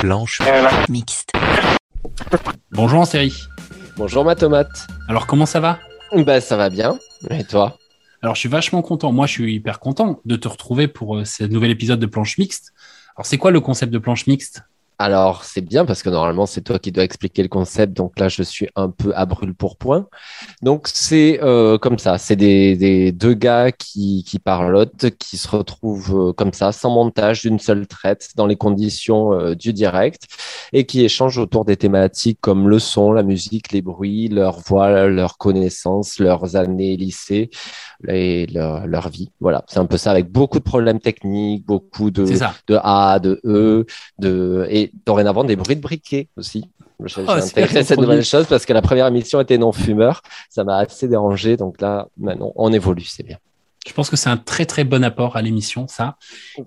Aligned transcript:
Blanche 0.00 0.40
mixte. 0.88 1.30
Bonjour 2.70 3.00
en 3.00 3.04
série. 3.04 3.34
Bonjour 3.96 4.24
ma 4.24 4.34
tomate. 4.34 4.86
Alors 5.08 5.26
comment 5.26 5.44
ça 5.44 5.60
va? 5.60 5.78
Bah 6.16 6.40
ça 6.40 6.56
va 6.56 6.70
bien. 6.70 6.98
Et 7.28 7.44
toi? 7.44 7.76
Alors 8.22 8.34
je 8.34 8.40
suis 8.40 8.48
vachement 8.48 8.80
content. 8.80 9.12
Moi 9.12 9.26
je 9.26 9.32
suis 9.32 9.54
hyper 9.54 9.78
content 9.78 10.20
de 10.24 10.36
te 10.36 10.48
retrouver 10.48 10.88
pour 10.88 11.18
euh, 11.18 11.24
ce 11.24 11.44
nouvel 11.44 11.70
épisode 11.70 12.00
de 12.00 12.06
Planche 12.06 12.38
Mixte. 12.38 12.72
Alors 13.14 13.26
c'est 13.26 13.36
quoi 13.36 13.50
le 13.50 13.60
concept 13.60 13.92
de 13.92 13.98
Planche 13.98 14.26
Mixte? 14.26 14.62
Alors 15.02 15.42
c'est 15.42 15.62
bien 15.62 15.84
parce 15.84 16.00
que 16.00 16.10
normalement 16.10 16.46
c'est 16.46 16.60
toi 16.60 16.78
qui 16.78 16.92
dois 16.92 17.02
expliquer 17.02 17.42
le 17.42 17.48
concept. 17.48 17.92
Donc 17.92 18.20
là 18.20 18.28
je 18.28 18.44
suis 18.44 18.68
un 18.76 18.88
peu 18.88 19.12
à 19.16 19.26
brûle 19.26 19.52
pour 19.52 19.76
point. 19.76 20.06
Donc 20.62 20.86
c'est 20.86 21.40
euh, 21.42 21.76
comme 21.76 21.98
ça. 21.98 22.18
C'est 22.18 22.36
des, 22.36 22.76
des 22.76 23.10
deux 23.10 23.34
gars 23.34 23.72
qui, 23.72 24.22
qui 24.24 24.38
parlotent, 24.38 25.10
qui 25.18 25.38
se 25.38 25.48
retrouvent 25.48 26.28
euh, 26.28 26.32
comme 26.32 26.52
ça, 26.52 26.70
sans 26.70 26.90
montage, 26.90 27.42
d'une 27.42 27.58
seule 27.58 27.88
traite, 27.88 28.30
dans 28.36 28.46
les 28.46 28.54
conditions 28.54 29.32
euh, 29.32 29.56
du 29.56 29.72
direct, 29.72 30.28
et 30.72 30.86
qui 30.86 31.04
échangent 31.04 31.38
autour 31.38 31.64
des 31.64 31.76
thématiques 31.76 32.38
comme 32.40 32.68
le 32.68 32.78
son, 32.78 33.10
la 33.10 33.24
musique, 33.24 33.72
les 33.72 33.82
bruits, 33.82 34.28
leur 34.28 34.60
voix, 34.60 35.08
leurs 35.08 35.36
connaissances, 35.36 36.20
leurs 36.20 36.54
années 36.54 36.96
lycée 36.96 37.50
et 38.06 38.46
leur, 38.46 38.86
leur 38.86 39.08
vie. 39.08 39.30
Voilà, 39.40 39.64
c'est 39.66 39.80
un 39.80 39.86
peu 39.86 39.96
ça 39.96 40.12
avec 40.12 40.30
beaucoup 40.30 40.60
de 40.60 40.64
problèmes 40.64 41.00
techniques, 41.00 41.66
beaucoup 41.66 42.12
de, 42.12 42.24
de 42.68 42.78
A, 42.84 43.18
de 43.18 43.40
E, 43.44 43.84
de 44.20 44.64
et 44.70 44.91
dorénavant 45.06 45.44
des 45.44 45.56
bruits 45.56 45.76
de 45.76 45.80
briquet 45.80 46.28
aussi. 46.36 46.64
J'ai 47.04 47.22
Oh, 47.26 47.34
c'est 47.40 47.60
intégré 47.60 47.82
cette 47.82 47.98
nouvelle 47.98 48.24
chose 48.24 48.46
parce 48.46 48.64
que 48.64 48.72
la 48.72 48.82
première 48.82 49.06
émission 49.06 49.40
était 49.40 49.58
non 49.58 49.72
fumeur, 49.72 50.22
ça 50.48 50.62
m'a 50.64 50.76
assez 50.78 51.08
dérangé. 51.08 51.56
Donc 51.56 51.80
là, 51.80 52.08
maintenant, 52.16 52.52
on 52.54 52.72
évolue, 52.72 53.04
c'est 53.04 53.24
bien. 53.24 53.38
Je 53.86 53.92
pense 53.92 54.10
que 54.10 54.16
c'est 54.16 54.30
un 54.30 54.36
très 54.36 54.64
très 54.64 54.84
bon 54.84 55.02
apport 55.02 55.36
à 55.36 55.42
l'émission, 55.42 55.88
ça. 55.88 56.16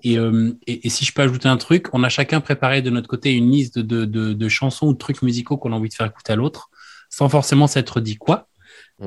Et, 0.02 0.18
euh, 0.18 0.52
et, 0.66 0.86
et 0.86 0.90
si 0.90 1.06
je 1.06 1.14
peux 1.14 1.22
ajouter 1.22 1.48
un 1.48 1.56
truc, 1.56 1.88
on 1.94 2.04
a 2.04 2.10
chacun 2.10 2.42
préparé 2.42 2.82
de 2.82 2.90
notre 2.90 3.08
côté 3.08 3.32
une 3.32 3.50
liste 3.50 3.78
de, 3.78 4.04
de, 4.04 4.34
de 4.34 4.48
chansons 4.48 4.88
ou 4.88 4.92
de 4.92 4.98
trucs 4.98 5.22
musicaux 5.22 5.56
qu'on 5.56 5.72
a 5.72 5.76
envie 5.76 5.88
de 5.88 5.94
faire 5.94 6.06
écouter 6.06 6.34
à 6.34 6.36
l'autre, 6.36 6.68
sans 7.08 7.30
forcément 7.30 7.66
s'être 7.66 8.00
dit 8.00 8.16
quoi. 8.16 8.48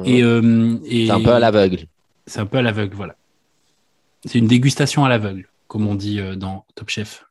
Et, 0.06 0.24
euh, 0.24 0.78
et 0.86 1.08
c'est 1.08 1.12
un 1.12 1.22
peu 1.22 1.34
à 1.34 1.40
l'aveugle. 1.40 1.86
C'est 2.26 2.40
un 2.40 2.46
peu 2.46 2.58
à 2.58 2.62
l'aveugle, 2.62 2.96
voilà. 2.96 3.16
C'est 4.26 4.40
une 4.40 4.48
dégustation 4.48 5.06
à 5.06 5.10
l'aveugle, 5.10 5.48
comme 5.68 5.88
on 5.88 5.96
dit 5.96 6.20
euh, 6.20 6.36
dans 6.36 6.66
Top 6.76 6.90
Chef. 6.90 7.26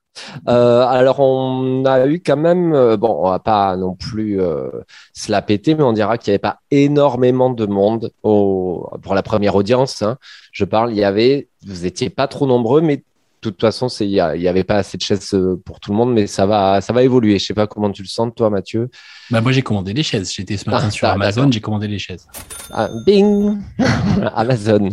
Euh, 0.48 0.83
alors, 0.86 1.20
on 1.20 1.84
a 1.84 2.06
eu 2.06 2.20
quand 2.24 2.36
même, 2.36 2.72
euh, 2.74 2.97
bon, 2.97 3.20
on 3.24 3.30
va 3.30 3.38
pas 3.38 3.77
non 3.77 3.94
plus 3.94 4.41
euh, 4.41 4.69
se 5.14 5.30
la 5.33 5.42
péter, 5.42 5.75
mais 5.75 5.83
on 5.83 5.92
dira 5.92 6.19
qu'il 6.19 6.30
n'y 6.30 6.34
avait 6.34 6.38
pas 6.38 6.58
énormément 6.70 7.50
de 7.50 7.66
monde 7.66 8.12
au, 8.22 8.88
pour 9.02 9.14
la 9.14 9.22
première 9.22 9.55
audience. 9.56 10.02
hein. 10.02 10.16
Je 10.52 10.64
parle, 10.64 10.92
il 10.92 10.98
y 10.98 11.05
avait, 11.05 11.48
vous 11.66 11.86
étiez 11.86 12.10
pas 12.10 12.27
trop 12.28 12.47
nombreux, 12.47 12.80
mais 12.80 12.97
de 12.97 13.02
toute 13.41 13.60
façon, 13.60 13.86
il 14.00 14.08
y, 14.08 14.19
a- 14.19 14.34
il 14.34 14.42
y 14.42 14.48
avait 14.48 14.64
pas 14.64 14.77
assez 14.78 14.97
de 14.98 15.02
chaises 15.02 15.36
pour 15.64 15.78
tout 15.78 15.92
le 15.92 15.97
monde, 15.97 16.12
mais 16.12 16.27
ça 16.27 16.44
va, 16.44 16.80
ça 16.80 16.92
va 16.92 17.05
évoluer. 17.05 17.38
Je 17.38 17.44
sais 17.47 17.55
pas 17.55 17.69
comment 17.69 17.91
tu 17.92 18.03
le 18.03 18.08
sens, 18.08 18.32
toi, 18.34 18.50
Mathieu. 18.50 18.91
Bah, 19.30 19.41
moi, 19.41 19.53
j'ai 19.53 19.62
commandé 19.62 19.92
les 19.92 20.03
chaises. 20.03 20.32
J'étais 20.34 20.56
ce 20.56 20.69
matin 20.69 20.86
Ah, 20.88 20.91
sur 20.91 21.06
ah, 21.06 21.12
Amazon, 21.12 21.48
j'ai 21.53 21.60
commandé 21.60 21.86
les 21.86 22.00
chaises. 22.00 22.27
Ah, 22.72 22.88
bing, 23.06 23.58
Amazon. 24.34 24.88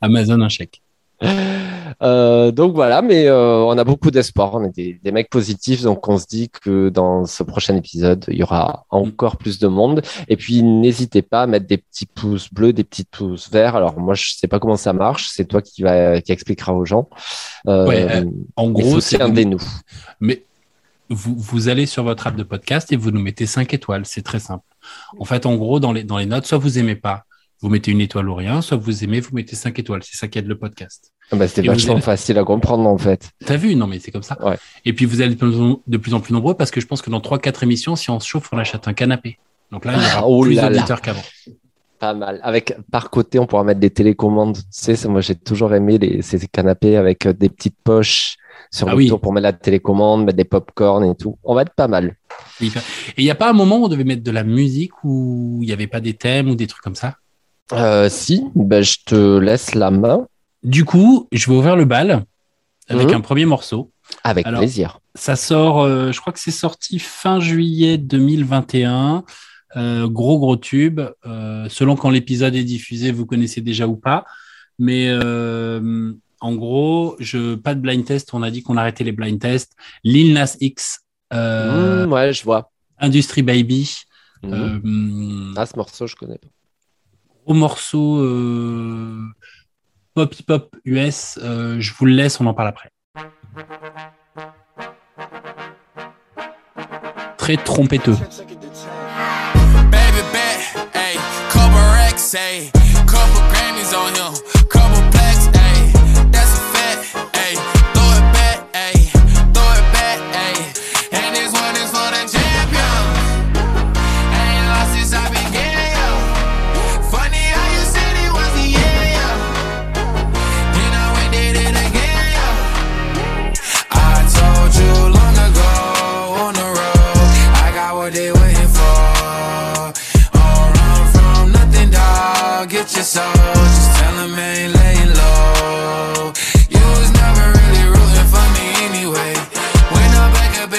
Amazon, 0.00 0.40
un 0.40 0.48
chèque. 0.48 0.80
Euh, 2.02 2.50
donc 2.50 2.74
voilà, 2.74 3.00
mais 3.00 3.26
euh, 3.26 3.64
on 3.64 3.78
a 3.78 3.84
beaucoup 3.84 4.10
d'espoir. 4.10 4.54
On 4.54 4.64
est 4.64 4.74
des, 4.74 5.00
des 5.02 5.12
mecs 5.12 5.30
positifs, 5.30 5.82
donc 5.82 6.06
on 6.08 6.18
se 6.18 6.26
dit 6.26 6.50
que 6.50 6.90
dans 6.90 7.24
ce 7.24 7.42
prochain 7.42 7.74
épisode, 7.74 8.24
il 8.28 8.36
y 8.36 8.42
aura 8.42 8.84
encore 8.90 9.36
plus 9.38 9.58
de 9.58 9.66
monde. 9.66 10.02
Et 10.28 10.36
puis 10.36 10.62
n'hésitez 10.62 11.22
pas 11.22 11.42
à 11.42 11.46
mettre 11.46 11.66
des 11.66 11.78
petits 11.78 12.04
pouces 12.06 12.52
bleus, 12.52 12.72
des 12.74 12.84
petits 12.84 13.04
pouces 13.04 13.50
verts. 13.50 13.76
Alors 13.76 13.98
moi, 13.98 14.14
je 14.14 14.32
sais 14.34 14.46
pas 14.48 14.58
comment 14.58 14.76
ça 14.76 14.92
marche. 14.92 15.28
C'est 15.32 15.46
toi 15.46 15.62
qui 15.62 15.82
va 15.82 16.20
qui 16.20 16.32
expliquera 16.32 16.74
aux 16.74 16.84
gens. 16.84 17.08
Euh, 17.66 17.86
Ouais, 17.86 18.24
En 18.56 18.70
gros, 18.70 19.00
c'est 19.00 19.16
soutiendez-nous. 19.16 19.62
Mais 20.20 20.44
vous, 21.08 21.34
vous 21.36 21.68
allez 21.68 21.86
sur 21.86 22.02
votre 22.02 22.26
app 22.26 22.36
de 22.36 22.42
podcast 22.42 22.92
et 22.92 22.96
vous 22.96 23.10
nous 23.10 23.20
mettez 23.22 23.46
5 23.46 23.72
étoiles. 23.72 24.04
C'est 24.04 24.22
très 24.22 24.40
simple. 24.40 24.64
En 25.18 25.24
fait, 25.24 25.46
en 25.46 25.56
gros, 25.56 25.80
dans 25.80 25.92
les, 25.92 26.04
dans 26.04 26.18
les 26.18 26.26
notes, 26.26 26.46
soit 26.46 26.58
vous 26.58 26.78
aimez 26.78 26.96
pas, 26.96 27.24
vous 27.62 27.68
mettez 27.70 27.90
une 27.92 28.00
étoile 28.00 28.28
ou 28.28 28.34
rien, 28.34 28.60
soit 28.60 28.76
vous 28.76 29.02
aimez, 29.04 29.20
vous 29.20 29.34
mettez 29.34 29.56
5 29.56 29.78
étoiles. 29.78 30.02
C'est 30.02 30.16
ça 30.16 30.28
qui 30.28 30.38
aide 30.38 30.46
le 30.48 30.58
podcast. 30.58 31.12
Ah 31.32 31.36
bah, 31.36 31.48
C'était 31.48 31.66
vachement 31.66 31.94
avez- 31.94 32.02
facile 32.02 32.38
à 32.38 32.44
comprendre 32.44 32.88
en 32.88 32.98
fait. 32.98 33.30
T'as 33.44 33.56
vu 33.56 33.74
Non, 33.74 33.86
mais 33.86 33.98
c'est 33.98 34.10
comme 34.12 34.22
ça. 34.22 34.38
Ouais. 34.44 34.56
Et 34.84 34.92
puis, 34.92 35.04
vous 35.06 35.20
allez 35.20 35.34
de 35.34 35.38
plus 35.38 35.60
en- 35.60 35.80
de 35.86 35.96
plus 35.96 36.14
en 36.14 36.20
plus 36.20 36.32
nombreux 36.32 36.54
parce 36.54 36.70
que 36.70 36.80
je 36.80 36.86
pense 36.86 37.02
que 37.02 37.10
dans 37.10 37.20
3-4 37.20 37.62
émissions, 37.64 37.96
si 37.96 38.10
on 38.10 38.20
se 38.20 38.28
chauffe, 38.28 38.48
on 38.52 38.58
achète 38.58 38.86
un 38.88 38.92
canapé. 38.94 39.38
Donc 39.72 39.84
là, 39.84 39.94
il 39.96 40.02
y 40.02 40.06
aura 40.06 40.18
Ah, 40.18 40.22
oh 40.26 40.42
plus 40.42 40.54
d'auditeurs 40.54 41.00
qu'avant. 41.00 41.22
Pas 41.98 42.14
mal. 42.14 42.38
Avec 42.42 42.76
par 42.92 43.10
côté, 43.10 43.38
on 43.38 43.46
pourra 43.46 43.64
mettre 43.64 43.80
des 43.80 43.90
télécommandes. 43.90 44.56
Tu 44.58 44.94
sais, 44.94 45.08
moi 45.08 45.20
j'ai 45.22 45.34
toujours 45.34 45.74
aimé 45.74 45.96
les, 45.98 46.20
ces 46.22 46.38
canapés 46.46 46.96
avec 46.96 47.24
euh, 47.26 47.32
des 47.32 47.48
petites 47.48 47.76
poches 47.82 48.36
sur 48.70 48.86
Ah 48.86 48.90
le 48.90 48.98
oui. 48.98 49.08
tour 49.08 49.18
pour 49.20 49.32
mettre 49.32 49.44
la 49.44 49.52
télécommande, 49.54 50.26
mettre 50.26 50.36
des 50.36 50.44
pop-corn 50.44 51.04
et 51.06 51.14
tout. 51.16 51.38
On 51.42 51.54
va 51.54 51.62
être 51.62 51.74
pas 51.74 51.88
mal. 51.88 52.16
Et 52.60 52.68
il 53.16 53.24
n'y 53.24 53.30
a 53.30 53.34
pas 53.34 53.48
un 53.48 53.54
moment 53.54 53.78
où 53.78 53.84
on 53.86 53.88
devait 53.88 54.04
mettre 54.04 54.22
de 54.22 54.30
la 54.30 54.44
musique 54.44 54.92
où 55.04 55.58
il 55.62 55.66
n'y 55.66 55.72
avait 55.72 55.86
pas 55.86 56.00
des 56.00 56.12
thèmes 56.14 56.50
ou 56.50 56.54
des 56.54 56.66
trucs 56.66 56.82
comme 56.84 56.94
ça? 56.94 57.16
Euh, 57.72 58.08
si, 58.10 58.44
ben, 58.54 58.82
je 58.84 58.98
te 59.04 59.38
laisse 59.38 59.74
la 59.74 59.90
main 59.90 60.26
Du 60.66 60.84
coup, 60.84 61.28
je 61.32 61.48
vais 61.50 61.56
ouvrir 61.56 61.76
le 61.76 61.84
bal 61.86 62.24
avec 62.88 63.08
Mhm. 63.08 63.14
un 63.14 63.20
premier 63.20 63.46
morceau. 63.46 63.90
avec 64.22 64.46
Alors, 64.46 64.60
plaisir. 64.60 65.00
Ça 65.16 65.34
sort, 65.34 65.80
euh, 65.82 66.12
je 66.12 66.20
crois 66.20 66.32
que 66.32 66.38
c'est 66.38 66.52
sorti 66.52 66.98
fin 67.00 67.40
juillet 67.40 67.98
2021. 67.98 69.24
Euh, 69.76 70.06
gros 70.08 70.38
gros 70.38 70.56
tube. 70.56 71.00
Euh, 71.26 71.66
selon 71.68 71.96
quand 71.96 72.10
l'épisode 72.10 72.54
est 72.54 72.62
diffusé, 72.64 73.10
vous 73.10 73.26
connaissez 73.26 73.60
déjà 73.60 73.88
ou 73.88 73.96
pas. 73.96 74.24
Mais 74.78 75.10
en 76.40 76.54
gros, 76.54 77.16
je 77.18 77.54
pas 77.56 77.74
de 77.74 77.80
blind 77.80 78.04
test. 78.04 78.30
On 78.34 78.42
a 78.42 78.50
dit 78.52 78.62
qu'on 78.62 78.76
arrêtait 78.76 79.02
les 79.04 79.12
blind 79.12 79.40
tests. 79.40 79.72
Lil 80.04 80.32
Nas 80.34 80.56
X, 80.60 81.00
Mmh, 81.32 82.12
ouais, 82.12 82.32
je 82.32 82.44
vois. 82.44 82.70
Industry 82.98 83.42
Baby. 83.42 83.90
Mmh. 84.44 85.54
Ah, 85.56 85.66
ce 85.66 85.76
morceau, 85.76 86.06
je 86.06 86.14
connais 86.14 86.38
pas. 86.38 86.48
gros 87.44 87.54
morceau 87.54 88.22
pop 90.16 90.34
hip 90.34 90.50
hop 90.50 90.74
US. 90.86 91.38
Euh, 91.42 91.76
je 91.78 91.92
vous 91.92 92.06
le 92.06 92.12
laisse, 92.12 92.40
on 92.40 92.46
en 92.46 92.54
parle 92.54 92.68
après. 92.68 92.90
Très 97.36 97.56
trompetteux. 97.58 98.16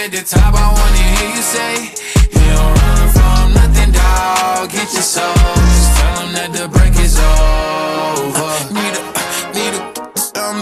At 0.07 0.13
the 0.13 0.23
top, 0.23 0.53
I 0.55 0.67
wanna 0.71 1.03
hear 1.15 1.29
you 1.35 1.43
say, 1.43 1.73
You 2.31 2.45
don't 2.55 2.73
run 2.79 3.03
from 3.15 3.45
nothing, 3.59 3.91
dog. 3.91 4.71
Get 4.71 4.93
your 4.93 5.01
soul, 5.01 5.33
just 5.35 5.91
tell 5.97 6.15
them 6.19 6.29
that 6.37 6.49
the 6.55 6.65
break 6.69 6.95
is 6.95 7.15
over. 7.19 8.51
Need 8.71 8.95
a, 8.95 9.03
need 9.57 9.73
a, 9.75 9.83
um, 10.39 10.57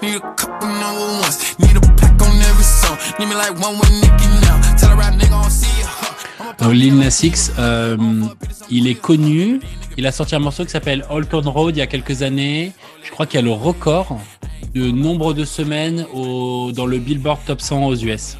need 0.00 0.16
a 0.16 0.22
couple 0.38 0.68
number 0.82 1.06
ones. 1.22 1.36
Need 1.58 1.76
a 1.76 1.80
pack 1.98 2.22
on 2.22 2.38
every 2.50 2.62
song. 2.62 2.96
Need 3.18 3.28
me 3.30 3.34
like 3.34 3.58
one 3.58 3.78
with 3.80 3.90
Nicky 4.02 4.28
now. 4.46 4.62
Tell 4.78 4.92
a 4.92 4.96
rap 4.96 5.14
nigga 5.14 5.42
on 5.42 5.50
see 5.50 5.74
ya. 5.80 5.86
huh. 5.88 6.14
I'm 6.38 6.48
a 6.48 6.62
Donc, 6.62 6.74
Lil 6.74 6.96
Nas 6.96 7.20
X, 7.22 7.52
euh, 7.58 7.96
il 8.70 8.86
est 8.86 9.00
connu. 9.00 9.60
Il 9.96 10.06
a 10.06 10.12
sorti 10.12 10.36
un 10.36 10.40
morceau 10.40 10.64
qui 10.64 10.70
s'appelle 10.70 11.04
Old 11.10 11.28
Town 11.28 11.46
Road 11.48 11.74
il 11.74 11.78
y 11.78 11.82
a 11.82 11.86
quelques 11.88 12.22
années. 12.22 12.72
Je 13.02 13.10
crois 13.10 13.26
qu'il 13.26 13.40
y 13.40 13.42
a 13.42 13.46
le 13.46 13.52
record 13.52 14.20
de 14.72 14.90
nombre 14.90 15.34
de 15.34 15.44
semaines 15.44 16.06
au, 16.14 16.70
dans 16.72 16.86
le 16.86 16.98
Billboard 16.98 17.40
Top 17.44 17.60
100 17.60 17.86
aux 17.86 17.96
US. 17.96 18.36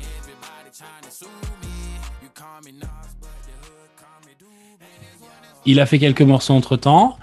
Il 5.66 5.80
a 5.80 5.86
fait 5.86 5.98
quelques 5.98 6.22
morceaux 6.22 6.54
entre 6.54 6.76
temps. 6.76 7.16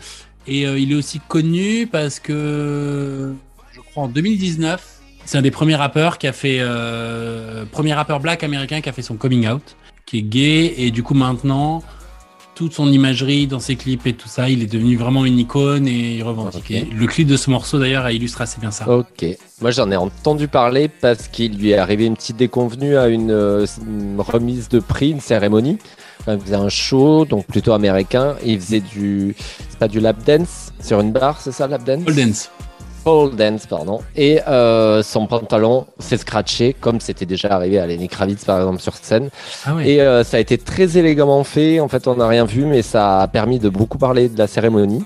Et 0.47 0.65
euh, 0.65 0.79
il 0.79 0.91
est 0.91 0.95
aussi 0.95 1.19
connu 1.27 1.87
parce 1.87 2.19
que, 2.19 3.33
je 3.73 3.79
crois 3.79 4.03
en 4.03 4.07
2019, 4.07 4.99
c'est 5.25 5.37
un 5.37 5.41
des 5.41 5.51
premiers 5.51 5.75
rappeurs 5.75 6.17
qui 6.17 6.27
a 6.27 6.33
fait, 6.33 6.57
euh, 6.59 7.65
premier 7.71 7.93
rappeur 7.93 8.19
black 8.19 8.43
américain 8.43 8.81
qui 8.81 8.89
a 8.89 8.91
fait 8.91 9.03
son 9.03 9.17
coming 9.17 9.47
out, 9.47 9.75
qui 10.05 10.19
est 10.19 10.23
gay. 10.23 10.73
Et 10.77 10.89
du 10.89 11.03
coup, 11.03 11.13
maintenant, 11.13 11.83
toute 12.55 12.73
son 12.73 12.91
imagerie 12.91 13.47
dans 13.47 13.59
ses 13.59 13.75
clips 13.75 14.05
et 14.05 14.13
tout 14.13 14.27
ça. 14.27 14.49
Il 14.49 14.61
est 14.61 14.71
devenu 14.71 14.95
vraiment 14.95 15.25
une 15.25 15.39
icône 15.39 15.87
et 15.87 16.17
il 16.17 16.23
revendiquait. 16.23 16.87
Le 16.95 17.07
clip 17.07 17.27
de 17.27 17.37
ce 17.37 17.49
morceau 17.49 17.79
d'ailleurs 17.79 18.05
a 18.05 18.11
illustré 18.11 18.43
assez 18.43 18.59
bien 18.59 18.71
ça. 18.71 18.87
Ok. 18.89 19.25
Moi 19.61 19.71
j'en 19.71 19.89
ai 19.89 19.95
entendu 19.95 20.47
parler 20.47 20.87
parce 20.87 21.27
qu'il 21.27 21.57
lui 21.57 21.71
est 21.71 21.77
arrivé 21.77 22.05
une 22.05 22.15
petite 22.15 22.37
déconvenue 22.37 22.97
à 22.97 23.07
une, 23.07 23.31
euh, 23.31 23.65
une 23.87 24.19
remise 24.19 24.69
de 24.69 24.79
prix, 24.79 25.11
une 25.11 25.21
cérémonie. 25.21 25.77
Enfin, 26.21 26.35
il 26.35 26.41
faisait 26.41 26.55
un 26.55 26.69
show, 26.69 27.25
donc 27.25 27.45
plutôt 27.47 27.73
américain. 27.73 28.35
Il 28.45 28.61
faisait 28.61 28.79
du. 28.79 29.35
C'est 29.69 29.79
pas 29.79 29.87
du 29.87 29.99
lap 29.99 30.17
dance 30.23 30.71
sur 30.79 30.99
une 30.99 31.11
barre, 31.11 31.41
c'est 31.41 31.51
ça, 31.51 31.67
lap 31.67 31.83
dance? 31.83 32.03
Pole 32.05 32.15
dance. 32.15 32.51
Pole 33.03 33.35
dance, 33.35 33.65
pardon. 33.65 33.99
Et 34.15 34.39
euh, 34.47 35.01
son 35.01 35.25
pantalon 35.25 35.87
s'est 35.97 36.17
scratché, 36.17 36.75
comme 36.79 36.99
c'était 36.99 37.25
déjà 37.25 37.49
arrivé 37.49 37.79
à 37.79 37.87
Lenny 37.87 38.07
Kravitz, 38.07 38.45
par 38.45 38.59
exemple, 38.59 38.79
sur 38.79 38.93
scène. 38.93 39.29
Ah 39.65 39.73
ouais. 39.73 39.89
Et 39.89 40.01
euh, 40.01 40.23
ça 40.23 40.37
a 40.37 40.39
été 40.39 40.59
très 40.59 40.99
élégamment 40.99 41.43
fait. 41.43 41.79
En 41.79 41.87
fait, 41.87 42.07
on 42.07 42.15
n'a 42.15 42.27
rien 42.27 42.45
vu, 42.45 42.65
mais 42.65 42.83
ça 42.83 43.21
a 43.21 43.27
permis 43.27 43.57
de 43.57 43.69
beaucoup 43.69 43.97
parler 43.97 44.29
de 44.29 44.37
la 44.37 44.45
cérémonie, 44.45 45.03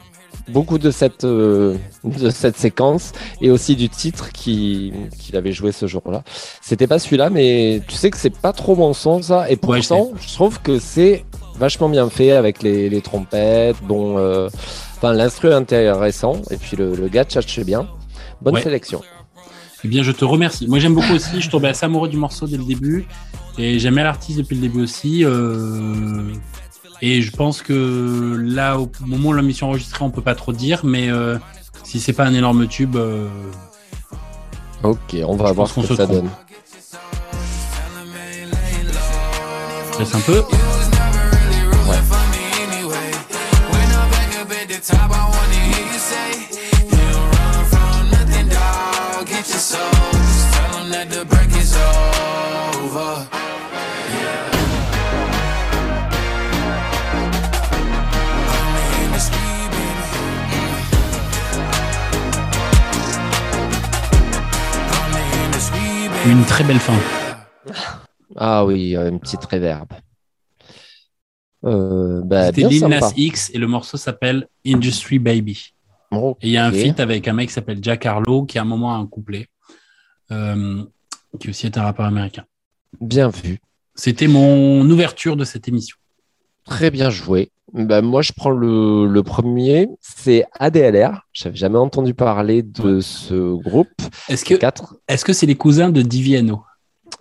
beaucoup 0.50 0.78
de 0.78 0.92
cette, 0.92 1.24
euh, 1.24 1.76
de 2.04 2.30
cette 2.30 2.58
séquence 2.58 3.12
et 3.42 3.50
aussi 3.52 3.76
du 3.76 3.90
titre 3.90 4.32
qui- 4.32 4.94
qu'il 5.20 5.36
avait 5.36 5.52
joué 5.52 5.72
ce 5.72 5.88
jour-là. 5.88 6.24
C'était 6.62 6.88
pas 6.88 7.00
celui-là, 7.00 7.30
mais 7.30 7.82
tu 7.88 7.96
sais 7.96 8.10
que 8.12 8.18
c'est 8.18 8.36
pas 8.36 8.54
trop 8.54 8.76
mon 8.76 8.94
son, 8.94 9.22
ça. 9.22 9.48
Et 9.50 9.54
Ouais, 9.54 9.58
pourtant, 9.58 10.12
je 10.20 10.34
trouve 10.34 10.62
que 10.62 10.80
c'est 10.80 11.26
vachement 11.58 11.90
bien 11.90 12.10
fait 12.10 12.32
avec 12.32 12.62
les, 12.64 12.90
les 12.90 13.02
trompettes. 13.02 13.78
Bon, 13.84 14.18
euh, 14.18 14.50
enfin, 14.98 15.14
l'instru 15.14 15.52
intéressant 15.54 16.42
et 16.52 16.58
puis 16.58 16.76
le, 16.78 16.96
le 16.96 17.08
gars 17.08 17.24
tchatche 17.26 17.60
bien. 17.62 17.88
Bonne 18.42 18.56
Ouais. 18.56 18.62
sélection. 18.62 19.02
Eh 19.84 19.88
bien, 19.88 20.04
je 20.04 20.12
te 20.12 20.26
remercie. 20.26 20.68
Moi, 20.68 20.80
j'aime 20.80 20.96
beaucoup 20.96 21.14
aussi. 21.14 21.42
Je 21.42 21.50
tombais 21.50 21.68
assez 21.70 21.86
amoureux 21.86 22.10
du 22.10 22.18
morceau 22.18 22.48
dès 22.48 22.58
le 22.58 22.64
début. 22.64 23.06
Et 23.58 23.80
j'aimais 23.80 24.04
l'artiste 24.04 24.40
depuis 24.40 24.56
le 24.56 24.62
début 24.62 24.82
aussi. 24.82 25.24
euh, 25.24 26.24
Et 27.02 27.22
je 27.22 27.32
pense 27.32 27.62
que 27.62 28.38
là, 28.42 28.80
au 28.80 28.90
moment 29.02 29.30
où 29.30 29.34
la 29.34 29.42
mission 29.42 29.68
est 29.68 29.70
enregistrée, 29.72 30.04
on 30.06 30.10
peut 30.12 30.22
pas 30.22 30.36
trop 30.36 30.54
dire. 30.54 30.82
Mais 30.86 31.10
euh, 31.10 31.38
si 31.84 32.00
c'est 32.00 32.14
pas 32.14 32.26
un 32.26 32.34
énorme 32.34 32.68
tube, 32.68 32.96
euh, 32.96 33.28
Ok, 34.84 35.16
on 35.26 35.36
va 35.36 35.52
voir 35.52 35.68
ce 35.68 35.82
que 35.82 35.88
se 35.88 35.96
ça 35.96 36.04
trompe. 36.06 36.24
donne. 36.24 36.30
laisse 40.00 40.14
un 40.16 40.20
peu. 40.20 40.44
Une 66.26 66.44
très 66.46 66.64
belle 66.64 66.80
fin. 66.80 66.98
Ah 68.36 68.66
oui, 68.66 68.96
euh, 68.96 69.10
une 69.10 69.20
petite 69.20 69.46
réverb. 69.46 69.90
Euh, 71.64 72.22
bah, 72.24 72.48
C'était 72.48 72.68
Lil. 72.68 72.86
Nas 72.86 73.14
X 73.16 73.52
et 73.54 73.60
le 73.60 73.68
morceau 73.68 73.98
s'appelle 73.98 74.48
Industry 74.66 75.20
Baby. 75.20 75.74
Et 76.12 76.18
il 76.44 76.50
y 76.50 76.58
a 76.58 76.66
un 76.66 76.72
feat 76.72 77.00
avec 77.00 77.28
un 77.28 77.34
mec 77.34 77.50
qui 77.50 77.54
s'appelle 77.54 77.80
Jack 77.82 78.06
Harlow 78.06 78.46
qui 78.46 78.58
à 78.58 78.64
un 78.64 78.66
moment 78.66 78.96
a 78.96 78.98
un 78.98 79.06
couplet, 79.06 79.48
euh, 80.32 80.84
qui 81.40 81.50
aussi 81.50 81.68
est 81.68 81.78
un 81.78 81.84
rappeur 81.84 82.06
américain. 82.06 82.46
Bien 83.00 83.30
vu. 83.30 83.60
C'était 83.94 84.28
mon 84.28 84.82
ouverture 84.90 85.36
de 85.36 85.44
cette 85.44 85.68
émission. 85.68 85.98
Très 86.66 86.92
bien 86.92 87.10
joué. 87.10 87.52
Bah, 87.74 88.02
moi, 88.02 88.22
je 88.22 88.32
prends 88.36 88.52
le, 88.52 89.06
le 89.08 89.24
premier. 89.24 89.90
C'est 90.00 90.46
ADLR. 90.60 91.22
J'avais 91.34 91.56
jamais 91.58 91.78
entendu 91.78 92.14
parler 92.14 92.64
de 92.64 93.02
ce 93.02 93.54
groupe. 93.62 93.90
Est-ce 94.30 95.26
que 95.26 95.34
c'est 95.34 95.46
les 95.46 95.56
cousins 95.56 95.90
de 95.90 96.02
Diviano? 96.02 96.64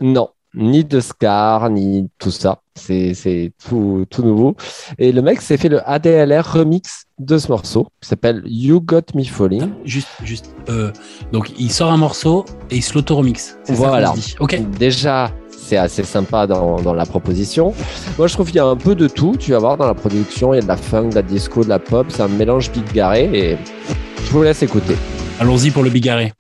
Non, 0.01 0.29
ni 0.55 0.85
de 0.85 1.01
Scar, 1.01 1.71
ni 1.71 2.09
tout 2.19 2.31
ça. 2.31 2.61
C'est 2.77 3.53
tout, 3.69 4.05
tout 4.11 4.23
nouveau. 4.23 4.57
Et 4.99 5.13
le 5.13 5.23
mec 5.23 5.41
s'est 5.41 5.57
fait 5.57 5.69
le 5.69 5.89
ADLR 5.89 6.53
remix 6.55 7.05
de 7.19 7.39
ce 7.39 7.49
morceau 7.51 7.87
qui 8.01 8.09
s'appelle 8.09 8.43
You 8.47 8.81
Got 8.81 9.03
Me 9.15 9.23
Falling. 9.25 9.71
Juste, 9.85 10.09
juste. 10.25 10.55
euh, 10.69 10.91
donc 11.33 11.53
il 11.59 11.71
sort 11.71 11.93
un 11.93 11.97
morceau 11.97 12.45
et 12.71 12.77
il 12.77 12.83
se 12.83 12.95
l'auto-remix. 12.95 13.57
Ça 13.65 13.73
Voilà. 13.75 14.09
qu'on 14.11 14.17
se 14.17 14.21
dit. 14.21 14.35
Ok. 14.41 14.61
Déjà, 14.79 15.31
c'est 15.65 15.77
assez 15.77 16.05
sympa 16.05 16.47
dans, 16.47 16.81
dans 16.81 16.95
la 16.95 17.07
proposition. 17.07 17.73
Moi, 18.19 18.27
je 18.27 18.35
trouve 18.35 18.47
qu'il 18.47 18.57
y 18.57 18.61
a 18.61 18.67
un 18.67 18.77
peu 18.77 18.95
de 18.95 19.09
tout. 19.09 19.37
Tu 19.39 19.53
vas 19.53 19.59
voir 19.59 19.77
dans 19.77 19.87
la 19.87 19.95
production, 19.95 20.53
il 20.53 20.57
y 20.57 20.61
a 20.61 20.63
de 20.63 20.69
la 20.69 20.77
funk, 20.77 21.11
de 21.11 21.15
la 21.15 21.23
disco, 21.23 21.65
de 21.65 21.69
la 21.69 21.79
pop. 21.79 22.07
C'est 22.09 22.23
un 22.23 22.29
mélange 22.29 22.71
bigarré 22.71 23.31
et 23.33 23.57
je 24.25 24.31
vous 24.31 24.43
laisse 24.43 24.63
écouter. 24.63 24.97
Allons-y 25.41 25.71
pour 25.71 25.83
le 25.83 25.91
bigarré. 25.91 26.33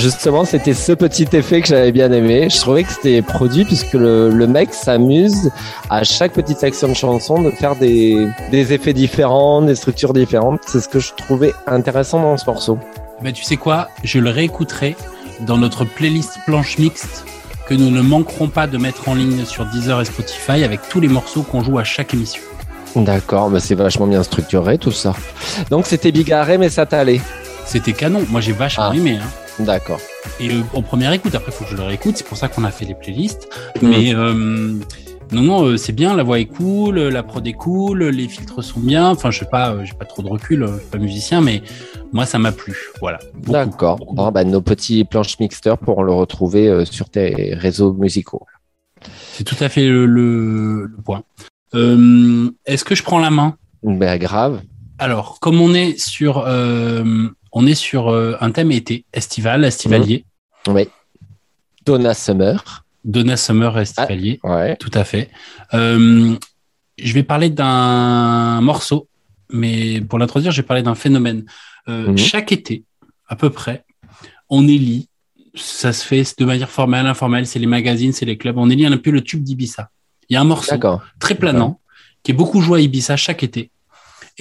Justement, 0.00 0.44
c'était 0.44 0.74
ce 0.74 0.92
petit 0.92 1.28
effet 1.32 1.60
que 1.60 1.68
j'avais 1.68 1.92
bien 1.92 2.10
aimé. 2.12 2.48
Je 2.50 2.58
trouvais 2.60 2.82
que 2.84 2.92
c'était 2.92 3.22
produit 3.22 3.64
puisque 3.64 3.92
le, 3.94 4.30
le 4.30 4.46
mec 4.46 4.72
s'amuse 4.74 5.50
à 5.88 6.02
chaque 6.04 6.32
petite 6.32 6.58
section 6.58 6.88
de 6.88 6.94
chanson 6.94 7.40
de 7.42 7.50
faire 7.50 7.76
des, 7.76 8.26
des 8.50 8.72
effets 8.72 8.92
différents, 8.92 9.62
des 9.62 9.74
structures 9.74 10.12
différentes. 10.12 10.60
C'est 10.66 10.80
ce 10.80 10.88
que 10.88 10.98
je 10.98 11.12
trouvais 11.16 11.52
intéressant 11.66 12.20
dans 12.22 12.36
ce 12.36 12.46
morceau. 12.46 12.78
Ben, 13.22 13.32
tu 13.32 13.44
sais 13.44 13.56
quoi? 13.56 13.88
Je 14.02 14.18
le 14.18 14.30
réécouterai 14.30 14.96
dans 15.40 15.58
notre 15.58 15.84
playlist 15.84 16.38
planche 16.46 16.78
mixte 16.78 17.24
que 17.66 17.74
nous 17.74 17.90
ne 17.90 18.00
manquerons 18.02 18.48
pas 18.48 18.66
de 18.66 18.78
mettre 18.78 19.08
en 19.08 19.14
ligne 19.14 19.44
sur 19.44 19.64
Deezer 19.66 20.00
et 20.00 20.04
Spotify 20.04 20.64
avec 20.64 20.80
tous 20.88 21.00
les 21.00 21.08
morceaux 21.08 21.42
qu'on 21.42 21.62
joue 21.62 21.78
à 21.78 21.84
chaque 21.84 22.14
émission. 22.14 22.42
D'accord, 22.96 23.50
mais 23.50 23.60
c'est 23.60 23.76
vachement 23.76 24.06
bien 24.08 24.22
structuré 24.24 24.76
tout 24.76 24.90
ça. 24.90 25.14
Donc 25.70 25.86
c'était 25.86 26.10
bigarré, 26.10 26.58
mais 26.58 26.68
ça 26.68 26.86
t'allait. 26.86 27.20
C'était 27.64 27.92
canon. 27.92 28.24
Moi, 28.28 28.40
j'ai 28.40 28.52
vachement 28.52 28.90
Ah. 28.90 28.96
aimé. 28.96 29.18
Hein. 29.22 29.26
D'accord. 29.58 30.00
Et 30.38 30.50
euh, 30.50 30.62
en 30.74 30.82
première 30.82 31.12
écoute, 31.12 31.34
après, 31.34 31.50
il 31.50 31.54
faut 31.54 31.64
que 31.64 31.70
je 31.70 31.76
le 31.76 31.82
réécoute. 31.82 32.16
C'est 32.16 32.26
pour 32.26 32.36
ça 32.36 32.48
qu'on 32.48 32.64
a 32.64 32.70
fait 32.70 32.84
les 32.84 32.94
playlists. 32.94 33.48
Mais 33.82 34.14
euh, 34.14 34.32
Non, 35.32 35.42
non, 35.42 35.64
euh, 35.64 35.76
c'est 35.76 35.92
bien, 35.92 36.14
la 36.16 36.22
voix 36.22 36.38
est 36.40 36.46
cool, 36.46 36.98
la 36.98 37.22
prod 37.22 37.46
est 37.46 37.52
cool, 37.52 38.04
les 38.04 38.26
filtres 38.28 38.64
sont 38.64 38.80
bien. 38.80 39.08
Enfin, 39.10 39.30
je 39.30 39.40
sais 39.40 39.44
pas, 39.44 39.70
euh, 39.72 39.84
j'ai 39.84 39.92
pas 39.94 40.04
trop 40.06 40.22
de 40.22 40.28
recul, 40.28 40.66
je 40.66 40.78
suis 40.80 40.86
pas 40.90 40.98
musicien, 40.98 41.40
mais 41.40 41.62
moi, 42.12 42.26
ça 42.26 42.38
m'a 42.38 42.52
plu. 42.52 42.74
Voilà. 43.00 43.18
D'accord. 43.46 43.98
Bon, 44.12 44.30
bah, 44.32 44.44
nos 44.44 44.60
petits 44.62 45.04
planches 45.04 45.38
mixteurs 45.38 45.78
pour 45.78 46.02
le 46.04 46.12
retrouver 46.12 46.84
sur 46.86 47.08
tes 47.10 47.54
réseaux 47.54 47.92
musicaux. 47.92 48.46
C'est 49.32 49.44
tout 49.44 49.56
à 49.60 49.68
fait 49.68 49.86
le, 49.88 50.04
le- 50.06 50.86
le 50.86 51.02
point. 51.04 51.22
Euh, 51.74 52.50
Est-ce 52.66 52.84
que 52.84 52.94
je 52.94 53.02
prends 53.02 53.18
la 53.20 53.30
main? 53.30 53.56
Bah, 53.82 54.18
grave. 54.18 54.60
Alors, 54.98 55.38
comme 55.40 55.60
on 55.60 55.72
est 55.72 55.98
sur, 55.98 56.44
euh, 56.46 57.28
on 57.52 57.66
est 57.66 57.74
sur 57.74 58.08
euh, 58.10 58.36
un 58.40 58.50
thème 58.50 58.72
été, 58.72 59.04
estival, 59.12 59.64
estivalier, 59.64 60.24
Oui. 60.68 60.88
Donna 61.84 62.14
Summer. 62.14 62.84
Donna 63.04 63.36
Summer 63.36 63.78
estivalier, 63.78 64.40
Ouais. 64.44 64.76
tout 64.76 64.90
à 64.94 65.04
fait. 65.04 65.30
Euh, 65.74 66.36
je 66.98 67.12
vais 67.14 67.22
parler 67.22 67.48
d'un 67.50 68.60
morceau, 68.60 69.08
mais 69.50 70.00
pour 70.02 70.18
l'introduire, 70.18 70.52
je 70.52 70.60
vais 70.60 70.66
parler 70.66 70.82
d'un 70.82 70.94
phénomène. 70.94 71.44
Euh, 71.88 72.08
Mhm. 72.08 72.18
Chaque 72.18 72.52
été, 72.52 72.84
à 73.26 73.36
peu 73.36 73.48
près, 73.50 73.84
on 74.50 74.68
élit, 74.68 75.08
ça 75.54 75.92
se 75.92 76.04
fait 76.04 76.22
de 76.38 76.44
manière 76.44 76.70
formelle, 76.70 77.06
informelle, 77.06 77.46
c'est 77.46 77.58
les 77.58 77.66
magazines, 77.66 78.12
c'est 78.12 78.26
les 78.26 78.36
clubs, 78.36 78.58
on 78.58 78.68
élit 78.70 78.84
un 78.86 78.96
peu 78.98 79.10
le 79.10 79.22
tube 79.22 79.42
d'Ibiza. 79.42 79.88
Il 80.28 80.34
y 80.34 80.36
a 80.36 80.40
un 80.40 80.44
morceau 80.44 80.76
très 81.18 81.34
planant, 81.34 81.80
qui 82.22 82.32
est 82.32 82.34
beaucoup 82.34 82.60
joué 82.60 82.80
à 82.80 82.82
Ibiza 82.82 83.16
chaque 83.16 83.42
été. 83.42 83.70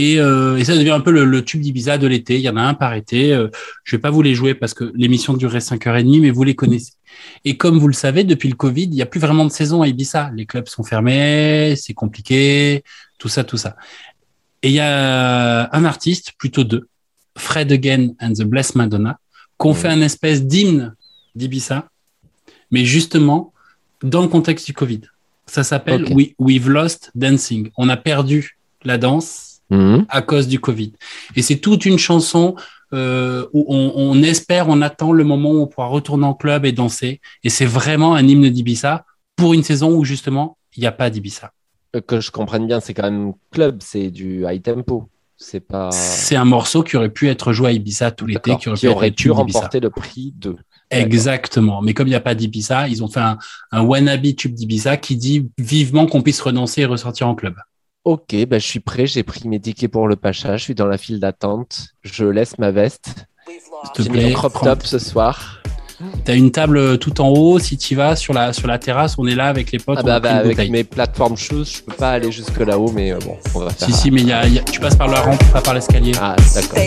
Et, 0.02 0.20
euh, 0.20 0.56
et 0.58 0.64
ça 0.64 0.76
devient 0.78 0.92
un 0.92 1.02
peu 1.02 1.12
le, 1.12 1.26
le 1.26 1.44
tube 1.44 1.60
d'Ibiza 1.62 1.98
de 1.98 2.08
l'été. 2.08 2.36
Il 2.36 2.42
y 2.42 2.50
en 2.50 2.56
a 2.56 2.62
un 2.62 2.74
par 2.74 2.94
été. 2.94 3.34
Euh, 3.34 3.50
je 3.84 3.96
vais 3.98 4.02
pas 4.02 4.10
vous 4.10 4.22
les 4.22 4.34
jouer 4.34 4.54
parce 4.56 4.74
que 4.74 4.92
l'émission 4.96 5.34
durait 5.34 5.60
5h30, 5.60 6.22
mais 6.22 6.32
vous 6.32 6.44
les 6.46 6.56
connaissez. 6.56 6.94
Et 7.44 7.58
comme 7.58 7.78
vous 7.78 7.88
le 7.90 7.94
savez, 7.94 8.24
depuis 8.24 8.48
le 8.48 8.56
Covid, 8.56 8.84
il 8.84 8.90
n'y 8.92 9.02
a 9.02 9.06
plus 9.06 9.20
vraiment 9.20 9.44
de 9.46 9.52
saison 9.52 9.82
à 9.82 9.88
Ibiza. 9.90 10.32
Les 10.36 10.46
clubs 10.46 10.68
sont 10.70 10.84
fermés, 10.84 11.76
c'est 11.76 11.94
compliqué, 11.94 12.84
tout 13.18 13.28
ça, 13.28 13.44
tout 13.44 13.58
ça. 13.58 13.76
Et 14.64 14.70
il 14.70 14.74
y 14.76 14.80
a 14.80 15.70
un 15.76 15.84
artiste, 15.86 16.32
plutôt 16.38 16.64
deux, 16.64 16.88
Fred 17.38 17.70
Again 17.72 18.10
and 18.22 18.34
the 18.34 18.44
Blessed 18.44 18.76
Madonna, 18.76 19.20
qu'on 19.58 19.74
fait 19.74 19.90
un 19.90 20.02
espèce 20.02 20.46
d'hymne 20.46 20.96
d'Ibiza, 21.36 21.90
mais 22.72 22.86
justement 22.86 23.54
dans 24.02 24.22
le 24.22 24.30
contexte 24.30 24.66
du 24.66 24.74
Covid. 24.74 25.02
Ça 25.46 25.64
s'appelle. 25.64 26.06
We- 26.14 26.36
We've 26.40 26.70
Lost 26.70 27.12
Dancing. 27.16 27.70
On 27.78 27.90
a 27.90 27.98
perdu 27.98 28.58
la 28.86 28.98
danse 28.98 29.49
Mhm. 29.70 30.06
à 30.10 30.22
cause 30.22 30.48
du 30.48 30.60
Covid. 30.60 30.94
Et 31.36 31.42
c'est 31.42 31.58
toute 31.58 31.86
une 31.86 32.00
chanson 32.00 32.56
euh, 32.94 33.46
où 33.54 33.66
on, 33.70 33.94
on 33.96 34.24
espère, 34.24 34.68
on 34.68 34.82
attend 34.82 35.12
le 35.12 35.24
moment 35.24 35.52
où 35.52 35.62
on 35.62 35.68
pourra 35.68 35.88
retourner 35.88 36.26
en 36.26 36.34
club 36.34 36.66
et 36.66 36.72
danser. 36.72 37.22
Et 37.44 37.50
c'est 37.50 37.66
vraiment 37.66 38.16
un 38.16 38.28
hymne 38.28 38.50
d'Ibiza 38.50 39.06
pour 39.36 39.54
une 39.54 39.64
saison 39.64 39.92
où 39.96 40.04
justement 40.04 40.58
il 40.76 40.82
n'y 40.82 40.88
a 40.88 40.92
pas 40.92 41.10
d'Ibiza. 41.10 41.52
Euh, 41.96 42.02
Que 42.02 42.20
je 42.20 42.32
comprenne 42.32 42.66
bien, 42.68 42.80
c'est 42.80 42.94
quand 42.94 43.04
même 43.04 43.34
club, 43.52 43.80
c'est 43.82 44.10
du 44.10 44.44
high 44.48 44.62
tempo. 44.62 45.08
C'est 45.38 45.62
pas. 45.62 45.90
C'est 45.92 46.36
un 46.36 46.44
morceau 46.46 46.84
qui 46.84 46.98
aurait 46.98 47.10
pu 47.10 47.30
être 47.30 47.54
joué 47.54 47.68
à 47.70 47.72
Ibiza 47.72 48.12
tout 48.12 48.26
l'été, 48.26 48.58
qui 48.58 48.68
aurait 48.68 48.78
qui 48.78 48.88
pu 48.88 48.92
aurait 48.92 49.10
le 49.10 49.16
pu 49.16 49.32
remporter 49.32 49.80
le 49.80 49.90
prix 49.90 50.34
de. 50.38 50.56
Exactement. 50.92 51.82
Mais 51.82 51.94
comme 51.94 52.08
il 52.08 52.12
n'y 52.12 52.16
a 52.16 52.20
pas 52.20 52.36
d'Ibiza, 52.36 52.88
ils 52.88 53.04
ont 53.04 53.08
fait 53.08 53.20
un, 53.20 53.38
un 53.72 53.82
wannabe 53.82 54.36
tube 54.36 54.54
d'Ibiza 54.54 54.98
qui 54.98 55.16
dit 55.16 55.48
vivement 55.58 56.08
qu'on 56.08 56.22
puisse 56.22 56.42
renoncer 56.42 56.82
et 56.82 56.86
ressortir 56.86 57.28
en 57.28 57.36
club. 57.36 57.56
Ok, 58.06 58.34
bah, 58.48 58.60
je 58.60 58.66
suis 58.66 58.80
prêt, 58.80 59.06
j'ai 59.08 59.24
pris 59.24 59.48
mes 59.48 59.60
tickets 59.60 59.92
pour 59.92 60.08
le 60.08 60.16
Pacha, 60.16 60.58
je 60.58 60.64
suis 60.64 60.76
dans 60.76 60.86
la 60.88 60.98
file 60.98 61.20
d'attente, 61.20 61.90
je 62.02 62.26
laisse 62.26 62.58
ma 62.58 62.72
veste. 62.72 63.28
S'il 63.48 63.92
te 63.94 64.02
J'ai 64.04 64.10
mis 64.10 64.18
plaît, 64.18 64.30
le 64.30 64.34
crop 64.36 64.54
top 64.64 64.84
ce 64.86 65.00
soir. 65.00 65.62
T'as 66.24 66.34
une 66.36 66.50
table 66.52 66.98
tout 66.98 67.20
en 67.20 67.28
haut. 67.28 67.60
Si 67.60 67.78
tu 67.78 67.94
vas 67.96 68.16
sur 68.16 68.34
la, 68.34 68.54
sur 68.54 68.68
la 68.68 68.80
terrasse, 68.80 69.16
on 69.18 69.28
est 69.28 69.36
là 69.36 69.48
avec 69.48 69.72
les 69.74 69.80
potes. 69.80 69.98
Ah 70.00 70.04
bah, 70.04 70.20
bah, 70.22 70.32
avec 70.36 70.52
bouteille. 70.52 70.70
mes 70.72 70.86
plateformes 70.86 71.36
choses, 71.36 71.70
je 71.74 71.82
peux 71.84 71.94
pas 71.94 72.12
aller 72.12 72.32
jusque 72.32 72.58
là-haut, 72.60 72.92
mais 72.94 73.12
euh, 73.12 73.20
bon, 73.20 73.36
on 73.54 73.60
va 73.60 73.70
faire. 73.72 73.88
Si, 73.90 73.94
si, 73.94 74.12
mais 74.12 74.22
il 74.22 74.28
y 74.28 74.32
a, 74.34 74.46
il 74.48 74.54
y 74.54 74.60
a- 74.60 74.64
tu 74.64 74.80
passes 74.80 74.96
par 74.96 75.10
la 75.10 75.20
rampe, 75.20 75.44
pas 75.52 75.62
par 75.62 75.74
l'escalier. 75.74 76.14
Ah, 76.22 76.38
d'accord. 76.56 76.80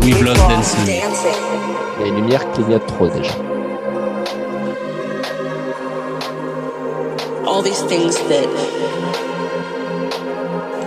We've 0.00 0.22
lost. 0.22 0.40
Dancing. 0.48 0.86
Il 0.86 2.00
y 2.00 2.04
a 2.04 2.06
une 2.08 2.16
lumière 2.16 2.50
qui 2.52 2.62
clignote 2.62 2.86
trop 2.86 3.08
déjà. 3.08 3.34
All 7.46 7.62
these 7.62 7.82
things 7.82 8.16
that 8.28 8.48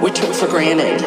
we 0.01 0.11
took 0.11 0.33
for 0.33 0.47
granted. 0.47 1.01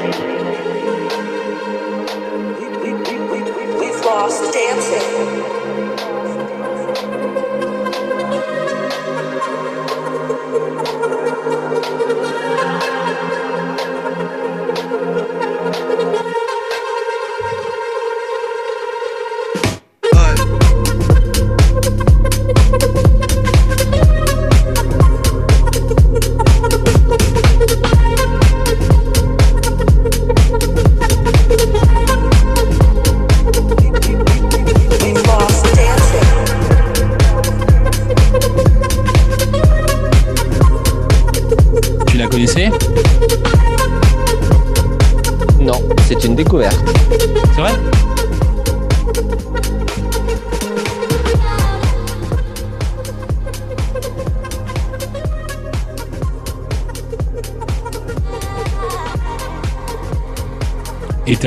We- 2.61 2.95
we- 2.95 2.95
we- 2.95 3.43
we- 3.53 3.81
We've 3.81 4.05
lost 4.05 4.53
dancing. 4.53 5.40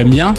T'aimes 0.03 0.11
bien 0.11 0.33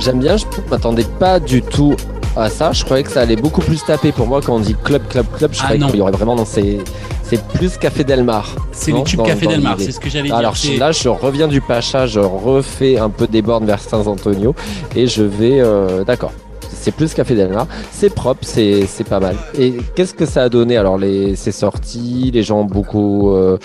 J'aime 0.00 0.18
bien, 0.18 0.36
je 0.36 0.44
ne 0.46 0.70
m'attendais 0.70 1.04
pas 1.18 1.38
du 1.38 1.62
tout 1.62 1.94
à 2.36 2.48
ça. 2.50 2.72
Je 2.72 2.84
croyais 2.84 3.04
que 3.04 3.10
ça 3.10 3.20
allait 3.20 3.36
beaucoup 3.36 3.60
plus 3.60 3.82
taper 3.84 4.12
pour 4.12 4.26
moi 4.26 4.40
quand 4.44 4.56
on 4.56 4.60
dit 4.60 4.74
club, 4.82 5.02
club, 5.08 5.26
club. 5.36 5.52
Je 5.52 5.60
Ah, 5.60 5.64
croyais 5.64 5.84
qu'il 5.86 5.96
y 5.96 6.00
aurait 6.00 6.12
vraiment 6.12 6.34
dans 6.34 6.44
ces. 6.44 6.80
C'est 7.22 7.42
plus 7.42 7.78
Café 7.78 8.02
Delmar. 8.04 8.54
C'est 8.72 8.92
les 8.92 9.02
tubes 9.04 9.22
Café 9.22 9.46
Delmar, 9.46 9.74
l'idée. 9.74 9.84
c'est 9.84 9.92
ce 9.92 10.00
que 10.00 10.10
j'allais 10.10 10.28
dire. 10.28 10.36
Alors 10.36 10.54
là, 10.78 10.92
je 10.92 11.08
reviens 11.08 11.48
du 11.48 11.60
Pacha, 11.60 12.06
je 12.06 12.20
refais 12.20 12.98
un 12.98 13.08
peu 13.08 13.26
des 13.26 13.40
bornes 13.40 13.66
vers 13.66 13.80
Saint-Antonio 13.80 14.54
et 14.96 15.06
je 15.06 15.22
vais. 15.22 15.60
euh, 15.60 16.04
D'accord. 16.04 16.32
C'est 16.76 16.90
plus 16.92 17.14
Café 17.14 17.34
Delmar. 17.34 17.66
C'est 17.92 18.12
propre, 18.14 18.40
c'est 18.44 18.86
pas 19.08 19.20
mal. 19.20 19.36
Et 19.58 19.74
qu'est-ce 19.94 20.12
que 20.12 20.26
ça 20.26 20.42
a 20.42 20.48
donné? 20.50 20.76
Alors, 20.76 20.98
les... 20.98 21.34
c'est 21.34 21.52
sorti, 21.52 22.30
les 22.34 22.42
gens 22.42 22.60
ont 22.60 22.64
beaucoup 22.66 23.30
euh, 23.30 23.56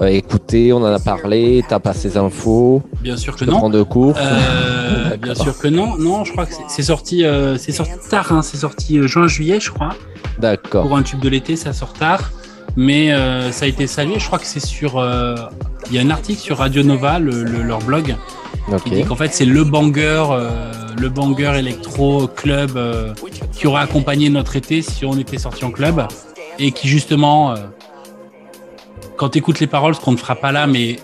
euh, 0.00 0.06
écouté, 0.06 0.72
on 0.72 0.78
en 0.78 0.86
a 0.86 0.98
parlé, 0.98 1.64
t'as 1.68 1.78
pas 1.78 1.92
ces 1.92 2.16
infos, 2.16 2.82
Bien 3.06 3.16
sûr 3.16 3.36
que 3.36 3.44
je 3.44 3.50
non. 3.50 3.58
prends 3.58 3.70
de 3.70 3.82
cours. 3.84 4.14
Euh, 4.18 5.16
bien 5.22 5.34
sûr 5.36 5.56
que 5.56 5.68
non. 5.68 5.96
Non, 5.96 6.24
je 6.24 6.32
crois 6.32 6.44
que 6.46 6.52
c'est- 6.68 6.82
sorti, 6.82 7.24
euh, 7.24 7.56
c'est 7.56 7.70
sorti 7.70 7.92
tard. 8.10 8.32
Hein, 8.32 8.42
c'est 8.42 8.56
sorti 8.56 8.98
euh, 8.98 9.06
juin-juillet, 9.06 9.60
je 9.60 9.70
crois. 9.70 9.90
D'accord. 10.40 10.88
Pour 10.88 10.96
un 10.96 11.04
tube 11.04 11.20
de 11.20 11.28
l'été, 11.28 11.54
ça 11.54 11.72
sort 11.72 11.92
tard. 11.92 12.32
Mais 12.74 13.12
euh, 13.12 13.52
ça 13.52 13.64
a 13.64 13.68
été 13.68 13.86
salué. 13.86 14.18
Je 14.18 14.26
crois 14.26 14.40
que 14.40 14.44
c'est 14.46 14.58
sur. 14.64 14.92
Il 15.88 15.94
y 15.94 15.98
a 16.00 16.02
un 16.02 16.10
article 16.10 16.40
sur 16.40 16.58
Radio 16.58 16.82
Nova, 16.82 17.20
le- 17.20 17.44
le- 17.44 17.62
leur 17.62 17.78
blog, 17.78 18.16
Ok. 18.72 18.82
qui 18.82 18.90
dit 18.90 19.04
qu'en 19.04 19.14
fait 19.14 19.32
c'est 19.32 19.44
le 19.44 19.62
banger, 19.62 20.24
le 20.98 21.08
banger 21.08 21.52
électro 21.56 22.26
club 22.26 22.76
qui 23.52 23.68
aurait 23.68 23.82
accompagné 23.82 24.28
notre 24.30 24.56
été 24.56 24.82
si 24.82 25.04
on 25.04 25.16
était 25.16 25.38
sorti 25.38 25.64
en 25.64 25.70
club 25.70 26.02
et 26.58 26.72
qui 26.72 26.88
justement, 26.88 27.54
quand 29.16 29.28
tu 29.30 29.38
écoutes 29.38 29.60
les 29.60 29.68
paroles, 29.68 29.94
ce 29.94 30.00
qu'on 30.00 30.12
ne 30.12 30.16
fera 30.16 30.34
pas 30.34 30.50
là, 30.50 30.66
mais 30.66 30.96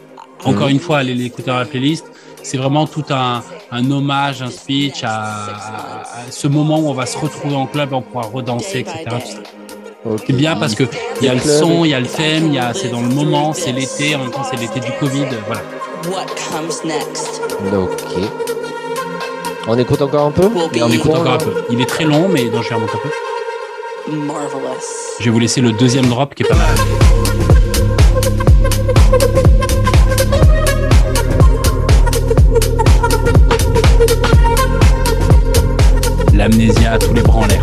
encore 0.44 0.68
une 0.68 0.80
fois, 0.80 0.98
allez 0.98 1.14
l'écouter 1.14 1.50
dans 1.50 1.58
la 1.58 1.64
playlist. 1.64 2.06
C'est 2.42 2.56
vraiment 2.58 2.86
tout 2.86 3.04
un, 3.10 3.42
un 3.70 3.90
hommage, 3.90 4.42
un 4.42 4.50
speech 4.50 5.04
à, 5.04 5.08
à- 5.10 6.00
à 6.02 6.30
ce 6.30 6.48
moment 6.48 6.80
où 6.80 6.88
on 6.88 6.94
va 6.94 7.06
se 7.06 7.16
retrouver 7.16 7.54
en 7.54 7.66
club, 7.66 7.92
on 7.92 8.02
pourra 8.02 8.24
redanser, 8.26 8.80
etc. 8.80 9.04
C'est 10.26 10.32
bien 10.32 10.56
parce 10.56 10.74
que 10.74 10.82
il 11.20 11.26
y 11.26 11.30
a 11.30 11.34
le 11.34 11.40
son, 11.40 11.84
il 11.84 11.90
y 11.92 11.94
a 11.94 12.00
le 12.00 12.08
thème, 12.08 12.48
il 12.48 12.54
y 12.54 12.58
a 12.58 12.74
c'est 12.74 12.88
dans 12.88 13.00
le 13.02 13.08
moment, 13.08 13.52
c'est 13.52 13.70
l'été, 13.70 14.16
en 14.16 14.18
même 14.18 14.30
temps 14.32 14.42
c'est 14.50 14.56
l'été 14.58 14.80
du 14.80 14.90
Covid, 14.98 15.26
voilà. 15.46 15.62
What 16.10 16.26
comes 16.50 16.84
next? 16.84 17.40
Ok. 17.72 18.22
On 19.68 19.78
écoute 19.78 20.02
encore 20.02 20.26
un 20.26 20.30
peu? 20.32 20.50
Et 20.74 20.82
on 20.82 20.88
écoute 20.90 21.12
encore 21.14 21.34
un 21.34 21.38
peu. 21.38 21.54
Il 21.70 21.80
est 21.80 21.86
très 21.86 22.02
long, 22.02 22.28
mais 22.28 22.42
non, 22.46 22.60
je 22.62 22.70
vais 22.70 22.74
remonter 22.74 22.94
un 22.96 24.08
peu. 24.08 24.16
marvelous. 24.16 24.58
Je 25.20 25.24
vais 25.26 25.30
vous 25.30 25.38
laisser 25.38 25.60
le 25.60 25.70
deuxième 25.70 26.06
drop 26.06 26.34
qui 26.34 26.42
est 26.42 26.46
pas 26.48 26.56
mal. 26.56 26.74
à 36.92 36.98
tous 36.98 37.14
les 37.14 37.22
bras 37.22 37.38
en 37.38 37.46
l'air. 37.46 37.62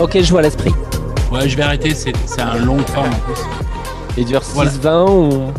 Ok, 0.00 0.20
je 0.20 0.30
vois 0.30 0.42
l'esprit. 0.42 0.72
Ouais, 1.30 1.48
je 1.48 1.56
vais 1.56 1.62
arrêter, 1.62 1.94
c'est 1.94 2.40
un 2.40 2.56
long 2.56 2.78
temps. 2.78 3.04
en 3.04 3.32
plus. 3.32 3.67
Il 4.18 4.24
dure 4.24 4.42
Voilà. 4.54 4.70
6-20 4.70 5.10
ou? 5.10 5.52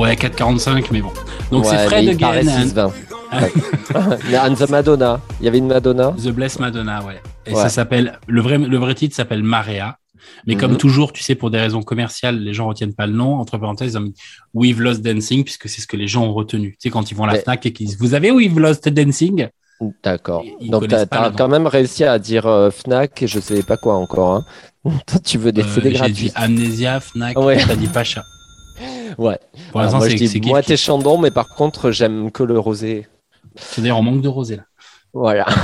Ouais, 0.00 0.14
4,45, 0.14 0.86
mais 0.92 1.00
bon. 1.00 1.10
Donc 1.50 1.64
Ouais, 1.64 1.70
c'est 1.70 1.86
Fred 1.86 2.08
again, 2.08 2.42
6-20. 2.42 2.86
Ouais. 2.86 3.52
Mais 4.30 4.36
and 4.38 4.54
the 4.54 4.68
Madonna. 4.70 5.20
Il 5.40 5.44
y 5.44 5.48
avait 5.48 5.58
une 5.58 5.66
Madonna. 5.66 6.14
The 6.22 6.28
Blessed 6.28 6.60
Madonna, 6.60 7.02
ouais. 7.04 7.20
Et 7.46 7.50
Ouais. 7.54 7.56
ça 7.62 7.68
s'appelle, 7.68 8.18
le 8.26 8.40
vrai, 8.40 8.58
le 8.58 8.76
vrai 8.78 8.94
titre 8.94 9.14
s'appelle 9.16 9.42
Marea. 9.42 9.96
Mais 10.46 10.54
Mhm. 10.54 10.60
comme 10.60 10.76
toujours, 10.76 11.12
tu 11.12 11.22
sais, 11.22 11.34
pour 11.34 11.50
des 11.50 11.58
raisons 11.58 11.82
commerciales, 11.82 12.38
les 12.38 12.52
gens 12.52 12.66
retiennent 12.68 12.94
pas 12.94 13.06
le 13.06 13.14
nom. 13.14 13.34
Entre 13.36 13.56
parenthèses, 13.58 13.92
ils 13.94 13.98
ont 13.98 14.02
mis 14.02 14.14
We've 14.54 14.80
Lost 14.80 15.00
Dancing, 15.02 15.42
puisque 15.44 15.68
c'est 15.68 15.80
ce 15.80 15.86
que 15.86 15.96
les 15.96 16.06
gens 16.06 16.24
ont 16.24 16.32
retenu. 16.34 16.72
Tu 16.72 16.76
sais, 16.88 16.90
quand 16.90 17.10
ils 17.10 17.14
vont 17.16 17.24
à 17.24 17.28
la 17.28 17.32
Mais- 17.34 17.40
Fnac 17.40 17.64
et 17.66 17.72
qu'ils 17.72 17.86
disent, 17.86 17.98
vous 17.98 18.14
avez 18.14 18.30
We've 18.30 18.58
Lost 18.58 18.88
Dancing? 18.88 19.48
D'accord. 20.02 20.44
Donc 20.60 20.88
t'as 20.88 21.04
le 21.04 21.30
nom. 21.30 21.36
quand 21.36 21.48
même 21.48 21.66
réussi 21.66 22.04
à 22.04 22.18
dire 22.18 22.46
euh, 22.46 22.70
Fnac 22.70 23.22
et 23.22 23.26
je 23.28 23.38
sais 23.38 23.62
pas 23.62 23.76
quoi 23.76 23.94
encore. 23.96 24.34
Hein. 24.34 24.44
Toi, 25.06 25.20
tu 25.24 25.38
veux 25.38 25.52
des 25.52 25.62
Euh, 25.62 25.66
CD 25.74 25.90
J'ai 25.90 25.96
gratuits. 25.96 26.14
dit 26.14 26.32
Amnesia, 26.34 27.00
Fnac, 27.00 27.38
Ouais. 27.38 27.58
t'as 27.66 27.76
dit 27.76 27.86
Pacha. 27.86 28.22
Ouais. 29.18 29.38
Pour 29.72 29.80
l'instant, 29.80 29.98
moi, 29.98 30.08
c'est 30.08 30.40
moitié 30.46 30.76
kiff. 30.76 30.84
Chandon, 30.84 31.18
mais 31.18 31.30
par 31.32 31.48
contre, 31.48 31.90
j'aime 31.90 32.30
que 32.30 32.42
le 32.44 32.58
rosé. 32.58 33.06
C'est 33.56 33.80
d'ailleurs, 33.80 33.98
on 33.98 34.02
manque 34.02 34.20
de 34.22 34.28
rosé, 34.28 34.56
là. 34.56 34.64
Voilà. 35.12 35.46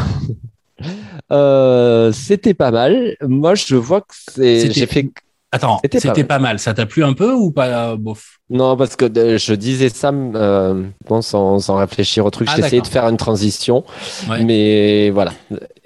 Euh, 1.33 2.13
c'était 2.13 2.53
pas 2.55 2.71
mal. 2.71 3.17
Moi, 3.23 3.55
je 3.55 3.77
vois 3.77 4.01
que 4.03 4.13
c'est. 4.31 4.71
J'ai 4.73 4.87
fait. 4.87 5.09
Attends, 5.53 5.79
C'était 5.83 6.25
pas 6.25 6.35
pas 6.35 6.39
mal. 6.39 6.59
Ça 6.59 6.75
t'a 6.75 6.85
plu 6.85 7.05
un 7.05 7.15
peu 7.15 7.33
ou 7.33 7.51
pas, 7.53 7.93
euh, 7.93 7.97
bof? 7.97 8.34
Non, 8.51 8.77
parce 8.77 8.95
que 8.95 9.07
euh, 9.19 9.39
je 9.39 9.55
disais 9.55 9.89
ça 9.89 10.11
euh, 10.11 10.85
bon, 11.09 11.23
sans, 11.23 11.59
sans 11.61 11.77
réfléchir 11.77 12.27
au 12.27 12.31
truc. 12.31 12.49
Ah, 12.51 12.57
J'essayais 12.57 12.83
de 12.83 12.87
faire 12.87 13.09
une 13.09 13.17
transition. 13.17 13.85
Ouais. 14.29 14.45
Mais 14.45 15.09
voilà. 15.11 15.33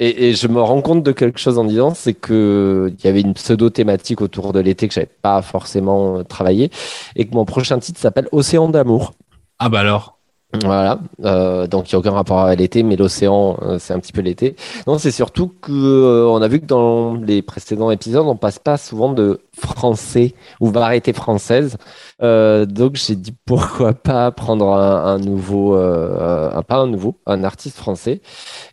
Et, 0.01 0.29
et 0.29 0.35
je 0.35 0.49
me 0.49 0.61
rends 0.61 0.83
compte 0.83 1.05
de 1.05 1.13
quelque 1.13 1.39
chose 1.39 1.57
en 1.57 1.65
disant, 1.65 1.95
c'est 1.95 2.15
que 2.15 2.93
il 2.99 3.05
y 3.05 3.09
avait 3.09 3.21
une 3.21 3.35
pseudo-thématique 3.35 4.21
autour 4.21 4.53
de 4.53 4.59
l'été 4.59 4.89
que 4.89 4.95
j'avais 4.95 5.09
pas 5.23 5.41
forcément 5.41 6.19
euh, 6.19 6.23
travaillé 6.25 6.71
et 7.15 7.27
que 7.29 7.35
mon 7.35 7.45
prochain 7.45 7.79
titre 7.79 8.01
s'appelle 8.01 8.29
Océan 8.33 8.69
d'amour. 8.69 9.13
Ah, 9.61 9.69
bah 9.69 9.81
alors. 9.81 10.18
Voilà, 10.65 10.99
euh, 11.27 11.67
donc 11.67 11.93
il 11.93 11.95
n'y 11.95 11.97
a 11.97 12.01
aucun 12.01 12.13
rapport 12.13 12.41
avec 12.41 12.59
l'été, 12.59 12.83
mais 12.83 12.97
l'océan, 12.97 13.59
euh, 13.61 13.79
c'est 13.79 13.93
un 13.93 14.01
petit 14.01 14.15
peu 14.15 14.23
l'été. 14.23 14.57
Non, 14.87 14.97
c'est 14.99 15.11
surtout 15.11 15.49
que 15.61 15.71
euh, 15.73 16.27
on 16.27 16.41
a 16.41 16.49
vu 16.49 16.59
que 16.61 16.65
dans 16.65 17.17
les 17.17 17.43
précédents 17.43 17.91
épisodes, 17.91 18.27
on 18.27 18.35
passe 18.35 18.59
pas 18.59 18.79
souvent 18.79 19.13
de 19.13 19.43
français 19.55 20.35
ou 20.61 20.71
variété 20.71 21.13
française. 21.13 21.77
Euh, 22.23 22.65
donc 22.65 22.97
j'ai 22.97 23.15
dit 23.15 23.35
pourquoi 23.45 23.93
pas 23.93 24.31
prendre 24.31 24.73
un, 24.73 25.05
un 25.05 25.19
nouveau, 25.19 25.75
un, 25.75 26.63
pas 26.63 26.77
un 26.77 26.87
nouveau, 26.87 27.19
un 27.27 27.45
artiste 27.45 27.77
français. 27.77 28.23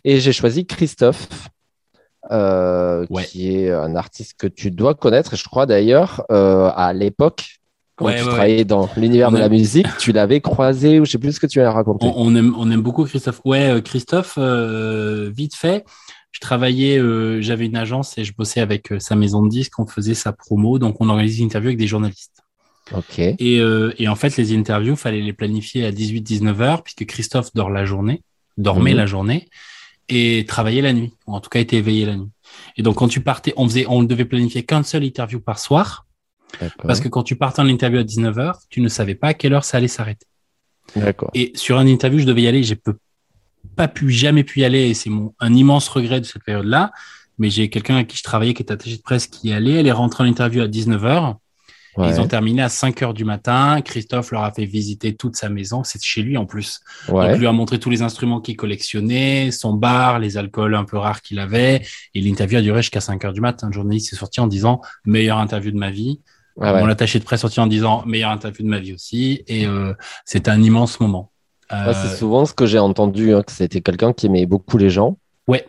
Et 0.02 0.18
j'ai 0.18 0.32
choisi 0.32 0.66
Christophe, 0.66 1.28
Ouais. 2.30 3.24
qui 3.24 3.54
est 3.54 3.70
un 3.70 3.94
artiste 3.94 4.34
que 4.38 4.46
tu 4.46 4.70
dois 4.70 4.94
connaître. 4.94 5.34
Et 5.34 5.36
je 5.36 5.44
crois 5.44 5.66
d'ailleurs 5.66 6.24
à 6.30 6.92
l'époque. 6.94 7.58
Quand 7.96 8.04
Ouais, 8.04 8.16
tu 8.16 8.24
ouais, 8.24 8.28
travaillais 8.28 8.64
dans 8.64 8.90
l'univers 8.96 9.30
de 9.32 9.38
la 9.38 9.48
musique, 9.48 9.86
tu 9.98 10.12
l'avais 10.12 10.40
croisé 10.42 11.00
ou 11.00 11.06
je 11.06 11.12
sais 11.12 11.18
plus 11.18 11.32
ce 11.32 11.40
que 11.40 11.46
tu 11.46 11.60
as 11.60 11.72
raconté. 11.72 12.06
On, 12.06 12.14
on 12.16 12.34
aime, 12.34 12.54
on 12.58 12.70
aime 12.70 12.82
beaucoup 12.82 13.04
Christophe. 13.04 13.40
Ouais, 13.44 13.70
euh, 13.70 13.80
Christophe, 13.80 14.34
euh, 14.38 15.30
vite 15.34 15.54
fait, 15.54 15.84
je 16.32 16.40
travaillais, 16.40 16.98
euh, 16.98 17.40
j'avais 17.40 17.64
une 17.64 17.76
agence 17.76 18.18
et 18.18 18.24
je 18.24 18.34
bossais 18.34 18.60
avec 18.60 18.92
euh, 18.92 18.98
sa 19.00 19.16
maison 19.16 19.42
de 19.42 19.48
disques, 19.48 19.78
on 19.78 19.86
faisait 19.86 20.12
sa 20.14 20.32
promo, 20.32 20.78
donc 20.78 20.96
on 21.00 21.08
organisait 21.08 21.38
des 21.38 21.44
interviews 21.44 21.68
avec 21.68 21.78
des 21.78 21.86
journalistes. 21.86 22.42
Ok. 22.94 23.18
Et, 23.18 23.36
euh, 23.60 23.94
et 23.98 24.08
en 24.08 24.14
fait, 24.14 24.36
les 24.36 24.54
interviews, 24.54 24.94
fallait 24.94 25.22
les 25.22 25.32
planifier 25.32 25.86
à 25.86 25.90
18-19 25.90 26.60
heures, 26.60 26.82
puisque 26.82 27.06
Christophe 27.06 27.50
dort 27.54 27.70
la 27.70 27.86
journée, 27.86 28.22
dormait 28.58 28.90
Mhm. 28.92 28.96
la 28.98 29.06
journée, 29.06 29.48
et 30.08 30.44
travaillait 30.46 30.82
la 30.82 30.92
nuit, 30.92 31.14
ou 31.26 31.34
en 31.34 31.40
tout 31.40 31.48
cas 31.50 31.60
était 31.60 31.78
éveillé 31.78 32.04
la 32.06 32.16
nuit. 32.16 32.28
Et 32.76 32.82
donc 32.82 32.96
quand 32.96 33.08
tu 33.08 33.20
partais, 33.20 33.54
on 33.56 33.66
faisait, 33.66 33.86
on 33.88 34.02
ne 34.02 34.06
devait 34.06 34.24
planifier 34.26 34.62
qu'un 34.64 34.82
seul 34.82 35.02
interview 35.02 35.40
par 35.40 35.58
soir. 35.58 36.05
Parce 36.82 37.00
que 37.00 37.08
quand 37.08 37.22
tu 37.22 37.36
partais 37.36 37.60
en 37.60 37.66
interview 37.66 37.98
à 38.00 38.04
19 38.04 38.38
heures, 38.38 38.58
tu 38.70 38.80
ne 38.80 38.88
savais 38.88 39.14
pas 39.14 39.28
à 39.28 39.34
quelle 39.34 39.52
heure 39.54 39.64
ça 39.64 39.78
allait 39.78 39.88
s'arrêter. 39.88 40.26
D'accord. 40.94 41.30
Et 41.34 41.52
sur 41.54 41.78
un 41.78 41.86
interview, 41.86 42.20
je 42.20 42.24
devais 42.26 42.42
y 42.42 42.48
aller. 42.48 42.62
J'ai 42.62 42.76
peu- 42.76 42.96
pas 43.74 43.88
pu, 43.88 44.10
jamais 44.10 44.44
pu 44.44 44.60
y 44.60 44.64
aller. 44.64 44.88
Et 44.88 44.94
c'est 44.94 45.10
mon, 45.10 45.34
un 45.40 45.52
immense 45.54 45.88
regret 45.88 46.20
de 46.20 46.26
cette 46.26 46.44
période-là. 46.44 46.92
Mais 47.38 47.50
j'ai 47.50 47.68
quelqu'un 47.68 47.96
avec 47.96 48.06
qui 48.06 48.16
je 48.16 48.22
travaillais, 48.22 48.54
qui 48.54 48.62
est 48.62 48.72
attaché 48.72 48.96
de 48.96 49.02
presse, 49.02 49.26
qui 49.26 49.48
y 49.48 49.52
allait. 49.52 49.72
Elle 49.74 49.86
est 49.86 49.92
rentrée 49.92 50.24
en 50.24 50.26
interview 50.26 50.62
à 50.62 50.68
19h. 50.68 51.36
Ouais. 51.98 52.10
Ils 52.10 52.20
ont 52.20 52.28
terminé 52.28 52.60
à 52.62 52.68
5 52.68 53.02
heures 53.02 53.14
du 53.14 53.24
matin. 53.24 53.80
Christophe 53.82 54.30
leur 54.30 54.44
a 54.44 54.52
fait 54.52 54.66
visiter 54.66 55.14
toute 55.16 55.34
sa 55.36 55.48
maison. 55.48 55.82
C'est 55.82 56.02
chez 56.02 56.22
lui 56.22 56.36
en 56.36 56.44
plus. 56.46 56.80
Donc, 57.08 57.16
Ouais. 57.16 57.34
il 57.34 57.38
lui 57.40 57.46
a 57.46 57.52
montré 57.52 57.78
tous 57.80 57.88
les 57.90 58.02
instruments 58.02 58.40
qu'il 58.42 58.54
collectionnait, 58.56 59.50
son 59.50 59.72
bar, 59.72 60.18
les 60.18 60.36
alcools 60.36 60.74
un 60.74 60.84
peu 60.84 60.98
rares 60.98 61.22
qu'il 61.22 61.38
avait. 61.38 61.82
Et 62.14 62.20
l'interview 62.20 62.58
a 62.58 62.62
duré 62.62 62.82
jusqu'à 62.82 63.00
5 63.00 63.24
heures 63.24 63.32
du 63.32 63.40
matin. 63.40 63.68
Un 63.68 63.72
journaliste 63.72 64.12
est 64.12 64.16
sorti 64.16 64.40
en 64.40 64.46
disant 64.46 64.80
meilleure 65.06 65.38
interview 65.38 65.70
de 65.72 65.78
ma 65.78 65.90
vie. 65.90 66.20
Ah 66.60 66.72
ouais. 66.74 66.80
Mon 66.82 66.88
attaché 66.88 67.18
de 67.18 67.24
presse 67.24 67.40
sorti 67.42 67.60
en 67.60 67.66
disant 67.66 68.02
meilleure 68.06 68.30
interview 68.30 68.64
de 68.64 68.68
ma 68.70 68.78
vie 68.78 68.92
aussi. 68.94 69.42
Et 69.46 69.66
euh, 69.66 69.92
c'était 70.24 70.50
un 70.50 70.62
immense 70.62 71.00
moment. 71.00 71.30
Euh, 71.72 71.86
Ouais, 71.88 71.94
c'est 71.94 72.16
souvent 72.16 72.46
ce 72.46 72.54
que 72.54 72.64
j'ai 72.66 72.78
entendu, 72.78 73.34
hein, 73.34 73.42
que 73.42 73.52
c'était 73.52 73.80
quelqu'un 73.80 74.12
qui 74.12 74.26
aimait 74.26 74.46
beaucoup 74.46 74.78
les 74.78 74.88
gens. 74.90 75.18
Ouais. 75.48 75.66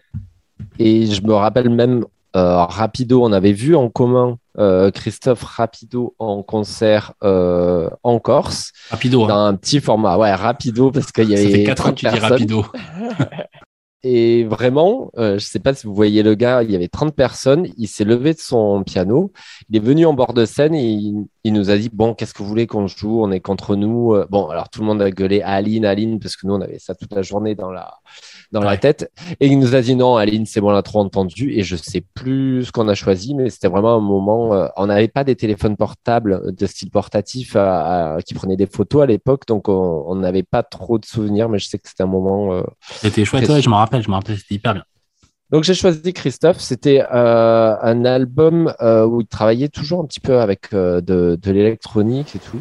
Et 0.79 1.05
je 1.07 1.21
me 1.23 1.33
rappelle 1.33 1.69
même 1.69 2.05
euh, 2.35 2.63
Rapido, 2.63 3.23
on 3.23 3.31
avait 3.31 3.51
vu 3.53 3.75
en 3.75 3.89
commun 3.89 4.37
euh, 4.59 4.91
Christophe 4.91 5.43
Rapido 5.43 6.15
en 6.19 6.43
concert 6.43 7.13
en 7.21 8.19
Corse, 8.19 8.71
rapido. 8.89 9.23
hein. 9.23 9.27
dans 9.27 9.45
un 9.45 9.55
petit 9.55 9.79
format. 9.79 10.17
Ouais, 10.17 10.33
Rapido, 10.33 10.91
parce 10.91 11.11
qu'il 11.11 11.29
y 11.31 11.35
Ça 11.35 11.41
avait 11.43 11.51
fait 11.51 11.63
4 11.63 11.81
ans 11.81 11.83
30 11.93 11.95
que 11.95 11.99
tu 12.07 12.13
dis 12.13 12.19
rapido. 12.19 12.65
Et 14.03 14.43
vraiment, 14.43 15.11
euh, 15.17 15.39
je 15.39 15.45
sais 15.45 15.59
pas 15.59 15.73
si 15.73 15.87
vous 15.87 15.95
voyez 15.95 16.21
le 16.21 16.35
gars, 16.35 16.61
il 16.61 16.71
y 16.71 16.75
avait 16.75 16.87
30 16.87 17.15
personnes, 17.15 17.67
il 17.77 17.87
s'est 17.87 18.03
levé 18.03 18.33
de 18.33 18.39
son 18.39 18.83
piano, 18.83 19.31
il 19.69 19.77
est 19.77 19.79
venu 19.79 20.05
en 20.05 20.13
bord 20.13 20.33
de 20.33 20.45
scène 20.45 20.75
et 20.75 20.85
il, 20.85 21.25
il 21.47 21.53
nous 21.53 21.69
a 21.69 21.77
dit, 21.77 21.89
bon, 21.91 22.13
qu'est-ce 22.13 22.33
que 22.33 22.39
vous 22.43 22.47
voulez 22.49 22.67
qu'on 22.67 22.87
joue? 22.87 23.21
On 23.23 23.31
est 23.31 23.39
contre 23.39 23.75
nous. 23.75 24.13
Euh, 24.13 24.25
Bon, 24.29 24.47
alors 24.49 24.69
tout 24.69 24.81
le 24.81 24.85
monde 24.87 25.01
a 25.01 25.09
gueulé 25.09 25.41
Aline, 25.41 25.85
Aline, 25.85 26.19
parce 26.19 26.35
que 26.35 26.45
nous, 26.45 26.53
on 26.53 26.61
avait 26.61 26.79
ça 26.79 26.93
toute 26.95 27.13
la 27.13 27.21
journée 27.21 27.55
dans 27.55 27.71
la, 27.71 27.93
dans 28.51 28.61
la 28.61 28.77
tête. 28.77 29.11
Et 29.39 29.47
il 29.47 29.57
nous 29.59 29.73
a 29.75 29.81
dit, 29.81 29.95
non, 29.95 30.17
Aline, 30.17 30.45
c'est 30.45 30.61
bon, 30.61 30.69
on 30.69 30.71
l'a 30.73 30.81
trop 30.81 30.99
entendu. 30.99 31.53
Et 31.53 31.63
je 31.63 31.75
sais 31.75 32.03
plus 32.13 32.65
ce 32.65 32.71
qu'on 32.71 32.87
a 32.87 32.95
choisi, 32.95 33.33
mais 33.35 33.49
c'était 33.49 33.67
vraiment 33.69 33.95
un 33.95 33.99
moment, 34.01 34.53
euh, 34.53 34.67
on 34.77 34.87
n'avait 34.87 35.07
pas 35.07 35.23
des 35.23 35.35
téléphones 35.35 35.77
portables 35.77 36.53
de 36.55 36.65
style 36.65 36.89
portatif 36.91 37.55
à- 37.55 38.15
à- 38.15 38.21
qui 38.21 38.33
prenaient 38.33 38.57
des 38.57 38.67
photos 38.67 39.03
à 39.03 39.05
l'époque, 39.05 39.43
donc 39.47 39.69
on 39.69 40.15
n'avait 40.15 40.43
pas 40.43 40.63
trop 40.63 40.97
de 40.99 41.05
souvenirs, 41.05 41.47
mais 41.49 41.59
je 41.59 41.67
sais 41.67 41.77
que 41.79 41.87
c'était 41.87 42.03
un 42.03 42.07
moment... 42.07 42.53
euh, 42.53 42.63
C'était 42.81 43.23
chouette, 43.25 43.47
ouais, 43.49 43.61
je 43.61 43.69
me 43.69 43.75
rappelle, 43.75 44.01
je 44.03 44.09
me 44.09 44.15
rappelle, 44.15 44.37
c'était 44.37 44.55
hyper 44.55 44.73
bien. 44.73 44.83
Donc 45.51 45.63
j'ai 45.63 45.73
choisi 45.73 46.13
Christophe. 46.13 46.59
C'était 46.59 47.03
euh, 47.13 47.75
un 47.81 48.05
album 48.05 48.73
euh, 48.81 49.05
où 49.05 49.21
il 49.21 49.27
travaillait 49.27 49.69
toujours 49.69 50.01
un 50.01 50.05
petit 50.05 50.19
peu 50.19 50.39
avec 50.39 50.73
euh, 50.73 51.01
de, 51.01 51.37
de 51.41 51.51
l'électronique 51.51 52.35
et 52.35 52.39
tout. 52.39 52.59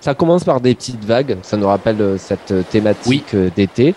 Ça 0.00 0.14
commence 0.14 0.42
par 0.44 0.60
des 0.60 0.74
petites 0.74 1.04
vagues. 1.04 1.36
Ça 1.42 1.56
nous 1.56 1.66
rappelle 1.66 2.00
euh, 2.00 2.18
cette 2.18 2.50
euh, 2.50 2.62
thématique 2.68 3.34
euh, 3.34 3.50
d'été. 3.54 3.94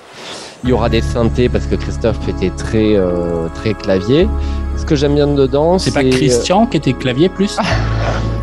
Il 0.63 0.69
y 0.69 0.73
aura 0.73 0.89
des 0.89 1.01
synthés 1.01 1.49
parce 1.49 1.65
que 1.65 1.75
Christophe 1.75 2.27
était 2.27 2.49
très 2.49 2.95
très 2.95 3.49
très 3.53 3.73
clavier. 3.75 4.27
Ce 4.77 4.83
que 4.85 4.95
j'aime 4.95 5.13
bien 5.13 5.27
dedans, 5.27 5.77
C'est 5.77 5.93
pas 5.93 6.03
Christian 6.03 6.65
qui 6.65 6.77
était 6.77 6.93
clavier 6.93 7.29
plus? 7.29 7.57
euh, 7.59 7.61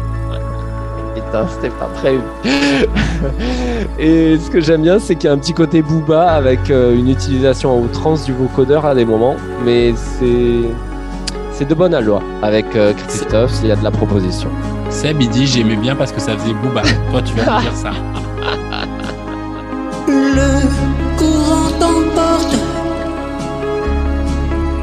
Putain, 1.33 1.49
c'était 1.49 1.71
pas 1.71 1.87
prévu. 1.87 2.21
Et 3.99 4.39
ce 4.39 4.51
que 4.51 4.61
j'aime 4.61 4.83
bien, 4.83 4.99
c'est 4.99 5.15
qu'il 5.15 5.29
y 5.29 5.31
a 5.31 5.33
un 5.33 5.39
petit 5.39 5.55
côté 5.55 5.81
booba 5.81 6.31
avec 6.31 6.71
euh, 6.71 6.95
une 6.95 7.09
utilisation 7.09 7.73
à 7.73 7.75
outrance 7.75 8.25
du 8.25 8.35
vocodeur 8.35 8.85
à 8.85 8.95
des 8.95 9.07
moments, 9.07 9.37
mais 9.65 9.95
c'est 9.97 10.69
c'est 11.53 11.67
de 11.67 11.75
bonne 11.75 11.95
alloi 11.95 12.23
avec 12.43 12.77
euh, 12.77 12.93
Christophe. 12.93 13.53
Il 13.63 13.69
y 13.69 13.73
a 13.73 13.77
de 13.77 13.85
la 13.85 13.91
proposition. 13.91 14.51
Seb, 14.91 15.23
il 15.23 15.31
dit 15.31 15.47
j'aimais 15.47 15.77
bien 15.77 15.97
parce 15.97 16.13
que 16.13 16.21
ça 16.21 16.37
faisait 16.37 16.53
booba. 16.53 16.83
Toi, 17.11 17.23
tu 17.23 17.33
vas 17.35 17.57
me 17.57 17.63
dire 17.63 17.77
ça. 17.77 17.93
Le 20.09 20.69
courant 21.17 21.71
t'emporte. 21.81 22.57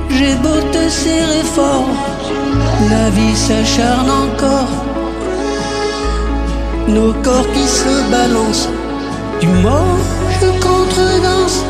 J'ai 0.10 0.34
beau 0.38 0.60
te 0.72 0.90
serrer 0.90 1.44
fort, 1.44 1.90
la 2.90 3.12
vie 3.12 3.36
s'acharne 3.36 4.10
encore. 4.10 4.89
Nos 6.94 7.14
corps 7.24 7.48
qui 7.54 7.68
se 7.68 7.94
balancent, 8.12 8.70
du 9.40 9.48
mort 9.48 10.00
je 10.42 10.48
contredanse. 10.68 11.64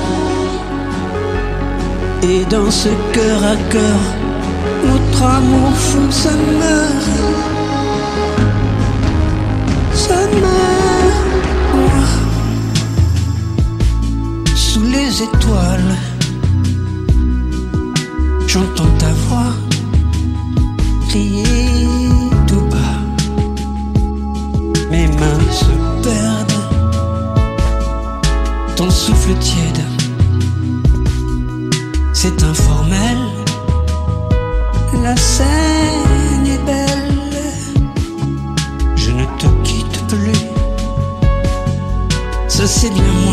Et 2.23 2.45
dans 2.45 2.71
ce 2.71 2.89
cœur 3.13 3.43
à 3.43 3.55
cœur, 3.73 3.99
notre 4.87 5.23
amour 5.23 5.71
fou 5.73 6.11
se 6.11 6.33
meurt. 6.61 7.09
Se 9.93 10.19
meurt. 10.43 10.89
Sous 14.55 14.83
les 14.83 15.23
étoiles, 15.23 15.95
j'entends 18.47 18.93
ta 18.97 19.11
voix 19.27 19.53
crier 21.09 21.78
mes 24.89 25.07
mains 25.07 25.51
se 25.51 25.65
perdent. 26.03 26.63
Ton 28.75 28.89
souffle 28.89 29.33
tiède, 29.39 29.83
c'est 32.13 32.43
informel. 32.43 33.17
La 35.03 35.15
scène 35.15 36.45
est 36.45 36.65
belle, 36.65 37.33
je 38.95 39.11
ne 39.11 39.25
te 39.37 39.47
quitte 39.63 40.07
plus. 40.07 40.45
Ça 42.47 42.67
c'est 42.67 42.89
bien. 42.89 43.28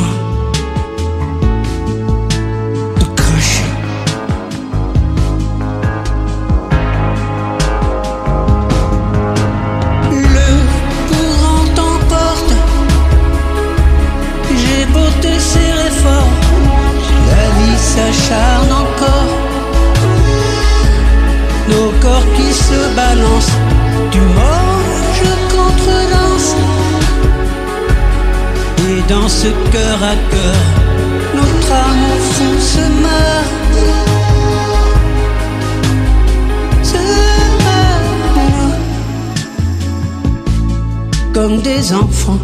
Enfants, 41.92 42.38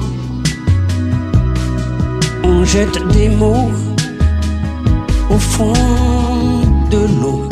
on 2.45 2.65
jette 2.65 2.99
des 3.09 3.29
mots 3.29 3.71
au 5.31 5.39
fond 5.39 5.73
de 6.91 6.99
l'eau. 7.21 7.49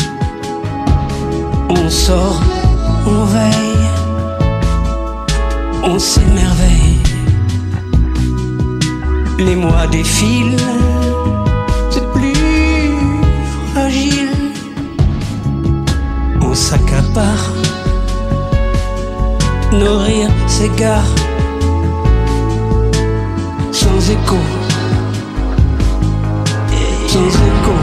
On 1.68 1.88
sort, 1.88 2.40
on 3.06 3.24
veille, 3.24 3.88
on 5.82 5.98
s'émerveille. 5.98 6.98
Les 9.38 9.56
mois 9.56 9.86
défilent, 9.86 10.56
c'est 11.90 12.06
plus 12.12 12.34
fragile. 13.72 14.36
On 16.42 16.54
s'accapare, 16.54 17.52
nos 19.72 19.98
rires 19.98 20.30
s'égarent 20.46 21.14
écho, 24.10 24.36
sans 27.06 27.28
écho. 27.50 27.76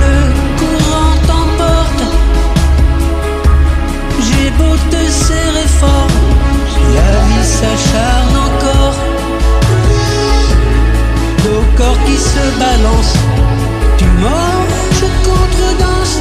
Le 0.00 0.16
courant 0.58 1.14
t'emporte, 1.28 2.02
j'ai 4.20 4.50
beau 4.58 4.74
te 4.90 5.02
serrer 5.10 5.68
fort, 5.80 6.08
la 6.96 7.12
vie 7.28 7.46
s'acharne 7.58 8.36
encore. 8.48 8.98
Nos 11.44 11.64
corps 11.76 12.00
qui 12.06 12.16
se 12.16 12.44
balancent, 12.58 13.18
tu 13.98 14.06
manges, 14.24 14.80
je 15.00 15.08
contredanse. 15.28 16.20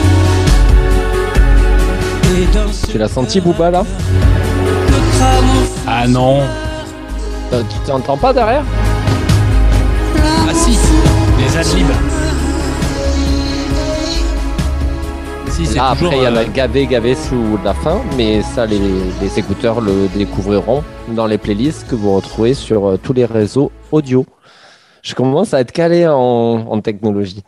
Et 2.35 2.45
dans 2.55 2.71
ce 2.71 2.85
Tu 2.87 2.97
l'as 2.97 3.07
senti, 3.07 3.41
Booba, 3.41 3.71
là? 3.71 3.83
Ah 5.87 6.07
non. 6.07 6.41
Euh, 7.53 7.61
Tu 7.69 7.77
t'entends 7.85 8.17
pas 8.17 8.33
derrière 8.33 8.63
Ah 10.49 10.53
si, 10.53 10.77
les 11.37 11.57
adlibs. 11.57 11.85
Si, 15.49 15.75
Là, 15.75 15.93
toujours, 15.93 16.07
après, 16.07 16.17
il 16.17 16.23
y 16.23 16.27
en 16.27 16.35
a 16.35 16.39
euh, 16.41 16.51
gavé, 16.51 16.87
gavé 16.87 17.13
sous 17.15 17.59
la 17.63 17.75
fin, 17.75 18.01
mais 18.17 18.41
ça, 18.41 18.65
les, 18.65 18.79
les 19.21 19.37
écouteurs 19.39 19.81
le 19.81 20.07
découvriront 20.15 20.83
dans 21.09 21.27
les 21.27 21.37
playlists 21.37 21.87
que 21.87 21.93
vous 21.95 22.15
retrouvez 22.15 22.55
sur 22.55 22.87
euh, 22.87 22.97
tous 22.97 23.13
les 23.13 23.25
réseaux 23.25 23.71
audio. 23.91 24.25
Je 25.03 25.13
commence 25.13 25.53
à 25.53 25.59
être 25.59 25.71
calé 25.71 26.07
en, 26.07 26.13
en 26.15 26.81
technologie 26.81 27.43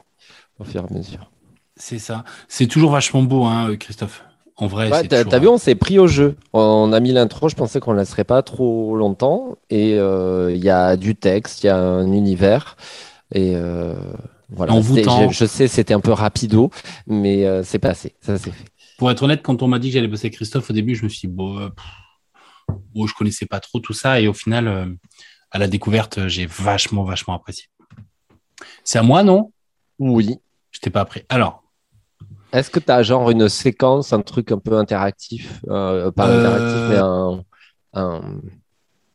au 0.60 0.65
fur 0.65 0.82
et 0.84 0.94
à 0.94 0.98
mesure. 0.98 1.32
C'est 1.78 2.00
ça. 2.00 2.24
C'est 2.48 2.68
toujours 2.68 2.91
vachement 2.91 3.24
beau, 3.24 3.44
hein, 3.46 3.76
Christophe. 3.80 4.24
En 4.58 4.68
vrai, 4.68 4.89
Ouais, 4.89 5.02
c'est 5.02 5.08
t'as 5.10 5.24
toujours- 5.26 5.41
vu, 5.41 5.48
on 5.50 5.58
s'est 5.58 5.76
pris 5.76 6.00
au 6.00 6.08
jeu. 6.08 6.38
On 6.54 6.94
a 6.94 7.00
mis 7.02 7.12
l'intro, 7.12 7.50
je 7.50 7.56
pensais 7.56 7.80
qu'on 7.82 7.94
ne 7.94 8.00
laisserait 8.00 8.24
pas 8.24 8.41
trop 8.41 8.96
longtemps. 8.96 9.58
Et 9.70 9.96
euh, 10.00 10.52
il 10.54 10.63
y 10.63 10.70
a 10.70 10.96
du 10.96 11.15
texte, 11.15 11.63
il 11.63 11.68
y 11.68 11.70
a 11.70 11.78
un 11.78 12.12
univers. 12.13 12.78
Et 13.34 13.54
euh, 13.56 13.96
voilà. 14.50 14.74
Je, 14.82 15.28
je 15.32 15.46
sais, 15.46 15.68
c'était 15.68 15.94
un 15.94 16.00
peu 16.00 16.12
rapido, 16.13 16.70
mais 17.06 17.46
euh, 17.46 17.63
c'est 17.63 17.80
passé. 17.80 18.15
Ça 18.22 18.38
s'est 18.38 18.52
fait. 18.52 18.65
Pour 18.98 19.12
être 19.12 19.24
honnête, 19.24 19.41
quand 19.44 19.62
on 19.62 19.68
m'a 19.68 19.78
dit 19.78 19.89
que 19.89 19.96
j'allais 19.96 20.08
bosser 20.08 20.28
avec 20.28 20.36
Christophe 20.36 20.70
au 20.70 20.74
début, 20.74 20.96
je 20.96 21.04
me 21.04 21.10
suis 21.10 21.28
dit, 21.28 21.34
bon, 21.34 21.60
euh, 21.60 21.68
pff, 21.68 22.78
bon, 22.94 23.08
je 23.08 23.13
connaissais 23.13 23.46
pas 23.46 23.60
trop 23.60 23.80
tout 23.80 23.91
ça. 23.91 24.22
Et 24.22 24.30
au 24.30 24.34
final, 24.34 24.70
euh, 24.70 24.86
à 25.52 25.60
la 25.60 25.68
découverte, 25.68 26.28
j'ai 26.30 26.46
vachement, 26.46 27.04
vachement 27.04 27.34
apprécié. 27.34 27.65
C'est 28.86 29.00
à 29.00 29.04
moi, 29.04 29.24
non? 29.24 29.52
Oui. 30.00 30.38
Je 30.72 30.80
t'ai 30.80 30.89
pas 30.91 31.02
appris. 31.02 31.24
Alors, 31.28 31.63
Est-ce 32.56 32.70
que 32.70 32.80
tu 32.80 32.91
as 32.91 33.04
genre 33.04 33.30
une 33.30 33.50
séquence, 33.50 34.13
un 34.13 34.22
truc 34.22 34.52
un 34.52 34.58
peu 34.60 34.78
interactif 34.78 35.62
euh, 35.70 36.12
Pas 36.12 36.28
Euh, 36.28 36.39
interactif, 36.39 36.82
mais 36.89 36.98
un, 36.98 37.44
un- 37.94 38.41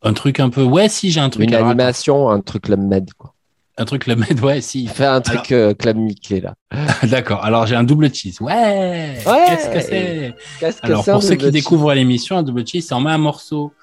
un 0.03 0.13
truc 0.13 0.39
un 0.39 0.49
peu. 0.49 0.63
Ouais, 0.63 0.89
si, 0.89 1.11
j'ai 1.11 1.19
un 1.19 1.29
truc. 1.29 1.43
une 1.47 1.53
Alors, 1.55 1.67
animation, 1.69 2.29
un 2.29 2.39
truc 2.41 2.63
Club 2.63 2.79
Med. 2.79 3.13
Quoi. 3.17 3.33
Un 3.77 3.85
truc, 3.85 4.05
le 4.05 4.15
med, 4.15 4.39
ouais, 4.41 4.61
si. 4.61 4.85
Fais 4.85 5.05
un 5.05 5.21
truc 5.21 5.51
euh, 5.51 5.73
Club 5.73 5.97
Mickey 5.97 6.39
là. 6.41 6.53
D'accord. 7.03 7.43
Alors, 7.43 7.65
j'ai 7.65 7.75
un 7.75 7.83
double 7.83 8.13
cheese. 8.13 8.37
Ouais, 8.41 9.17
Ouais. 9.25 9.45
Qu'est-ce 9.47 9.69
que 9.69 9.79
c'est 9.79 10.35
Alors, 10.83 11.03
pour 11.03 11.23
ceux 11.23 11.35
qui 11.35 11.49
découvrent 11.51 11.93
l'émission, 11.93 12.37
un 12.37 12.43
double 12.43 12.67
cheese, 12.67 12.81
c'est 12.83 12.93
on 12.93 13.01
met 13.01 13.11
un 13.11 13.17
morceau 13.17 13.73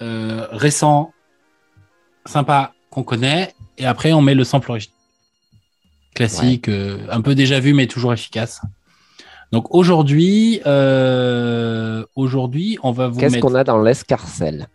récent, 0.00 1.12
sympa, 2.26 2.72
qu'on 2.90 3.02
connaît, 3.02 3.54
et 3.78 3.86
après, 3.86 4.12
on 4.12 4.20
met 4.20 4.34
le 4.34 4.44
sample 4.44 4.70
original. 4.70 4.94
Classique, 6.14 6.68
euh, 6.68 6.98
un 7.10 7.20
peu 7.20 7.34
déjà 7.34 7.60
vu, 7.60 7.72
mais 7.74 7.86
toujours 7.86 8.12
efficace. 8.12 8.60
Donc, 9.52 9.72
aujourd'hui, 9.74 10.60
euh, 10.66 12.04
aujourd'hui, 12.16 12.78
on 12.82 12.92
va 12.92 13.08
vous 13.08 13.20
Qu'est-ce 13.20 13.34
mettre. 13.36 13.46
qu'on 13.46 13.54
a 13.54 13.64
dans 13.64 13.80
l'escarcelle? 13.80 14.66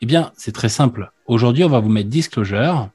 Eh 0.00 0.06
bien, 0.06 0.32
c'est 0.36 0.52
très 0.52 0.68
simple. 0.68 1.10
Aujourd'hui, 1.26 1.64
on 1.64 1.68
va 1.68 1.80
vous 1.80 1.88
mettre 1.90 2.08
Disclosure, 2.08 2.88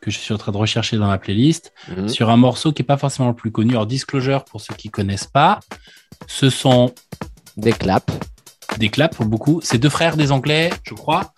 que 0.00 0.10
je 0.10 0.18
suis 0.18 0.34
en 0.34 0.38
train 0.38 0.50
de 0.52 0.56
rechercher 0.56 0.96
dans 0.96 1.08
la 1.08 1.18
playlist, 1.18 1.72
Mhm. 1.96 2.08
sur 2.08 2.30
un 2.30 2.36
morceau 2.36 2.72
qui 2.72 2.82
n'est 2.82 2.86
pas 2.86 2.96
forcément 2.96 3.28
le 3.28 3.34
plus 3.34 3.50
connu. 3.52 3.72
Alors, 3.72 3.86
Disclosure, 3.86 4.44
pour 4.44 4.60
ceux 4.60 4.74
qui 4.74 4.88
connaissent 4.90 5.26
pas, 5.32 5.60
ce 6.26 6.50
sont 6.50 6.92
Des 7.56 7.72
claps. 7.72 8.12
des 8.78 8.88
claps 8.88 9.14
pour 9.16 9.26
beaucoup. 9.26 9.60
C'est 9.62 9.76
deux 9.78 9.90
frères 9.90 10.16
des 10.16 10.32
Anglais, 10.32 10.70
je 10.84 10.94
crois. 10.94 11.32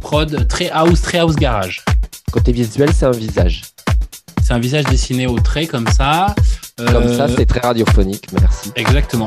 Prod 0.00 0.48
très 0.48 0.70
house, 0.70 1.02
très 1.02 1.18
house 1.18 1.36
garage. 1.36 1.84
Côté 2.32 2.50
visuel, 2.52 2.92
c'est 2.94 3.04
un 3.04 3.10
visage. 3.10 3.62
C'est 4.42 4.54
un 4.54 4.58
visage 4.58 4.84
dessiné 4.84 5.26
au 5.26 5.38
trait 5.38 5.66
comme 5.66 5.86
ça. 5.88 6.34
Comme 6.78 7.04
Euh, 7.04 7.16
ça, 7.16 7.26
c'est 7.34 7.44
très 7.46 7.60
radiophonique. 7.60 8.26
Merci. 8.40 8.72
Exactement. 8.76 9.26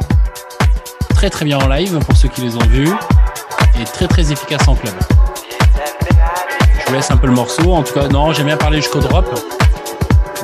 Très 1.14 1.30
très 1.30 1.46
bien 1.46 1.60
en 1.60 1.68
live 1.68 2.00
pour 2.00 2.16
ceux 2.16 2.30
qui 2.30 2.42
les 2.42 2.56
ont 2.56 2.66
vus 2.70 2.90
et 3.80 3.84
très 3.84 4.08
très 4.08 4.32
efficace 4.32 4.68
en 4.68 4.76
club. 4.76 4.94
Je 6.80 6.88
vous 6.88 6.94
laisse 6.96 7.12
un 7.12 7.18
peu 7.18 7.28
le 7.28 7.34
morceau. 7.34 7.74
En 7.74 7.84
tout 7.84 7.94
cas, 7.94 8.08
non, 8.08 8.34
j'aime 8.34 8.48
bien 8.48 8.58
parler 8.58 8.78
jusqu'au 8.78 9.00
drop. 9.00 9.26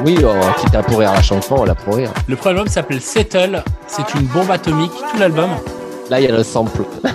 Oui, 0.05 0.17
oh, 0.23 0.33
quitte 0.61 0.75
à 0.75 0.83
pourrir 0.83 1.13
la 1.13 1.21
chanson, 1.23 1.55
on 1.59 1.63
la 1.63 1.73
pourrir. 1.75 2.11
Le 2.27 2.35
premier 2.35 2.55
album 2.59 2.67
s'appelle 2.67 3.01
Settle. 3.01 3.63
C'est 3.87 4.13
une 4.13 4.27
bombe 4.27 4.51
atomique, 4.51 4.91
tout 5.11 5.17
l'album. 5.17 5.49
Là, 6.09 6.19
il 6.19 6.25
y 6.25 6.29
a 6.31 6.35
le 6.35 6.43
sample. 6.43 6.83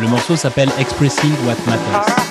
Le 0.00 0.06
morceau 0.06 0.36
s'appelle 0.36 0.70
Expressing 0.78 1.32
What 1.44 1.56
Matters. 1.66 2.28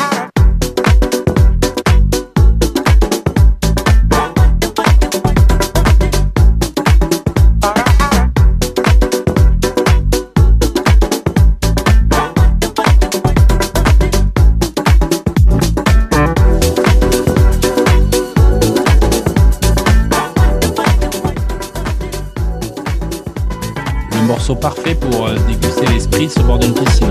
Morceau 24.25 24.55
parfait 24.55 24.93
pour 24.93 25.27
euh, 25.27 25.35
déguster 25.47 25.85
l'esprit 25.87 26.29
au 26.37 26.43
bord 26.43 26.59
d'une 26.59 26.73
piscine. 26.73 27.09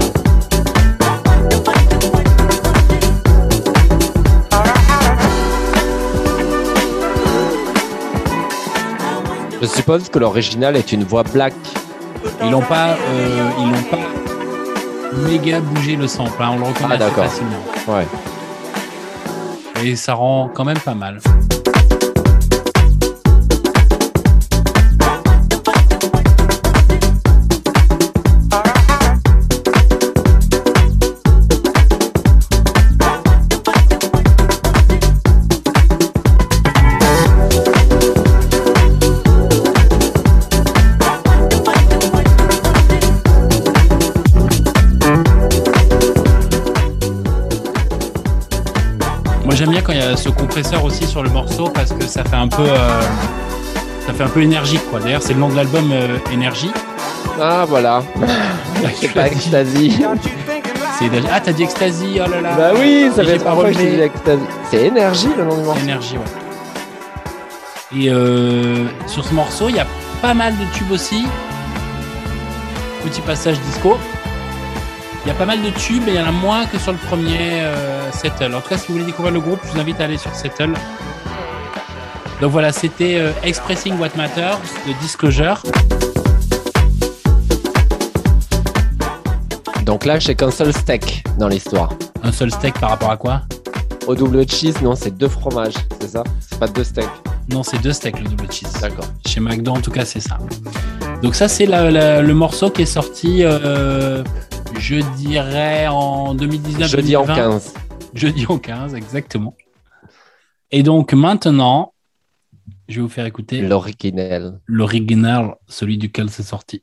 Je 9.60 9.66
suppose 9.66 10.08
que 10.08 10.18
l'original 10.18 10.76
est 10.76 10.92
une 10.92 11.04
voix 11.04 11.22
black. 11.22 11.54
Ils 12.42 12.50
n'ont 12.50 12.60
pas, 12.62 12.90
euh, 12.90 13.50
ils 13.58 13.66
n'ont 13.66 13.82
pas 13.90 15.28
méga 15.28 15.60
bougé 15.60 15.96
le 15.96 16.06
sample. 16.06 16.32
hein, 16.42 16.50
on 16.54 16.58
le 16.58 16.64
reconnaît 16.64 16.96
Ah, 17.00 17.04
assez 17.04 17.14
facilement. 17.14 17.62
Ouais. 17.88 18.06
Et 19.84 19.96
ça 19.96 20.14
rend 20.14 20.50
quand 20.52 20.64
même 20.64 20.78
pas 20.78 20.94
mal. 20.94 21.20
Ce 50.14 50.28
compresseur 50.28 50.84
aussi 50.84 51.06
sur 51.06 51.22
le 51.22 51.30
morceau 51.30 51.68
parce 51.68 51.92
que 51.92 52.06
ça 52.06 52.22
fait 52.22 52.36
un 52.36 52.48
peu, 52.48 52.62
euh, 52.62 53.00
ça 54.06 54.12
fait 54.12 54.22
un 54.22 54.28
peu 54.28 54.42
énergique 54.42 54.82
quoi. 54.90 55.00
D'ailleurs 55.00 55.22
c'est 55.22 55.32
le 55.34 55.40
nom 55.40 55.48
de 55.48 55.56
l'album 55.56 55.90
euh, 55.90 56.18
Énergie. 56.32 56.70
Ah, 57.40 57.64
voilà. 57.68 58.02
C'est 58.94 59.12
pas 59.12 59.26
Ecstasy. 59.26 60.04
Ah 61.30 61.40
t'as 61.40 61.52
dit 61.52 61.64
Ecstasy 61.64 62.18
oh 62.24 62.30
là 62.30 62.40
là. 62.40 62.54
Bah 62.56 62.70
oui, 62.78 63.10
ça 63.14 63.24
fait 63.24 63.38
pas 63.38 63.54
Ecstasy. 63.68 64.42
C'est 64.70 64.86
Énergie 64.86 65.28
le 65.36 65.44
nom 65.44 65.56
du 65.56 65.62
morceau. 65.64 65.80
Énergie 65.82 66.16
ouais. 66.16 66.24
Et 67.98 68.10
euh, 68.10 68.86
sur 69.06 69.24
ce 69.24 69.34
morceau 69.34 69.68
il 69.68 69.76
y 69.76 69.80
a 69.80 69.86
pas 70.22 70.34
mal 70.34 70.54
de 70.54 70.64
tubes 70.76 70.92
aussi. 70.92 71.26
Petit 73.02 73.20
passage 73.20 73.60
disco. 73.60 73.96
Il 75.26 75.30
y 75.30 75.32
a 75.32 75.34
pas 75.34 75.44
mal 75.44 75.60
de 75.60 75.70
tubes 75.70 76.06
et 76.06 76.12
il 76.12 76.14
y 76.14 76.20
en 76.20 76.28
a 76.28 76.30
moins 76.30 76.66
que 76.66 76.78
sur 76.78 76.92
le 76.92 76.98
premier 76.98 77.60
euh, 77.60 78.12
Settle. 78.12 78.54
En 78.54 78.60
tout 78.60 78.68
cas 78.68 78.78
si 78.78 78.86
vous 78.86 78.92
voulez 78.92 79.06
découvrir 79.06 79.34
le 79.34 79.40
groupe 79.40 79.58
je 79.66 79.72
vous 79.72 79.80
invite 79.80 80.00
à 80.00 80.04
aller 80.04 80.18
sur 80.18 80.32
Settle. 80.32 80.72
Donc 82.40 82.52
voilà, 82.52 82.70
c'était 82.70 83.16
euh, 83.18 83.32
Expressing 83.42 83.98
What 83.98 84.10
Matters 84.16 84.60
de 84.86 84.92
Disclosure. 85.00 85.60
Donc 89.84 90.04
là, 90.04 90.20
j'ai 90.20 90.36
qu'un 90.36 90.52
seul 90.52 90.72
steak 90.72 91.24
dans 91.40 91.48
l'histoire. 91.48 91.92
Un 92.22 92.30
seul 92.30 92.52
steak 92.52 92.78
par 92.78 92.90
rapport 92.90 93.10
à 93.10 93.16
quoi? 93.16 93.42
Au 94.06 94.14
double 94.14 94.48
cheese, 94.48 94.74
non, 94.80 94.94
c'est 94.94 95.16
deux 95.16 95.28
fromages, 95.28 95.74
c'est 96.00 96.10
ça? 96.10 96.22
C'est 96.38 96.60
pas 96.60 96.68
deux 96.68 96.84
steaks. 96.84 97.08
Non, 97.50 97.64
c'est 97.64 97.78
deux 97.82 97.92
steaks 97.92 98.20
le 98.20 98.28
double 98.28 98.52
cheese. 98.52 98.80
D'accord. 98.80 99.06
Chez 99.26 99.40
McDo, 99.40 99.72
en 99.72 99.80
tout 99.80 99.90
cas, 99.90 100.04
c'est 100.04 100.20
ça. 100.20 100.38
Donc 101.22 101.34
ça, 101.34 101.48
c'est 101.48 101.66
le 101.66 102.32
morceau 102.32 102.70
qui 102.70 102.82
est 102.82 102.86
sorti, 102.86 103.42
euh, 103.42 104.22
je 104.78 104.96
dirais, 105.16 105.86
en 105.88 106.34
2019. 106.34 106.90
Jeudi 106.90 107.16
en 107.16 107.22
2020. 107.26 107.50
15. 107.50 107.74
Jeudi 108.14 108.46
en 108.48 108.58
15, 108.58 108.94
exactement. 108.94 109.54
Et 110.70 110.82
donc 110.82 111.12
maintenant, 111.12 111.92
je 112.88 112.96
vais 112.96 113.02
vous 113.02 113.08
faire 113.08 113.26
écouter 113.26 113.60
L'original. 113.60 114.60
l'original, 114.66 115.54
celui 115.68 115.98
duquel 115.98 116.30
c'est 116.30 116.42
sorti. 116.42 116.82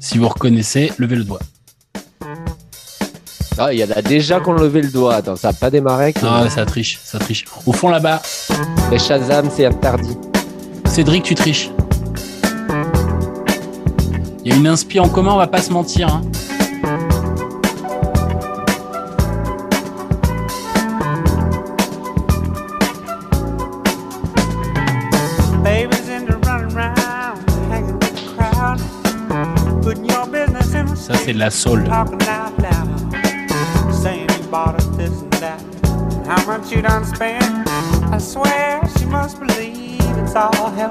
Si 0.00 0.18
vous 0.18 0.28
reconnaissez, 0.28 0.92
levez 0.98 1.16
le 1.16 1.24
doigt. 1.24 1.40
Ah, 3.60 3.72
il 3.72 3.80
y 3.80 3.84
en 3.84 3.90
a 3.90 4.02
déjà 4.02 4.38
qu'on 4.38 4.52
levé 4.52 4.82
le 4.82 4.90
doigt. 4.90 5.16
Attends, 5.16 5.34
ça 5.34 5.48
a 5.48 5.52
pas 5.52 5.70
démarré. 5.70 6.14
Ah, 6.22 6.48
ça 6.48 6.64
triche, 6.64 7.00
ça 7.02 7.18
triche. 7.18 7.44
Au 7.66 7.72
fond 7.72 7.88
là-bas, 7.88 8.22
Les 8.92 8.98
Shazam, 9.00 9.50
c'est 9.50 9.66
interdit. 9.66 10.16
Cédric, 10.86 11.24
tu 11.24 11.34
triches. 11.34 11.70
Il 14.44 14.52
y 14.52 14.54
a 14.54 14.56
une 14.56 14.66
inspi 14.68 15.00
en 15.00 15.08
commun, 15.08 15.32
on 15.32 15.36
va 15.38 15.48
pas 15.48 15.60
se 15.60 15.72
mentir. 15.72 16.08
hein. 16.08 16.22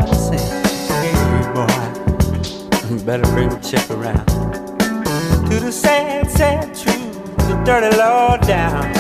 To 0.06 0.15
see. 0.15 0.38
Hey 0.93 1.13
boy, 1.54 3.04
better 3.06 3.23
bring 3.34 3.50
the 3.50 3.60
chick 3.62 3.89
around 3.89 4.26
to 5.50 5.60
the 5.60 5.71
sad, 5.71 6.30
sad 6.30 6.76
truth, 6.76 7.36
the 7.47 7.56
dirty 7.65 7.95
low 7.97 8.38
down. 8.45 8.93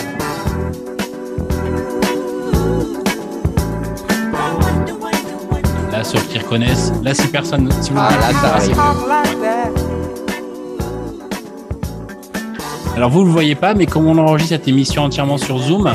Là, 5.91 6.03
ceux 6.03 6.19
qui 6.29 6.39
reconnaissent. 6.39 6.91
Là, 7.03 7.13
si 7.13 7.27
personne. 7.27 7.69
Si 7.81 7.91
vous 7.91 7.99
Ah, 7.99 8.09
là, 8.11 8.31
ça 8.41 8.55
arrive. 8.55 9.76
Alors, 12.97 13.11
vous 13.11 13.21
ne 13.21 13.25
le 13.25 13.31
voyez 13.31 13.53
pas, 13.53 13.75
mais 13.75 13.85
comme 13.85 14.07
on 14.07 14.17
enregistre 14.17 14.55
cette 14.55 14.67
émission 14.67 15.03
entièrement 15.03 15.37
sur 15.37 15.59
Zoom, 15.59 15.87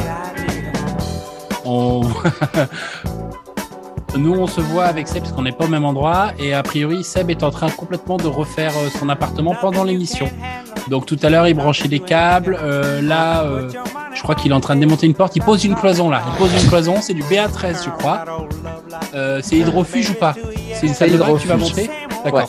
on. 1.65 2.03
Nous, 4.17 4.33
on 4.33 4.47
se 4.47 4.61
voit 4.61 4.85
avec 4.85 5.09
Seb 5.09 5.23
parce 5.23 5.35
qu'on 5.35 5.43
n'est 5.43 5.51
pas 5.51 5.65
au 5.65 5.69
même 5.69 5.85
endroit. 5.85 6.29
Et 6.39 6.55
a 6.55 6.63
priori, 6.63 7.03
Seb 7.03 7.31
est 7.31 7.43
en 7.43 7.51
train 7.51 7.71
complètement 7.71 8.19
de 8.19 8.29
refaire 8.29 8.71
euh, 8.77 8.89
son 9.01 9.09
appartement 9.09 9.57
pendant 9.61 9.83
l'émission. 9.83 10.31
Donc, 10.89 11.07
tout 11.07 11.19
à 11.25 11.29
l'heure, 11.29 11.49
il 11.49 11.55
branchait 11.55 11.89
des 11.89 11.99
câbles. 11.99 12.57
Euh, 12.63 13.03
là, 13.03 13.43
euh, 13.43 13.69
je 14.15 14.23
crois 14.23 14.37
qu'il 14.37 14.53
est 14.53 14.55
en 14.55 14.61
train 14.61 14.77
de 14.77 14.81
démonter 14.81 15.07
une 15.07 15.15
porte. 15.15 15.35
Il 15.35 15.43
pose 15.43 15.65
une 15.65 15.75
cloison 15.75 16.09
là. 16.09 16.23
Il 16.29 16.39
pose 16.39 16.63
une 16.63 16.69
cloison. 16.69 16.99
C'est 17.01 17.15
du 17.15 17.25
BA13, 17.25 17.85
je 17.85 17.91
crois. 17.91 18.25
Euh, 19.13 19.41
c'est 19.43 19.57
hydrofuge 19.57 20.11
ou 20.11 20.15
pas? 20.15 20.37
C'est 20.75 20.87
une 20.87 20.95
salle 20.95 21.11
de 21.11 21.19
que 21.19 21.41
tu 21.41 21.49
vas 21.49 21.57
monter? 21.57 21.91
D'accord. 22.25 22.49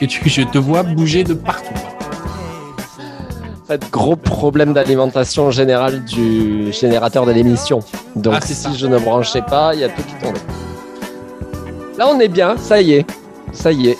Que 0.00 0.06
tu, 0.06 0.30
je 0.30 0.42
te 0.44 0.56
vois 0.56 0.82
bouger 0.82 1.24
de 1.24 1.34
partout. 1.34 1.74
Fait, 3.70 3.88
gros 3.92 4.16
problème 4.16 4.72
d'alimentation 4.72 5.52
générale 5.52 6.02
du 6.04 6.72
générateur 6.72 7.24
de 7.24 7.30
l'émission. 7.30 7.78
Donc, 8.16 8.34
Ah, 8.36 8.40
si 8.44 8.52
ça. 8.52 8.70
je 8.76 8.84
ne 8.88 8.98
branchais 8.98 9.42
pas, 9.42 9.74
il 9.74 9.80
y 9.80 9.84
a 9.84 9.88
tout 9.88 10.02
qui 10.02 10.14
tournait. 10.20 10.40
Là, 11.96 12.08
on 12.12 12.18
est 12.18 12.26
bien. 12.26 12.56
Ça 12.56 12.80
y 12.80 12.94
est. 12.94 13.06
Ça 13.52 13.70
y 13.70 13.90
est. 13.90 13.98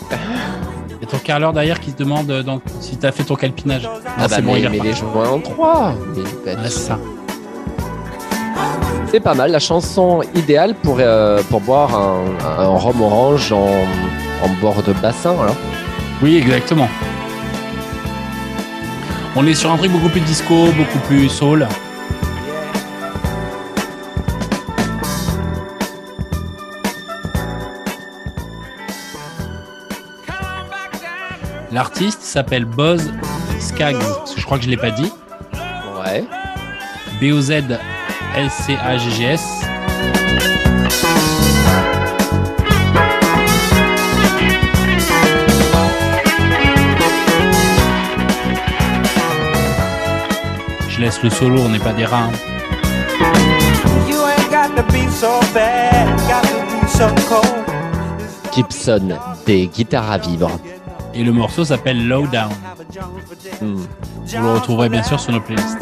Et 1.00 1.06
ton 1.06 1.18
carreleur 1.18 1.52
derrière 1.52 1.78
qui 1.78 1.92
se 1.92 1.96
demande 1.96 2.28
euh, 2.32 2.42
donc, 2.42 2.62
si 2.80 2.96
tu 2.96 3.06
as 3.06 3.12
fait 3.12 3.22
ton 3.22 3.36
calpinage. 3.36 3.84
Non, 3.84 3.90
Ah 4.18 4.22
bah, 4.22 4.26
c'est 4.28 4.42
bon, 4.42 4.54
mais, 4.54 4.58
il 4.58 4.64
est 4.66 4.68
mais 4.70 4.78
les 4.80 4.92
joints 4.92 5.28
en 5.28 5.38
trois. 5.38 5.92
Mais, 6.16 6.22
Ouais, 6.52 6.58
c'est 6.64 6.70
ça. 6.70 6.98
C'est 9.12 9.20
pas 9.20 9.34
mal, 9.34 9.52
la 9.52 9.60
chanson 9.60 10.20
idéale 10.34 10.74
pour, 10.82 10.96
euh, 10.98 11.42
pour 11.48 11.60
boire 11.60 11.94
un, 11.94 12.24
un 12.58 12.66
rhum 12.76 13.02
orange 13.02 13.52
en, 13.52 13.66
en 13.68 14.48
bord 14.60 14.82
de 14.84 14.92
bassin. 14.94 15.30
Alors. 15.40 15.54
Oui, 16.22 16.38
exactement. 16.38 16.88
On 19.36 19.46
est 19.46 19.54
sur 19.54 19.70
un 19.70 19.76
truc 19.76 19.92
beaucoup 19.92 20.08
plus 20.08 20.20
disco, 20.20 20.72
beaucoup 20.72 20.98
plus 21.06 21.28
soul. 21.28 21.68
L'artiste 31.70 32.22
s'appelle 32.22 32.64
Boz 32.64 33.12
Skaggs, 33.60 33.96
parce 33.98 34.34
que 34.34 34.40
je 34.40 34.44
crois 34.44 34.58
que 34.58 34.64
je 34.64 34.70
l'ai 34.70 34.76
pas 34.76 34.90
dit. 34.90 35.12
Ouais. 36.04 36.24
B-O-Z-S-C-A-G-G-S. 37.20 37.70
Je 51.00 51.06
laisse 51.06 51.22
le 51.22 51.30
solo, 51.30 51.62
on 51.62 51.70
n'est 51.70 51.78
pas 51.78 51.94
des 51.94 52.04
rats. 52.04 52.28
You 54.06 54.18
ain't 54.18 54.50
got 54.50 54.76
to 54.76 54.82
be 54.92 55.08
so 55.10 55.40
bad, 55.54 56.06
got 56.28 56.42
to 56.42 56.60
be 56.76 56.86
so 56.88 57.08
cold. 57.26 57.64
Gibson, 58.54 59.16
des 59.46 59.68
guitares 59.68 60.10
à 60.10 60.18
vivre. 60.18 60.50
Et 61.14 61.24
le 61.24 61.32
morceau 61.32 61.64
s'appelle 61.64 62.06
Low 62.06 62.26
Down. 62.26 62.52
Hmm. 63.62 63.76
Vous 64.26 64.42
le 64.42 64.52
retrouverez 64.52 64.90
bien 64.90 65.02
sûr 65.02 65.18
sur 65.18 65.32
nos 65.32 65.40
playlists. 65.40 65.78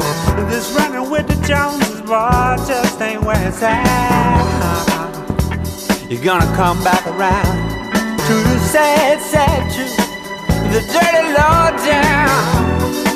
You're 6.09 6.23
gonna 6.23 6.45
come 6.55 6.81
back 6.81 7.05
around 7.07 7.69
to 8.25 8.33
the 8.33 8.59
sad, 8.71 9.19
sad 9.19 9.69
truth, 9.69 9.97
the 10.71 10.79
dirty 10.93 11.33
low 11.33 11.75
down. 11.85 13.08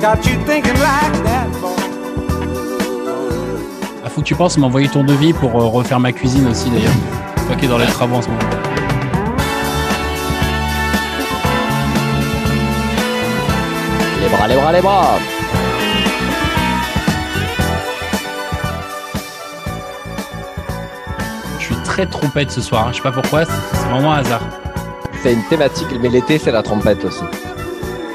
Got 0.00 0.24
you 0.26 0.38
thinking 0.46 0.78
like 0.80 1.12
that, 1.24 1.48
boy. 1.60 1.74
Ah, 4.04 4.08
faut 4.08 4.20
que 4.20 4.26
tu 4.26 4.34
penses 4.36 4.56
m'envoyer 4.56 4.88
ton 4.88 5.02
devis 5.04 5.32
pour 5.32 5.50
euh, 5.60 5.66
refaire 5.66 5.98
ma 5.98 6.12
cuisine 6.12 6.46
aussi 6.46 6.70
d'ailleurs. 6.70 6.92
Toi 7.46 7.56
qui 7.56 7.64
es 7.64 7.68
dans 7.68 7.78
les 7.78 7.86
travaux 7.86 8.16
en 8.16 8.22
ce 8.22 8.28
moment. 8.28 8.38
Les 14.22 14.28
bras, 14.28 14.46
les 14.48 14.56
bras, 14.56 14.72
les 14.72 14.80
bras. 14.80 15.18
Je 21.58 21.64
suis 21.64 21.76
très 21.84 22.06
trompette 22.06 22.50
ce 22.50 22.60
soir. 22.60 22.86
hein. 22.86 22.90
Je 22.92 22.96
sais 22.96 23.02
pas 23.02 23.12
pourquoi, 23.12 23.44
c'est 23.44 23.52
c'est 23.72 23.88
vraiment 23.88 24.12
un 24.12 24.18
hasard. 24.20 24.42
C'est 25.22 25.32
une 25.32 25.42
thématique, 25.44 25.88
mais 26.00 26.08
l'été, 26.08 26.38
c'est 26.38 26.52
la 26.52 26.62
trompette 26.62 27.04
aussi. 27.04 27.24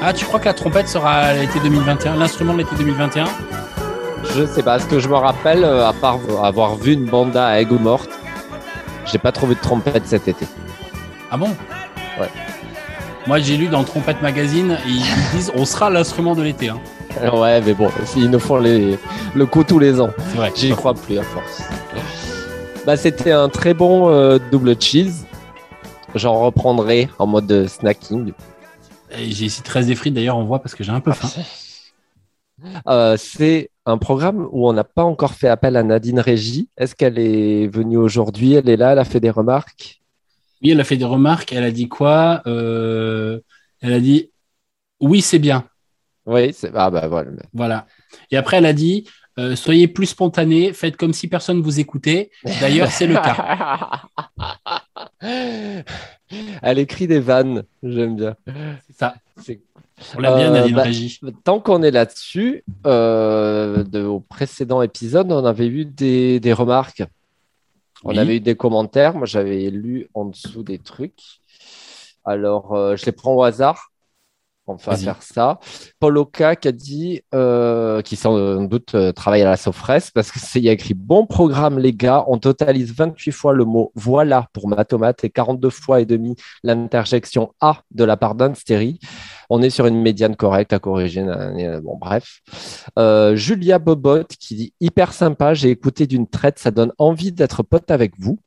Ah, 0.06 0.12
tu 0.12 0.26
crois 0.26 0.38
que 0.38 0.44
la 0.44 0.52
trompette 0.52 0.86
sera 0.86 1.32
l'été 1.32 1.58
2021, 1.60 2.16
l'instrument 2.16 2.52
de 2.52 2.58
l'été 2.58 2.76
2021 2.76 3.24
Je 4.36 4.44
sais 4.44 4.62
pas, 4.62 4.78
ce 4.78 4.84
que 4.84 5.00
je 5.00 5.08
me 5.08 5.14
rappelle, 5.14 5.64
euh, 5.64 5.88
à 5.88 5.94
part 5.94 6.18
avoir 6.42 6.76
vu 6.76 6.92
une 6.92 7.06
banda 7.06 7.46
à 7.46 7.58
Aigues 7.58 7.80
Morte, 7.80 8.10
j'ai 9.06 9.16
pas 9.16 9.32
trouvé 9.32 9.54
de 9.54 9.60
trompette 9.60 10.06
cet 10.06 10.28
été. 10.28 10.46
Ah 11.30 11.38
bon? 11.38 11.48
Ouais. 12.20 12.28
Moi, 13.26 13.38
j'ai 13.38 13.56
lu 13.56 13.68
dans 13.68 13.82
Trompette 13.82 14.20
Magazine, 14.20 14.76
ils 14.86 15.02
disent 15.34 15.50
on 15.54 15.64
sera 15.64 15.88
l'instrument 15.88 16.34
de 16.34 16.42
l'été. 16.42 16.68
Hein. 16.68 16.80
Ouais, 17.32 17.62
mais 17.62 17.72
bon, 17.72 17.88
ils 18.14 18.28
nous 18.28 18.40
font 18.40 18.58
les... 18.58 18.98
le 19.34 19.46
coup 19.46 19.64
tous 19.64 19.78
les 19.78 20.02
ans. 20.02 20.10
J'y 20.54 20.72
crois 20.72 20.92
plus 20.92 21.18
à 21.18 21.22
force. 21.22 21.62
Bah, 22.84 22.98
c'était 22.98 23.32
un 23.32 23.48
très 23.48 23.72
bon 23.72 24.10
euh, 24.10 24.38
double 24.52 24.78
cheese. 24.78 25.24
J'en 26.14 26.34
reprendrai 26.40 27.08
en 27.18 27.26
mode 27.26 27.50
euh, 27.50 27.66
snacking. 27.66 28.34
J'ai 29.16 29.46
ici 29.46 29.62
13 29.62 29.86
des 29.86 29.94
frites, 29.94 30.14
d'ailleurs, 30.14 30.36
on 30.36 30.44
voit 30.44 30.60
parce 30.60 30.74
que 30.74 30.84
j'ai 30.84 30.92
un 30.92 31.00
peu 31.00 31.12
faim. 31.12 31.28
Euh, 32.88 33.16
c'est 33.18 33.70
un 33.84 33.98
programme 33.98 34.48
où 34.52 34.68
on 34.68 34.72
n'a 34.72 34.84
pas 34.84 35.02
encore 35.02 35.34
fait 35.34 35.48
appel 35.48 35.76
à 35.76 35.82
Nadine 35.82 36.20
Régie. 36.20 36.68
Est-ce 36.76 36.94
qu'elle 36.94 37.18
est 37.18 37.66
venue 37.66 37.96
aujourd'hui? 37.96 38.54
Elle 38.54 38.68
est 38.68 38.76
là, 38.76 38.92
elle 38.92 38.98
a 38.98 39.04
fait 39.04 39.20
des 39.20 39.30
remarques? 39.30 40.00
Oui, 40.62 40.70
elle 40.70 40.80
a 40.80 40.84
fait 40.84 40.96
des 40.96 41.04
remarques. 41.04 41.52
Elle 41.52 41.64
a 41.64 41.70
dit 41.72 41.88
quoi? 41.88 42.42
Euh, 42.46 43.40
Elle 43.80 43.92
a 43.92 44.00
dit 44.00 44.30
oui, 45.00 45.20
c'est 45.20 45.38
bien. 45.38 45.68
Oui, 46.26 46.52
c'est... 46.54 46.70
Ah 46.74 46.90
bah 46.90 47.06
voilà. 47.08 47.30
Voilà. 47.52 47.86
Et 48.30 48.36
après, 48.36 48.58
elle 48.58 48.66
a 48.66 48.72
dit 48.72 49.06
euh, 49.38 49.56
soyez 49.56 49.88
plus 49.88 50.06
spontané, 50.06 50.72
faites 50.72 50.96
comme 50.96 51.12
si 51.12 51.28
personne 51.28 51.60
vous 51.60 51.80
écoutait. 51.80 52.30
D'ailleurs, 52.60 52.90
c'est 52.90 53.06
le 53.06 53.14
cas. 53.14 54.02
Elle 56.62 56.78
écrit 56.78 57.06
des 57.06 57.20
vannes, 57.20 57.64
j'aime 57.82 58.16
bien. 58.16 58.36
C'est 58.86 58.96
ça. 58.96 59.14
C'est- 59.42 59.60
On 60.16 60.20
l'a 60.20 60.34
bien, 60.36 60.50
Euh, 60.50 60.52
Nadine 60.60 60.74
bah, 60.76 60.82
Régie. 60.82 61.20
Tant 61.44 61.60
qu'on 61.60 61.82
est 61.82 61.90
là-dessus, 61.92 62.64
euh, 62.86 63.84
de- 63.84 64.02
au 64.04 64.20
précédent 64.20 64.82
épisode, 64.82 65.30
on 65.30 65.44
avait 65.44 65.68
eu 65.68 65.84
des, 65.84 66.40
des 66.40 66.52
remarques. 66.52 67.02
On 68.02 68.10
Oui. 68.10 68.18
avait 68.18 68.36
eu 68.36 68.40
des 68.40 68.56
commentaires. 68.56 69.14
Moi, 69.14 69.26
j'avais 69.26 69.70
lu 69.70 70.08
en 70.14 70.26
dessous 70.26 70.62
des 70.62 70.78
trucs. 70.78 71.40
Alors, 72.24 72.96
je 72.96 73.04
les 73.06 73.12
prends 73.12 73.34
au 73.34 73.42
hasard. 73.42 73.92
On 74.66 74.76
va 74.76 74.96
faire 74.96 75.22
ça. 75.22 75.60
Paul 76.00 76.16
Oka 76.16 76.56
qui 76.56 76.68
a 76.68 76.72
dit, 76.72 77.20
euh, 77.34 78.00
qui 78.00 78.16
sans 78.16 78.64
doute 78.64 78.94
euh, 78.94 79.12
travaille 79.12 79.42
à 79.42 79.44
la 79.44 79.56
Sofres, 79.58 80.10
parce 80.14 80.32
que 80.32 80.38
c'est 80.38 80.58
il 80.58 80.64
y 80.64 80.70
a 80.70 80.72
écrit 80.72 80.94
bon 80.94 81.26
programme 81.26 81.78
les 81.78 81.92
gars. 81.92 82.24
On 82.28 82.38
totalise 82.38 82.94
28 82.96 83.32
fois 83.32 83.52
le 83.52 83.64
mot 83.64 83.92
voilà 83.94 84.48
pour 84.54 84.68
ma 84.68 84.84
tomate 84.86 85.22
et 85.24 85.30
42 85.30 85.68
fois 85.68 86.00
et 86.00 86.06
demi 86.06 86.36
l'interjection 86.62 87.52
A 87.60 87.82
de 87.90 88.04
la 88.04 88.16
part 88.16 88.34
d'Ansteri. 88.34 88.98
On 89.50 89.60
est 89.60 89.70
sur 89.70 89.86
une 89.86 90.00
médiane 90.00 90.36
correcte 90.36 90.72
à 90.72 90.78
corriger. 90.78 91.22
Bon, 91.82 91.98
bref. 91.98 92.40
Euh, 92.98 93.36
Julia 93.36 93.78
Bobot 93.78 94.24
qui 94.38 94.54
dit 94.54 94.74
hyper 94.80 95.12
sympa. 95.12 95.52
J'ai 95.52 95.70
écouté 95.70 96.06
d'une 96.06 96.26
traite. 96.26 96.58
Ça 96.58 96.70
donne 96.70 96.92
envie 96.98 97.32
d'être 97.32 97.62
pote 97.62 97.90
avec 97.90 98.12
vous. 98.18 98.38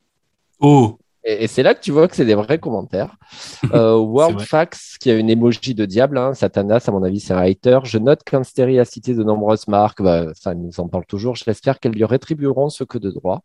Oh, 0.59 0.97
Et, 1.27 1.43
et 1.43 1.47
c'est 1.47 1.61
là 1.61 1.75
que 1.75 1.81
tu 1.81 1.91
vois 1.91 2.07
que 2.07 2.15
c'est 2.15 2.25
des 2.25 2.35
vrais 2.35 2.57
commentaires. 2.57 3.15
Euh, 3.73 3.97
Worldfax, 3.97 4.97
qui 4.97 5.11
a 5.11 5.15
une 5.15 5.29
emoji 5.29 5.75
de 5.75 5.85
diable, 5.85 6.17
hein, 6.17 6.33
Satanas, 6.33 6.85
à 6.87 6.91
mon 6.91 7.03
avis, 7.03 7.19
c'est 7.19 7.33
un 7.33 7.41
hater. 7.41 7.79
Je 7.83 7.97
note 7.97 8.23
qu'Insteri 8.23 8.79
a 8.79 8.85
cité 8.85 9.13
de 9.13 9.23
nombreuses 9.23 9.67
marques. 9.67 10.01
Bah, 10.01 10.27
ça 10.35 10.53
nous 10.53 10.79
en 10.79 10.87
parle 10.87 11.05
toujours. 11.05 11.35
J'espère 11.35 11.79
qu'elles 11.79 11.91
lui 11.91 12.05
rétribueront 12.05 12.69
ce 12.69 12.83
que 12.85 12.97
de 12.97 13.11
droit. 13.11 13.41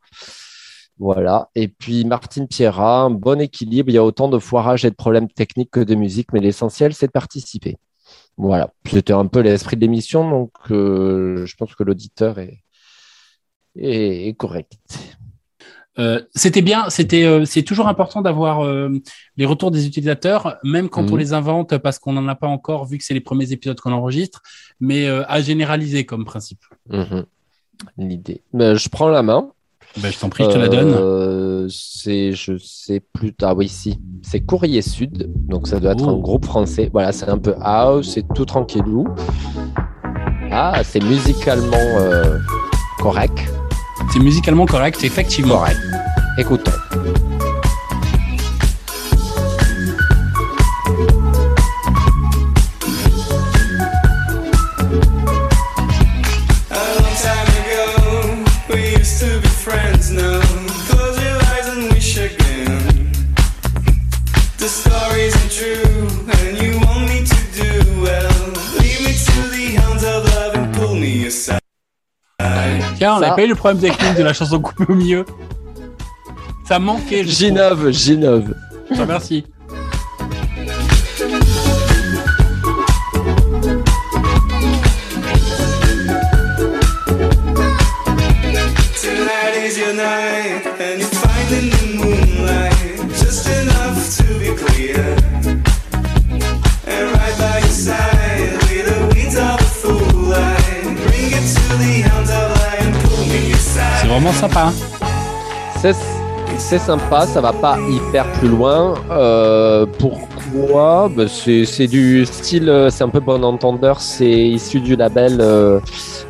Voilà. 0.98 1.48
Et 1.54 1.66
puis 1.66 2.04
Martine 2.04 2.46
Pierra, 2.46 3.00
un 3.02 3.10
bon 3.10 3.40
équilibre. 3.40 3.90
Il 3.90 3.94
y 3.94 3.98
a 3.98 4.04
autant 4.04 4.28
de 4.28 4.38
foirage 4.38 4.84
et 4.84 4.90
de 4.90 4.94
problèmes 4.94 5.28
techniques 5.28 5.70
que 5.70 5.80
de 5.80 5.94
musique, 5.94 6.32
mais 6.32 6.40
l'essentiel, 6.40 6.94
c'est 6.94 7.08
de 7.08 7.12
participer. 7.12 7.78
Voilà. 8.36 8.72
C'était 8.86 9.12
un 9.12 9.26
peu 9.26 9.40
l'esprit 9.40 9.76
de 9.76 9.80
l'émission, 9.80 10.28
donc 10.28 10.52
euh, 10.70 11.44
je 11.46 11.56
pense 11.56 11.74
que 11.74 11.82
l'auditeur 11.82 12.38
est, 12.38 12.62
est, 13.76 14.28
est 14.28 14.34
correct. 14.34 14.78
Euh, 15.98 16.22
c'était 16.34 16.62
bien, 16.62 16.88
c'était, 16.88 17.24
euh, 17.24 17.44
c'est 17.44 17.62
toujours 17.62 17.86
important 17.86 18.22
d'avoir 18.22 18.64
euh, 18.64 18.88
les 19.36 19.44
retours 19.44 19.70
des 19.70 19.86
utilisateurs, 19.86 20.56
même 20.64 20.88
quand 20.88 21.02
Mhm. 21.02 21.12
on 21.12 21.16
les 21.16 21.32
invente, 21.34 21.76
parce 21.78 21.98
qu'on 21.98 22.14
n'en 22.14 22.26
a 22.28 22.34
pas 22.34 22.46
encore 22.46 22.86
vu 22.86 22.96
que 22.96 23.04
c'est 23.04 23.12
les 23.14 23.20
premiers 23.20 23.52
épisodes 23.52 23.78
qu'on 23.78 23.92
enregistre, 23.92 24.40
mais 24.80 25.06
à 25.06 25.40
généraliser 25.42 26.04
comme 26.06 26.24
principe. 26.24 26.60
Mhm. 26.88 27.24
L'idée. 27.98 28.42
Mais 28.54 28.74
je 28.76 28.88
prends 28.88 29.08
la 29.08 29.22
main. 29.22 29.50
Ben, 30.00 30.10
je 30.10 30.18
t'en 30.18 30.30
prie, 30.30 30.44
je 30.44 30.48
te 30.50 30.56
la 30.56 30.68
donne. 30.68 31.68
C'est, 31.68 32.32
je 32.32 32.56
sais 32.56 33.00
plus 33.12 33.34
tard. 33.34 33.54
Oui, 33.58 33.68
si. 33.68 33.98
C'est 34.22 34.40
Courrier 34.40 34.80
Sud. 34.80 35.30
Donc, 35.48 35.68
ça 35.68 35.78
doit 35.80 35.92
être 35.92 36.06
Oh. 36.06 36.16
un 36.16 36.18
groupe 36.18 36.46
français. 36.46 36.88
Voilà, 36.90 37.12
c'est 37.12 37.28
un 37.28 37.36
peu 37.36 37.54
house, 37.60 38.12
c'est 38.14 38.24
tout 38.34 38.46
tranquillou. 38.46 39.06
Ah, 40.50 40.80
c'est 40.84 41.02
musicalement 41.04 41.76
correct. 42.98 43.38
C'est 44.12 44.20
musicalement 44.20 44.66
correct, 44.66 45.02
effectivement. 45.04 45.56
Correct. 45.58 45.78
Écoutons. 46.38 46.72
Tiens, 73.02 73.16
on 73.16 73.18
n'a 73.18 73.32
pas 73.32 73.42
eu 73.42 73.48
le 73.48 73.56
problème 73.56 73.80
technique 73.80 74.14
de 74.16 74.22
la 74.22 74.32
chanson 74.32 74.60
coupée 74.60 74.84
au 74.88 74.94
milieu. 74.94 75.24
Ça 76.68 76.78
manquait. 76.78 77.24
Ginov, 77.24 77.90
Ginov. 77.90 78.54
Je 78.88 78.94
te 78.94 79.00
remercie. 79.00 79.44
Tonight 89.74 90.32
vraiment 104.12 104.32
sympa. 104.32 104.66
hein. 104.66 105.92
C'est, 106.58 106.78
sympa, 106.78 107.26
ça 107.26 107.40
va 107.40 107.52
pas 107.54 107.78
hyper 107.88 108.30
plus 108.32 108.48
loin. 108.48 108.94
Euh, 109.10 109.86
pourquoi? 109.98 111.10
Bah, 111.16 111.24
c'est, 111.26 111.64
c'est 111.64 111.86
du 111.86 112.26
style, 112.26 112.68
euh, 112.68 112.90
c'est 112.90 113.04
un 113.04 113.08
peu 113.08 113.20
bon 113.20 113.42
entendeur, 113.42 114.00
c'est 114.02 114.30
issu 114.30 114.80
du 114.80 114.96
label 114.96 115.38
euh, 115.40 115.80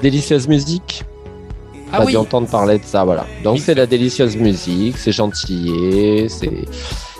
Délicieuse 0.00 0.46
Musique. 0.46 1.02
Ah 1.92 1.98
T'as 1.98 2.04
oui. 2.06 2.12
dû 2.12 2.16
entendre 2.18 2.46
parler 2.48 2.78
de 2.78 2.84
ça, 2.84 3.02
voilà. 3.04 3.26
Donc 3.42 3.58
c'est 3.58 3.74
la 3.74 3.84
délicieuse 3.86 4.36
musique, 4.36 4.96
c'est 4.96 5.12
gentillé, 5.12 6.28
c'est 6.30 6.64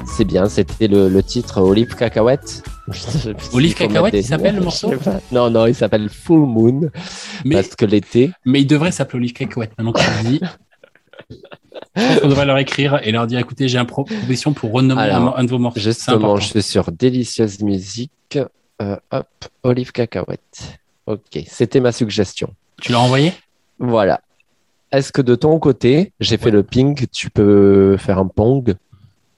c'est 0.07 0.25
bien. 0.25 0.49
C'était 0.49 0.87
le, 0.89 1.09
le 1.11 1.23
titre 1.23 1.61
Olive 1.61 1.95
Cacahuète. 1.97 2.63
Olive 3.53 3.75
Cacahuète, 3.75 4.15
il 4.15 4.25
s'appelle, 4.25 4.57
le 4.57 4.61
morceau? 4.63 4.93
Non, 5.31 5.51
non, 5.51 5.67
il 5.67 5.75
s'appelle 5.75 6.09
Full 6.09 6.47
Moon 6.47 6.91
Mais, 7.45 7.57
parce 7.57 7.75
que 7.77 7.85
l'été. 7.85 8.31
mais 8.45 8.61
il 8.61 8.67
devrait 8.67 8.93
s'appeler 8.93 9.19
Olive 9.19 9.33
Cacahuète 9.33 9.73
maintenant 9.79 9.93
que 9.93 10.01
tu 10.01 10.25
le 10.25 10.31
dis. 10.31 10.41
Qu'on 12.21 12.29
devrait 12.29 12.47
leur 12.47 12.59
écrire 12.59 13.01
et 13.03 13.13
leur 13.13 13.27
dire 13.27 13.39
écoutez, 13.39 13.69
j'ai 13.69 13.79
une 13.79 13.87
pro- 13.87 14.05
proposition 14.05 14.53
pour 14.53 14.73
renommer 14.73 15.03
Alors, 15.03 15.39
un, 15.39 15.45
de 15.45 15.51
vos 15.51 15.59
morceaux. 15.59 15.81
Justement, 15.81 16.37
je 16.37 16.47
suis 16.49 16.63
sur 16.63 16.91
délicieuse 16.91 17.61
musique. 17.61 18.39
Euh, 18.81 18.97
hop, 19.11 19.27
Olive 19.63 19.93
Cacahuète. 19.93 20.79
Ok, 21.07 21.41
c'était 21.47 21.81
ma 21.81 21.93
suggestion. 21.93 22.49
Tu 22.81 22.93
l'as 22.93 23.01
envoyé? 23.01 23.33
Voilà. 23.79 24.21
Est-ce 24.91 25.13
que 25.13 25.23
de 25.23 25.35
ton 25.35 25.59
côté, 25.59 26.13
j'ai 26.21 26.37
fait 26.39 26.51
le 26.51 26.63
ping, 26.63 27.07
tu 27.13 27.31
peux 27.31 27.97
faire 27.99 28.19
un 28.19 28.27
pong? 28.27 28.75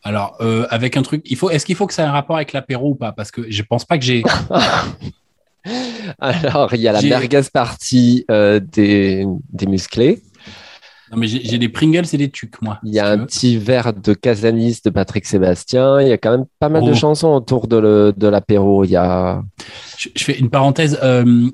Alors, 0.04 0.36
euh, 0.40 0.66
avec 0.70 0.96
un 0.98 1.02
truc, 1.02 1.22
il 1.24 1.36
faut, 1.36 1.48
est-ce 1.50 1.64
qu'il 1.64 1.74
faut 1.76 1.86
que 1.86 1.94
ça 1.94 2.02
ait 2.02 2.06
un 2.06 2.12
rapport 2.12 2.36
avec 2.36 2.52
l'apéro 2.52 2.90
ou 2.90 2.94
pas? 2.94 3.12
Parce 3.12 3.30
que 3.30 3.50
je 3.50 3.62
pense 3.62 3.84
pas 3.86 3.98
que 3.98 4.04
j'ai. 4.04 4.22
Alors, 6.18 6.74
il 6.74 6.80
y 6.82 6.88
a 6.88 6.92
la 6.92 7.00
merguez 7.00 7.40
partie 7.52 8.24
euh, 8.30 8.60
des, 8.60 9.24
des 9.50 9.66
musclés. 9.66 10.20
Non, 11.10 11.18
mais 11.18 11.26
j'ai 11.26 11.58
des 11.58 11.68
Pringles 11.68 12.04
et 12.12 12.16
des 12.18 12.30
tucs, 12.30 12.60
moi. 12.60 12.80
Il 12.82 12.92
y 12.92 12.98
a 12.98 13.06
un 13.08 13.16
veux. 13.18 13.26
petit 13.26 13.56
verre 13.56 13.92
de 13.92 14.14
Casanis 14.14 14.80
de 14.84 14.90
Patrick 14.90 15.24
Sébastien. 15.26 16.00
Il 16.02 16.08
y 16.08 16.12
a 16.12 16.18
quand 16.18 16.30
même 16.32 16.46
pas 16.58 16.68
mal 16.68 16.82
de 16.84 16.90
Oh. 16.90 16.94
chansons 16.94 17.28
autour 17.28 17.66
de, 17.68 18.12
l'apéro. 18.28 18.84
Il 18.84 18.90
y 18.90 18.96
a. 18.96 19.42
Je, 19.96 20.08
je 20.14 20.24
fais 20.24 20.38
une 20.38 20.50
parenthèse. 20.50 20.98
euh, 21.02 21.48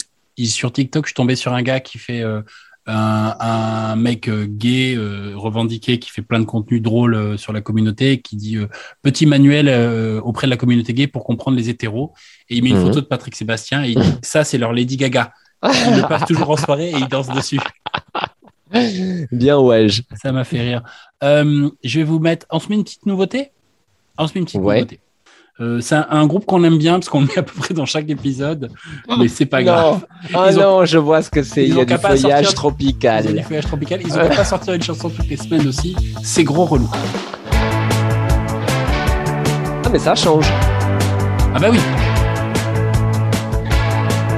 sur 0.45 0.73
TikTok, 0.73 1.05
je 1.05 1.09
suis 1.11 1.15
tombé 1.15 1.37
sur 1.37 1.53
un 1.53 1.63
gars 1.63 1.81
qui 1.81 1.99
fait 1.99 2.25
un, 2.91 3.37
un 3.41 3.97
mec 3.97 4.29
euh, 4.29 4.47
gay 4.49 4.95
euh, 4.97 5.33
revendiqué 5.37 5.99
qui 5.99 6.11
fait 6.11 6.23
plein 6.23 6.41
de 6.41 6.45
contenus 6.45 6.83
drôles 6.83 7.15
euh, 7.15 7.37
sur 7.37 7.53
la 7.53 7.61
communauté, 7.61 8.21
qui 8.21 8.37
dit 8.37 8.59
petit 9.03 9.27
manuel 9.27 9.69
auprès 10.23 10.47
de 10.47 10.51
la 10.51 10.57
communauté 10.57 10.93
gay 10.95 11.07
pour 11.07 11.25
comprendre 11.25 11.57
les 11.57 11.69
hétéros. 11.69 12.13
Et 12.49 12.57
il 12.57 12.63
met 12.63 12.71
une 12.71 12.77
Mhm. 12.79 12.87
photo 12.87 13.01
de 13.01 13.07
Patrick 13.07 13.35
Sébastien 13.37 13.85
et 13.85 13.91
il 13.91 13.99
dit 14.01 14.13
ça, 14.23 14.45
c'est 14.45 14.59
leur 14.59 14.73
Lady 14.73 14.97
Gaga. 14.97 15.33
Ils 15.63 15.97
le 15.97 16.09
passent 16.09 16.25
toujours 16.27 16.51
en 16.51 16.57
soirée 16.57 16.91
et 16.91 16.97
ils 16.97 17.09
dansent 17.09 17.29
dessus. 17.29 17.61
Bien, 19.33 19.59
ouais. 19.59 19.89
Ça 20.23 20.33
m'a 20.33 20.45
fait 20.45 20.61
rire. 20.61 20.83
Euh, 21.23 21.69
je 21.83 21.99
vais 21.99 22.05
vous 22.05 22.19
mettre. 22.19 22.47
On 22.51 22.59
se 22.61 22.69
met 22.69 22.77
une 22.77 22.85
petite 22.85 23.05
nouveauté? 23.07 23.51
On 24.19 24.27
se 24.27 24.33
met 24.35 24.41
une 24.41 24.45
petite 24.47 24.61
Ouais. 24.61 24.77
nouveauté. 24.81 25.01
Euh, 25.59 25.81
c'est 25.81 25.95
un, 25.95 26.07
un 26.11 26.27
groupe 26.27 26.47
qu'on 26.47 26.65
aime 26.65 26.79
bien 26.79 26.95
parce 26.95 27.09
qu'on 27.11 27.21
le 27.21 27.27
met 27.27 27.37
à 27.39 27.43
peu 27.43 27.53
près 27.59 27.75
dans 27.75 27.85
chaque 27.85 28.09
épisode, 28.09 28.71
mais 29.19 29.29
c'est 29.29 29.45
pas 29.47 29.63
grave. 29.63 30.01
Non. 30.33 30.41
Ah 30.43 30.49
ont- 30.49 30.61
non, 30.61 30.85
je 30.87 30.97
vois 30.99 31.21
ce 31.23 31.29
que 31.31 31.43
c'est. 31.43 31.65
ils 31.65 31.69
Il 31.71 31.75
y 31.75 31.79
ont 31.79 31.83
a 31.83 31.85
du 31.85 31.97
feuillage 31.99 32.21
sortir- 32.45 32.55
tropical. 32.55 33.27
Du 33.35 33.43
feuillage 33.43 33.67
tropical. 33.67 34.01
Ils 34.03 34.13
ont 34.19 34.29
pas 34.29 34.45
sortir 34.45 34.73
une 34.75 34.83
chanson 34.83 35.11
toutes 35.11 35.29
les 35.29 35.37
semaines 35.37 35.67
aussi. 35.69 35.95
C'est 36.23 36.45
gros 36.45 36.65
relou. 36.65 36.89
Ah, 39.85 39.89
mais 39.93 39.99
ça 39.99 40.15
change. 40.15 40.47
Ah 41.55 41.59
bah 41.59 41.69
oui. 41.71 41.81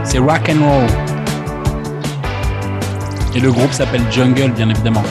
C'est 0.04 0.18
rock 0.18 0.48
and 0.50 0.64
roll. 0.64 0.86
Et 3.36 3.40
le 3.40 3.50
groupe 3.52 3.72
s'appelle 3.72 4.02
Jungle, 4.10 4.50
bien 4.52 4.68
évidemment. 4.68 5.04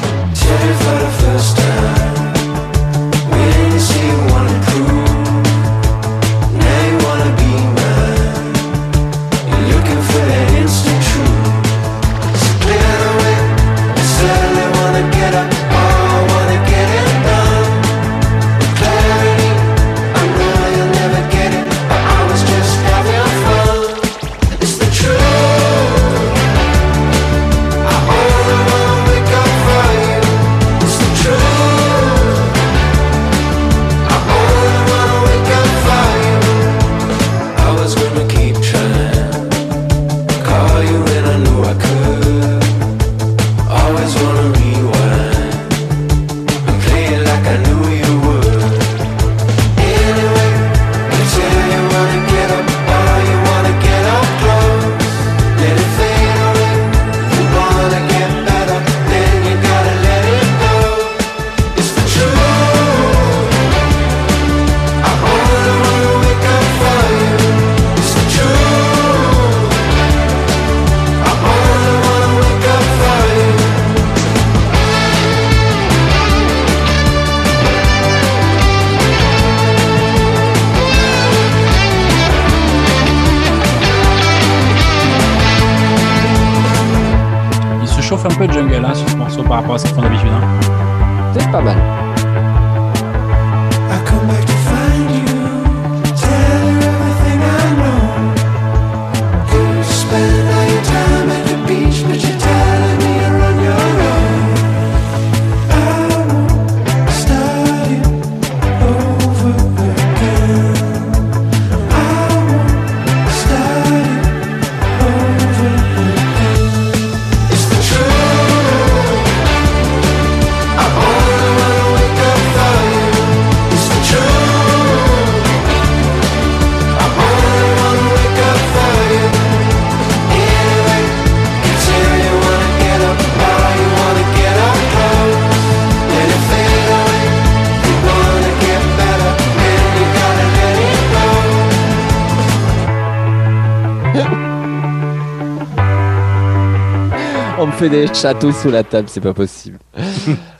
Fait 147.82 147.90
des 147.90 148.14
châteaux 148.14 148.52
sous 148.52 148.70
la 148.70 148.84
table, 148.84 149.10
c'est 149.10 149.22
pas 149.22 149.34
possible. 149.34 149.80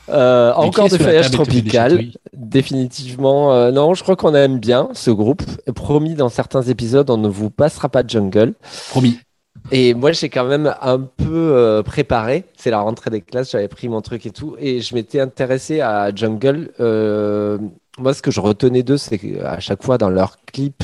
Euh, 0.08 0.52
encore 0.54 0.88
qui 0.88 0.96
est 0.96 0.98
de 0.98 1.02
sous 1.02 1.08
la 1.08 1.08
feuillage 1.08 1.30
des 1.30 1.36
tropical. 1.36 2.04
Définitivement, 2.34 3.54
euh, 3.54 3.70
non, 3.70 3.94
je 3.94 4.02
crois 4.02 4.16
qu'on 4.16 4.34
aime 4.34 4.58
bien 4.58 4.88
ce 4.92 5.10
groupe. 5.10 5.42
Promis, 5.74 6.14
dans 6.14 6.28
certains 6.28 6.60
épisodes, 6.60 7.08
on 7.08 7.16
ne 7.16 7.28
vous 7.28 7.48
passera 7.48 7.88
pas 7.88 8.02
de 8.02 8.10
jungle. 8.10 8.52
Promis. 8.90 9.20
Et 9.70 9.94
moi, 9.94 10.12
j'ai 10.12 10.28
quand 10.28 10.44
même 10.44 10.74
un 10.82 10.98
peu 10.98 11.54
euh, 11.54 11.82
préparé. 11.82 12.44
C'est 12.56 12.70
la 12.70 12.80
rentrée 12.80 13.10
des 13.10 13.22
classes, 13.22 13.52
j'avais 13.52 13.68
pris 13.68 13.88
mon 13.88 14.02
truc 14.02 14.26
et 14.26 14.30
tout. 14.30 14.54
Et 14.58 14.80
je 14.80 14.94
m'étais 14.94 15.20
intéressé 15.20 15.80
à 15.80 16.14
Jungle. 16.14 16.72
Moi, 17.98 18.12
ce 18.12 18.22
que 18.22 18.30
je 18.30 18.40
retenais 18.40 18.82
d'eux, 18.82 18.98
c'est 18.98 19.18
qu'à 19.18 19.60
chaque 19.60 19.82
fois 19.82 19.98
dans 19.98 20.10
leurs 20.10 20.36
clips, 20.52 20.82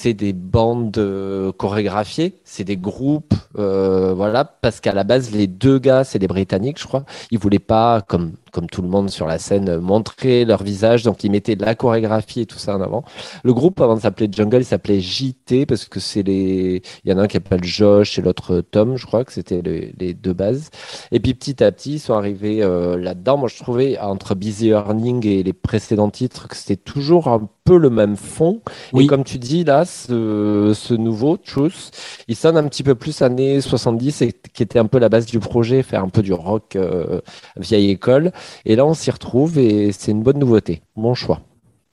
c'est 0.00 0.14
des 0.14 0.32
bandes 0.32 0.96
euh, 0.96 1.52
chorégraphiées, 1.52 2.40
c'est 2.42 2.64
des 2.64 2.78
groupes, 2.78 3.34
euh, 3.58 4.14
voilà, 4.14 4.46
parce 4.46 4.80
qu'à 4.80 4.94
la 4.94 5.04
base, 5.04 5.30
les 5.30 5.46
deux 5.46 5.78
gars, 5.78 6.04
c'est 6.04 6.18
des 6.18 6.26
Britanniques, 6.26 6.80
je 6.80 6.86
crois. 6.86 7.04
Ils 7.30 7.38
voulaient 7.38 7.58
pas, 7.58 8.00
comme, 8.00 8.32
comme 8.52 8.66
tout 8.66 8.82
le 8.82 8.88
monde 8.88 9.10
sur 9.10 9.26
la 9.26 9.38
scène, 9.38 9.78
montrer 9.78 10.44
leur 10.44 10.62
visage, 10.62 11.02
donc 11.02 11.24
ils 11.24 11.30
mettaient 11.30 11.56
de 11.56 11.64
la 11.64 11.74
chorégraphie 11.74 12.40
et 12.40 12.46
tout 12.46 12.58
ça 12.58 12.76
en 12.76 12.80
avant. 12.80 13.04
Le 13.44 13.52
groupe, 13.52 13.80
avant 13.80 13.96
de 13.96 14.00
s'appeler 14.00 14.28
Jungle, 14.30 14.58
il 14.58 14.64
s'appelait 14.64 15.00
JT, 15.00 15.66
parce 15.66 15.84
que 15.86 16.00
c'est 16.00 16.22
les, 16.22 16.82
il 17.04 17.10
y 17.10 17.12
en 17.12 17.18
a 17.18 17.22
un 17.22 17.26
qui 17.26 17.34
s'appelle 17.34 17.64
Josh 17.64 18.18
et 18.18 18.22
l'autre 18.22 18.60
Tom, 18.60 18.96
je 18.96 19.06
crois 19.06 19.24
que 19.24 19.32
c'était 19.32 19.62
les, 19.62 19.94
les 19.98 20.14
deux 20.14 20.32
bases. 20.32 20.70
Et 21.12 21.20
puis 21.20 21.34
petit 21.34 21.62
à 21.62 21.72
petit, 21.72 21.94
ils 21.94 22.00
sont 22.00 22.14
arrivés 22.14 22.62
euh, 22.62 22.96
là-dedans. 22.96 23.36
Moi, 23.36 23.48
je 23.48 23.56
trouvais 23.56 23.98
entre 23.98 24.34
Busy 24.34 24.68
Earning 24.68 25.26
et 25.26 25.42
les 25.42 25.52
précédents 25.52 26.10
titres 26.10 26.48
que 26.48 26.56
c'était 26.56 26.76
toujours 26.76 27.28
un 27.28 27.48
peu 27.64 27.76
le 27.78 27.90
même 27.90 28.16
fond. 28.16 28.60
Oui. 28.92 29.04
Et 29.04 29.06
comme 29.06 29.24
tu 29.24 29.38
dis, 29.38 29.64
là, 29.64 29.84
ce, 29.84 30.72
ce 30.74 30.94
nouveau 30.94 31.36
Truth, 31.36 31.90
il 32.28 32.36
sonne 32.36 32.56
un 32.56 32.66
petit 32.68 32.82
peu 32.82 32.94
plus 32.94 33.22
années 33.22 33.60
70 33.60 34.22
et 34.22 34.32
qui 34.32 34.62
était 34.62 34.78
un 34.78 34.86
peu 34.86 34.98
la 34.98 35.08
base 35.08 35.26
du 35.26 35.38
projet, 35.38 35.82
faire 35.82 36.02
un 36.02 36.08
peu 36.08 36.22
du 36.22 36.32
rock 36.32 36.76
euh, 36.76 37.20
vieille 37.56 37.90
école. 37.90 38.32
Et 38.64 38.76
là, 38.76 38.84
on 38.86 38.94
s'y 38.94 39.10
retrouve 39.10 39.58
et 39.58 39.92
c'est 39.92 40.12
une 40.12 40.22
bonne 40.22 40.38
nouveauté. 40.38 40.82
Bon 40.96 41.14
choix. 41.14 41.40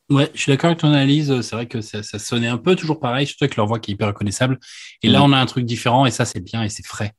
Ouais, 0.09 0.31
je 0.33 0.41
suis 0.41 0.51
d'accord 0.53 0.69
avec 0.69 0.79
ton 0.79 0.87
analyse. 0.87 1.41
C'est 1.41 1.53
vrai 1.55 1.65
que 1.65 1.81
ça, 1.81 2.01
ça 2.01 2.17
sonnait 2.17 2.47
un 2.47 2.57
peu 2.57 2.75
toujours 2.77 3.01
pareil, 3.01 3.27
surtout 3.27 3.43
avec 3.43 3.57
leur 3.57 3.65
voix 3.67 3.77
qui 3.79 3.91
est 3.91 3.93
hyper 3.95 4.07
reconnaissable. 4.07 4.57
Et 5.03 5.09
là, 5.09 5.19
Mhm. 5.19 5.25
on 5.25 5.33
a 5.33 5.37
un 5.37 5.45
truc 5.45 5.65
différent 5.65 6.05
et 6.05 6.11
ça, 6.11 6.23
c'est 6.23 6.39
bien 6.39 6.63
et 6.63 6.69
c'est 6.69 6.85
frais. 6.85 7.11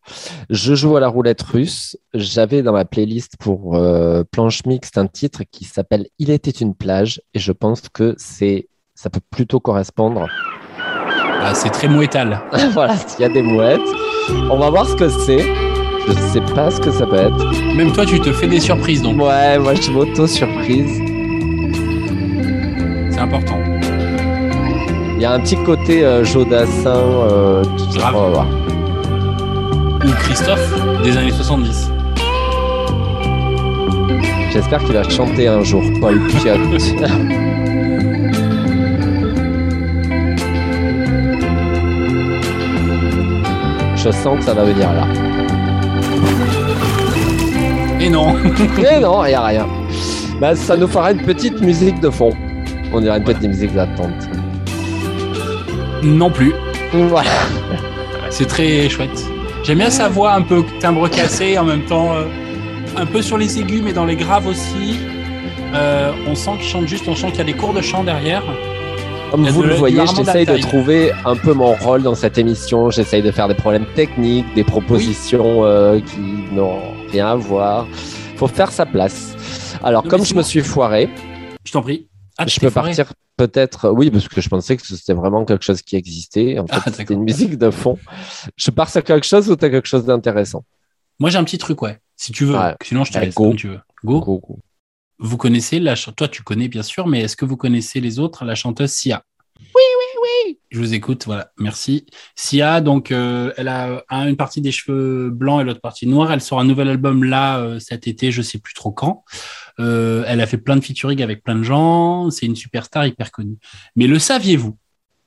Je 0.49 0.75
joue 0.75 0.97
à 0.97 1.01
la 1.01 1.09
roulette 1.09 1.43
russe. 1.43 1.99
J'avais 2.15 2.63
dans 2.63 2.73
ma 2.73 2.87
playlist 2.87 3.35
pour 3.39 3.77
euh, 3.77 4.25
planche 4.31 4.65
mixte 4.65 4.97
un 4.97 5.07
titre 5.07 5.43
qui 5.51 5.65
s'appelle 5.67 6.07
Il 6.19 6.31
était 6.31 6.51
une 6.51 6.75
plage 6.75 7.21
et 7.35 7.39
je 7.39 7.53
pense 7.53 7.83
que 7.93 8.15
c'est 8.17 8.69
ça 8.95 9.11
peut 9.11 9.21
plutôt 9.31 9.61
correspondre. 9.61 10.27
Ah, 10.81 11.55
c'est 11.55 11.71
très 11.71 11.89
mouettal. 11.89 12.41
voilà, 12.73 12.97
il 13.19 13.23
y 13.23 13.25
a 13.25 13.29
des 13.29 13.43
mouettes. 13.43 13.81
On 14.51 14.59
va 14.59 14.71
voir 14.71 14.89
ce 14.89 14.95
que 14.97 15.09
c'est. 15.11 15.45
Je 16.09 16.13
sais 16.33 16.55
pas 16.55 16.71
ce 16.71 16.81
que 16.81 16.91
ça 16.91 17.07
peut 17.07 17.17
être. 17.17 17.75
Même 17.77 17.93
toi, 17.93 18.05
tu 18.07 18.19
te 18.21 18.33
fais 18.33 18.47
des 18.47 18.61
surprises, 18.61 19.03
donc 19.03 19.21
Ouais, 19.21 19.59
moi 19.59 19.75
je 19.75 19.91
m'auto-surprise. 19.91 21.01
c'est 23.11 23.21
important. 23.21 23.59
Il 25.17 25.23
y 25.23 25.25
a 25.25 25.33
un 25.33 25.41
petit 25.41 25.57
côté 25.57 26.05
euh, 26.05 26.25
Jodassin. 26.25 26.95
Euh, 26.95 27.65
tout- 27.65 27.99
Grave. 27.99 28.15
on 28.17 28.21
va 28.23 28.29
voir. 28.29 28.47
Ou 30.07 30.11
Christophe, 30.21 30.75
des 31.03 31.17
années 31.17 31.33
70. 31.33 31.91
J'espère 34.53 34.83
qu'il 34.85 34.95
va 34.95 35.09
chanter 35.09 35.49
un 35.49 35.63
jour, 35.63 35.83
Paul 36.01 36.21
Piot. 36.29 36.79
Je 43.97 44.11
sens 44.13 44.39
que 44.39 44.45
ça 44.45 44.55
va 44.55 44.65
venir 44.65 44.93
là. 44.93 45.07
Et 48.01 48.11
non 48.11 48.35
Mais 48.77 49.01
non, 49.01 49.25
il 49.25 49.29
n'y 49.29 49.35
a 49.35 49.45
rien. 49.45 49.67
Bah, 50.41 50.55
ça 50.55 50.77
nous 50.77 50.87
fera 50.87 51.13
une 51.13 51.23
petite 51.23 51.61
musique 51.61 52.01
de 52.01 52.11
fond. 52.11 52.33
On 52.93 53.01
dirait 53.01 53.19
une 53.19 53.25
petite 53.25 53.49
musique 53.49 53.75
d'attente. 53.75 54.29
Non 56.03 56.31
plus. 56.31 56.55
Voilà. 56.93 57.31
C'est 58.31 58.47
très 58.47 58.89
chouette. 58.89 59.25
J'aime 59.65 59.79
bien 59.79 59.91
sa 59.91 60.09
voix 60.09 60.33
un 60.33 60.43
peu 60.43 60.65
timbre 60.81 61.09
cassé 61.09 61.59
en 61.59 61.65
même 61.65 61.83
temps, 61.83 62.15
euh, 62.15 62.25
un 62.97 63.05
peu 63.05 63.21
sur 63.21 63.37
les 63.37 63.59
aigus, 63.59 63.83
mais 63.85 63.93
dans 63.93 64.05
les 64.05 64.17
graves 64.17 64.47
aussi. 64.47 64.99
Euh, 65.75 66.13
on 66.27 66.35
sent 66.35 66.53
qu'il 66.59 66.69
chante 66.69 66.87
juste, 66.87 67.07
on 67.09 67.15
sent 67.15 67.29
qu'il 67.29 67.39
y 67.39 67.43
a 67.43 67.45
des 67.45 67.53
cours 67.53 67.75
de 67.75 67.83
chant 67.83 68.05
derrière. 68.05 68.43
Comme 69.31 69.47
vous 69.49 69.63
le 69.63 69.75
voyez, 69.75 70.01
j'essaye 70.17 70.47
de 70.47 70.57
trouver 70.57 71.13
un 71.27 71.37
peu 71.37 71.53
mon 71.53 71.75
rôle 71.75 72.03
dans 72.03 72.15
cette 72.15 72.39
émission. 72.39 72.91
J'essaye 72.91 73.23
de 73.23 73.31
faire 73.31 73.47
des 73.47 73.55
problèmes 73.55 73.85
techniques, 73.95 74.47
des 74.55 74.65
propositions 74.65 75.65
euh, 75.65 76.01
qui 76.01 76.21
n'ont 76.55 76.81
rien 77.13 77.29
à 77.29 77.35
voir. 77.37 77.87
faut 78.37 78.47
faire 78.47 78.73
sa 78.73 78.87
place. 78.87 79.77
Alors, 79.83 80.05
Non, 80.05 80.11
comme 80.11 80.25
je 80.25 80.35
me 80.35 80.43
suis 80.43 80.61
foiré, 80.63 81.11
Je 81.65 81.73
t'en 81.73 81.83
prie. 81.83 82.09
Ah, 82.39 82.47
je 82.47 82.59
peux 82.59 82.71
foiré. 82.71 82.89
partir 82.91 83.13
peut-être. 83.37 83.91
Oui, 83.91 84.11
parce 84.11 84.29
que 84.29 84.41
je 84.41 84.49
pensais 84.49 84.77
que 84.77 84.85
c'était 84.87 85.13
vraiment 85.13 85.45
quelque 85.45 85.65
chose 85.65 85.83
qui 85.83 85.97
existait. 85.97 86.59
En 86.59 86.67
fait, 86.67 86.81
Ah, 86.87 86.91
c'était 86.93 87.13
une 87.15 87.23
musique 87.25 87.59
de 87.59 87.71
fond. 87.71 87.99
Je 88.57 88.71
pars 88.71 88.89
sur 88.89 89.05
quelque 89.05 89.27
chose 89.27 89.51
ou 89.51 89.57
tu 89.57 89.65
as 89.67 89.71
quelque 89.71 89.89
chose 89.89 90.05
d'intéressant? 90.07 90.65
Moi, 91.21 91.29
j'ai 91.31 91.39
un 91.39 91.45
petit 91.45 91.59
truc, 91.59 91.83
ouais. 91.83 91.99
Si 92.17 92.33
tu 92.33 92.45
veux. 92.47 92.57
Ouais. 92.57 92.75
Sinon, 92.83 93.05
je 93.05 93.13
te 93.13 93.19
Ouais, 93.19 93.27
laisse 93.27 93.35
go. 93.35 93.45
comme 93.49 93.57
tu 93.57 93.69
veux. 93.69 93.81
Go. 94.05 94.21
Go, 94.21 94.39
go. 94.39 94.59
Vous 95.19 95.37
connaissez 95.37 95.81
la 95.81 95.95
Toi, 95.97 96.29
tu 96.29 96.43
connais 96.43 96.69
bien 96.69 96.83
sûr, 96.83 97.07
mais 97.07 97.21
est-ce 97.23 97.37
que 97.37 97.45
vous 97.45 97.57
connaissez 97.57 98.01
les 98.01 98.19
autres 98.19 98.45
La 98.45 98.55
chanteuse 98.55 98.91
Sia? 98.91 99.25
Oui, 99.59 99.65
oui, 99.75 100.21
oui. 100.23 100.59
Je 100.71 100.79
vous 100.79 100.95
écoute. 100.95 101.25
Voilà. 101.27 101.51
Merci. 101.59 102.07
Sia, 102.37 102.81
donc, 102.81 103.11
euh, 103.11 103.53
elle 103.57 103.67
a 103.69 104.05
un- 104.09 104.29
une 104.29 104.37
partie 104.37 104.61
des 104.61 104.71
cheveux 104.71 105.31
blancs 105.31 105.61
et 105.61 105.65
l'autre 105.65 105.81
partie 105.81 106.07
noire. 106.07 106.33
Elle 106.33 106.41
sort 106.41 106.61
un 106.61 106.65
nouvel 106.65 106.89
album 106.89 107.25
là 107.25 107.59
euh, 107.59 107.81
cet 107.81 108.07
été. 108.07 108.31
Je 108.31 108.43
sais 108.43 108.59
plus 108.59 108.75
trop 108.75 108.93
quand. 108.93 109.25
Euh, 109.81 110.25
elle 110.29 110.41
a 110.41 110.47
fait 110.47 110.59
plein 110.59 110.77
de 110.77 110.81
featuring 110.85 111.21
avec 111.23 111.43
plein 111.43 111.57
de 111.57 111.65
gens. 111.65 112.31
C'est 112.31 112.47
une 112.47 112.57
superstar 112.57 113.07
hyper 113.07 113.33
connue. 113.33 113.59
Mais 113.97 114.07
le 114.07 114.19
saviez-vous? 114.21 114.77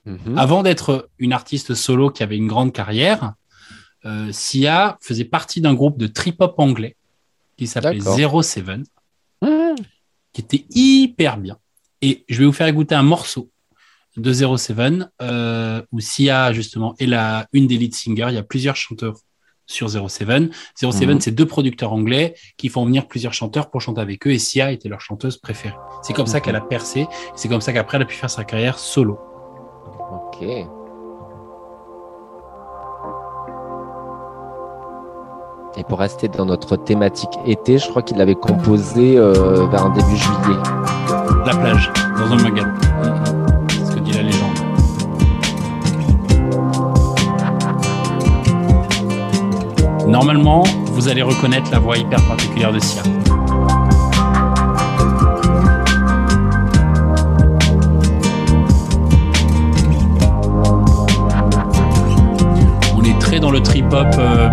Mhm. 0.06 0.38
Avant 0.38 0.64
d'être 0.64 1.10
une 1.20 1.34
artiste 1.34 1.74
solo 1.76 2.10
qui 2.10 2.24
avait 2.24 2.38
une 2.38 2.48
grande 2.48 2.74
carrière, 2.74 3.34
euh, 4.06 4.30
Sia 4.32 4.98
faisait 5.02 5.26
partie 5.26 5.60
d'un 5.62 5.74
groupe 5.74 5.98
de 6.00 6.08
trip-hop 6.08 6.56
anglais 6.58 6.96
qui 7.58 7.68
s'appelait. 7.68 8.00
Zero 8.00 8.42
Seven, 8.42 8.84
qui 10.34 10.42
était 10.42 10.66
hyper 10.70 11.38
bien. 11.38 11.58
Et 12.02 12.26
je 12.30 12.40
vais 12.40 12.46
vous 12.46 12.54
faire 12.54 12.68
écouter 12.68 12.96
un 12.96 13.04
morceau 13.04 13.50
de 14.18 14.32
Zero 14.34 14.58
Seven 14.58 15.10
euh, 15.22 15.82
où 15.92 16.00
Sia 16.00 16.52
justement 16.54 16.96
est 17.00 17.06
la 17.06 17.48
une 17.54 17.68
des 17.68 17.78
lead 17.78 17.94
singers. 17.96 18.28
Il 18.30 18.36
y 18.36 18.38
a 18.38 18.44
plusieurs 18.44 18.76
chanteurs 18.76 19.16
sur 19.68 19.88
Zero 19.88 20.10
Seven. 20.10 20.50
Zero 20.78 20.92
Seven, 20.92 21.16
Mhm. 21.16 21.22
c'est 21.22 21.32
deux 21.32 21.46
producteurs 21.46 21.94
anglais 21.94 22.36
qui 22.58 22.68
font 22.70 22.86
venir 22.86 23.08
plusieurs 23.08 23.34
chanteurs 23.34 23.70
pour 23.70 23.80
chanter 23.82 24.02
avec 24.02 24.26
eux. 24.28 24.32
Et 24.32 24.40
Sia 24.40 24.72
était 24.72 24.90
leur 24.90 25.00
chanteuse 25.00 25.38
préférée. 25.38 25.76
C'est 26.04 26.14
comme 26.14 26.28
ça 26.28 26.38
Mhm. 26.40 26.44
qu'elle 26.44 26.56
a 26.58 26.62
percé. 26.62 27.08
C'est 27.36 27.48
comme 27.48 27.62
ça 27.62 27.72
qu'après 27.72 27.98
elle 27.98 28.04
a 28.04 28.06
pu 28.06 28.16
faire 28.16 28.30
sa 28.30 28.44
carrière 28.44 28.80
solo. 28.80 29.18
Ok. 30.12 30.46
Et 35.78 35.84
pour 35.86 36.00
rester 36.00 36.28
dans 36.28 36.46
notre 36.46 36.76
thématique 36.76 37.30
été, 37.46 37.78
je 37.78 37.88
crois 37.88 38.02
qu'il 38.02 38.18
l'avait 38.18 38.36
composé 38.36 39.18
euh, 39.18 39.68
vers 39.68 39.86
un 39.86 39.90
début 39.92 40.18
juillet. 40.18 40.60
La 41.46 41.56
plage, 41.56 41.90
dans 42.18 42.34
un 42.34 42.44
magasin. 42.44 42.74
C'est 43.70 43.86
ce 43.86 43.92
que 43.92 44.00
dit 44.00 44.12
la 44.12 44.24
légende. 44.24 44.52
Normalement, 50.08 50.64
vous 50.88 51.08
allez 51.08 51.22
reconnaître 51.22 51.72
la 51.72 51.80
voix 51.80 51.98
hyper 51.98 52.22
particulière 52.28 52.74
de 52.74 52.80
Sia. 52.80 53.04
On 62.94 63.04
est 63.04 63.20
très 63.22 63.40
dans 63.40 63.52
le 63.52 63.62
trip-hop 63.62 64.08
euh, 64.20 64.50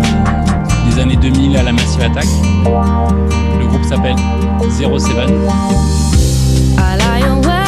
années 0.99 1.15
2000 1.15 1.57
à 1.57 1.63
la 1.63 1.71
Massive 1.71 2.01
Attack. 2.01 2.27
Le 3.59 3.65
groupe 3.67 3.83
s'appelle 3.83 4.15
Zero 4.69 4.99
Seven. 4.99 5.29
Lie 6.77 7.23
awake. 7.23 7.59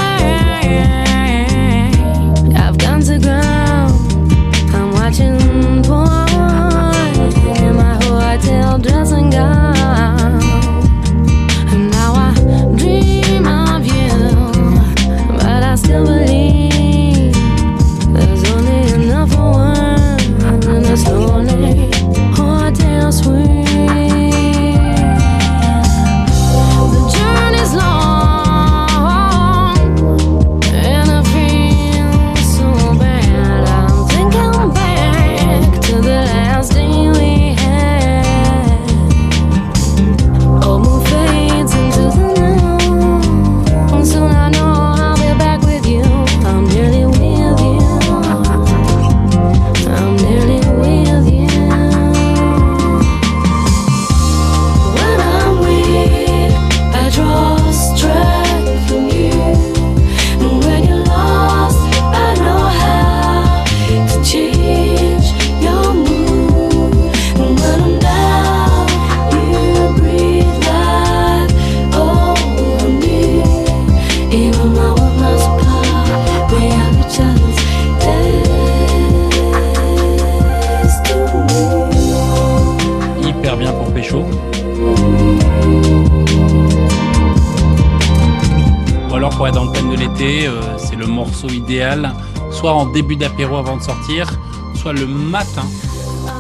Dans 89.53 89.65
le 89.65 89.71
thème 89.73 89.89
de 89.89 89.97
l'été, 89.97 90.47
euh, 90.47 90.61
c'est 90.77 90.95
le 90.95 91.07
morceau 91.07 91.49
idéal, 91.49 92.13
soit 92.51 92.73
en 92.73 92.85
début 92.85 93.17
d'apéro 93.17 93.57
avant 93.57 93.75
de 93.75 93.81
sortir, 93.81 94.27
soit 94.75 94.93
le 94.93 95.05
matin, 95.05 95.65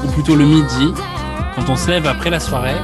ou 0.05 0.07
plutôt 0.11 0.35
le 0.35 0.45
midi, 0.45 0.93
quand 1.55 1.69
on 1.69 1.75
se 1.75 1.89
lève 1.89 2.07
après 2.07 2.29
la 2.29 2.39
soirée, 2.39 2.75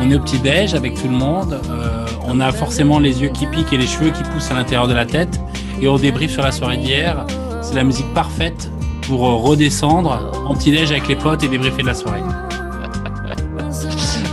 on 0.00 0.10
est 0.10 0.14
au 0.14 0.20
petit-déj 0.20 0.74
avec 0.74 0.94
tout 0.94 1.08
le 1.08 1.16
monde, 1.16 1.60
euh, 1.68 2.06
on 2.26 2.38
a 2.38 2.52
forcément 2.52 3.00
les 3.00 3.22
yeux 3.22 3.30
qui 3.30 3.46
piquent 3.46 3.72
et 3.72 3.78
les 3.78 3.86
cheveux 3.86 4.10
qui 4.10 4.22
poussent 4.22 4.50
à 4.50 4.54
l'intérieur 4.54 4.86
de 4.86 4.94
la 4.94 5.04
tête, 5.04 5.40
et 5.80 5.88
on 5.88 5.96
débriefe 5.96 6.32
sur 6.32 6.42
la 6.42 6.52
soirée 6.52 6.76
d'hier. 6.76 7.26
C'est 7.60 7.74
la 7.74 7.84
musique 7.84 8.12
parfaite 8.14 8.70
pour 9.02 9.26
euh, 9.26 9.34
redescendre 9.34 10.30
en 10.46 10.54
petit-déj 10.54 10.92
avec 10.92 11.08
les 11.08 11.16
potes 11.16 11.42
et 11.42 11.48
débriefer 11.48 11.82
de 11.82 11.88
la 11.88 11.94
soirée. 11.94 12.22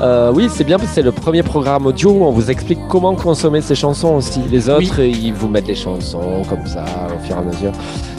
Euh, 0.03 0.33
oui, 0.33 0.49
c'est 0.51 0.65
bien 0.65 0.77
parce 0.77 0.89
que 0.89 0.95
c'est 0.95 1.01
le 1.01 1.13
premier 1.13 1.43
programme 1.43 1.85
audio 1.85 2.11
où 2.11 2.25
on 2.25 2.31
vous 2.31 2.51
explique 2.51 2.79
comment 2.89 3.15
consommer 3.15 3.61
ces 3.61 3.73
chansons 3.73 4.15
aussi. 4.15 4.41
Les 4.51 4.69
autres, 4.69 4.99
ils 4.99 5.33
vous 5.33 5.47
mettent 5.47 5.67
les 5.67 5.75
chansons 5.75 6.41
comme 6.49 6.65
ça 6.67 6.83
au 7.15 7.25
fur 7.25 7.37
et 7.37 7.39
à 7.39 7.41
mesure. 7.41 7.71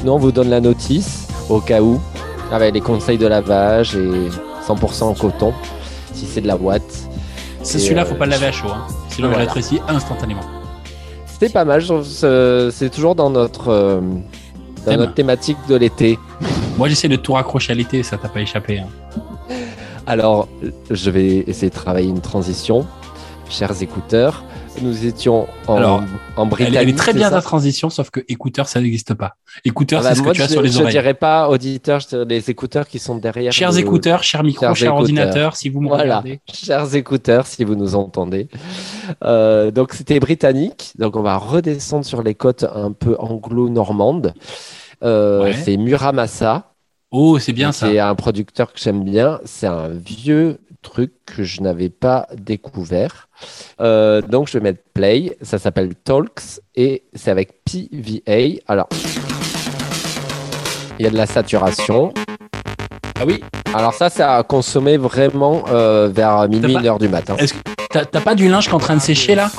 Nous, 0.03 0.11
on 0.11 0.17
vous 0.17 0.33
donne 0.33 0.49
la 0.49 0.63
notice 0.63 1.29
au 1.51 1.61
cas 1.61 1.83
où, 1.83 2.01
avec 2.51 2.73
les 2.73 2.81
conseils 2.81 3.19
de 3.19 3.27
lavage 3.27 3.97
et 3.97 4.31
100% 4.67 5.03
en 5.05 5.15
coton, 5.15 5.53
si 6.15 6.25
c'est 6.25 6.41
de 6.41 6.47
la 6.47 6.57
boîte. 6.57 6.83
C'est 7.63 7.79
celui-là, 7.79 8.03
euh, 8.03 8.07
faut 8.07 8.15
pas 8.15 8.25
le 8.25 8.31
laver 8.31 8.47
à 8.47 8.53
chaud, 8.53 8.69
hein. 8.71 8.87
sinon 9.11 9.29
il 9.29 9.33
voilà. 9.33 9.45
rétrécit 9.45 9.81
instantanément. 9.87 10.41
C'est 11.39 11.53
pas 11.53 11.67
mal, 11.67 11.83
c'est 11.83 12.91
toujours 12.91 13.15
dans 13.15 13.29
notre, 13.29 13.69
euh, 13.69 14.01
dans 14.87 14.97
notre 14.97 15.13
thématique 15.13 15.59
de 15.69 15.75
l'été. 15.77 16.19
Moi, 16.79 16.89
j'essaie 16.89 17.09
de 17.09 17.17
tout 17.17 17.35
raccrocher 17.35 17.73
à 17.73 17.75
l'été, 17.75 18.03
ça 18.03 18.17
t'a 18.17 18.29
pas 18.29 18.41
échappé. 18.41 18.79
hein. 18.79 18.87
Alors, 20.07 20.49
je 20.91 21.11
vais 21.11 21.39
essayer 21.47 21.71
de 21.71 21.75
travailler 21.75 22.09
une 22.09 22.21
transition. 22.21 22.87
Chers 23.49 23.83
écouteurs, 23.83 24.43
nous 24.83 25.07
étions 25.07 25.47
en, 25.67 25.77
Alors, 25.77 26.03
en 26.37 26.47
Britannique. 26.47 26.79
elle 26.81 26.89
est 26.89 26.97
très 26.99 27.13
bien 27.13 27.31
ta 27.31 27.41
transition, 27.41 27.89
sauf 27.91 28.11
que 28.11 28.21
écouteur, 28.29 28.69
ça 28.69 28.81
n'existe 28.81 29.15
pas. 29.15 29.37
Écouteur, 29.65 30.01
Ah 30.01 30.03
bah, 30.03 30.09
c'est 30.11 30.21
ce 30.21 30.23
que 30.23 30.31
tu 30.33 30.43
as 30.43 30.47
je, 30.47 30.53
sur 30.53 30.63
les 30.63 30.71
je 30.71 30.79
oreilles. 30.81 30.93
dirais 30.93 31.15
pas 31.15 31.49
auditeurs, 31.49 32.01
je 32.01 32.09
dirais 32.09 32.25
les 32.27 32.51
écouteurs 32.51 32.87
qui 32.89 32.99
sont 32.99 33.17
derrière. 33.17 33.53
Chers 33.53 33.77
écouteurs, 33.79 34.23
chers 34.23 34.43
micros, 34.43 34.67
Chers 34.67 34.77
chers 34.77 34.87
écouteurs. 34.89 35.01
ordinateurs, 35.01 35.57
si 35.57 35.69
vous 35.69 35.81
me 35.81 35.89
Voilà, 35.89 36.03
regardez. 36.21 36.41
chers 36.53 36.95
écouteurs, 36.97 37.47
si 37.47 37.65
vous 37.65 37.77
nous 37.77 37.95
entendez. 37.95 38.49
Euh, 39.25 39.71
donc, 39.71 39.93
c'était 39.93 40.19
britannique. 40.21 40.93
Donc, 40.99 41.17
on 41.17 41.23
va 41.23 41.37
redescendre 41.37 42.05
sur 42.05 42.23
les 42.23 42.35
côtes 42.35 42.65
un 42.75 42.93
peu 42.93 43.17
anglo-normandes. 43.19 44.35
Euh, 45.03 45.45
Ouais. 45.45 45.53
C'est 45.53 45.77
Muramasa. 45.77 46.71
Oh, 47.17 47.39
c'est 47.39 47.53
bien 47.53 47.71
ça. 47.71 47.87
C'est 47.87 48.01
un 48.01 48.17
producteur 48.17 48.73
que 48.73 48.81
j'aime 48.81 49.05
bien. 49.05 49.39
C'est 49.45 49.69
un 49.69 49.87
vieux 49.89 50.59
truc 50.83 51.13
que 51.25 51.45
je 51.45 51.61
n'avais 51.61 51.89
pas 51.89 52.27
découvert. 52.35 53.29
Euh, 53.81 54.21
donc, 54.21 54.49
je 54.49 54.55
vais 54.59 54.65
mettre 54.65 54.83
play. 54.93 55.37
Ça 55.41 55.61
s'appelle 55.61 55.95
Talks 55.95 56.61
et 56.75 57.05
c'est 57.15 57.31
avec 57.31 57.63
PVA. 57.65 58.61
Alors, 58.67 58.89
il 60.99 61.05
y 61.05 61.07
a 61.07 61.11
de 61.11 61.17
la 61.17 61.27
saturation. 61.27 62.13
Ah 63.21 63.25
oui. 63.27 63.43
Alors, 63.73 63.95
ça, 63.95 64.11
c'est 64.11 64.23
à 64.23 64.43
consommer 64.43 64.97
vraiment 64.97 65.65
euh, 65.71 66.09
vers 66.13 66.49
minuit, 66.49 66.73
pas- 66.75 66.81
une 66.81 66.87
heure 66.87 66.99
du 66.99 67.09
matin. 67.09 67.37
Est-ce 67.39 67.55
que 67.55 67.59
t'as 67.91 68.05
t'as 68.05 68.21
pas 68.21 68.35
du 68.35 68.49
linge 68.49 68.65
qui 68.65 68.71
est 68.71 68.75
en 68.75 68.79
train 68.79 68.97
de 68.97 69.01
sécher 69.03 69.35
là? 69.35 69.51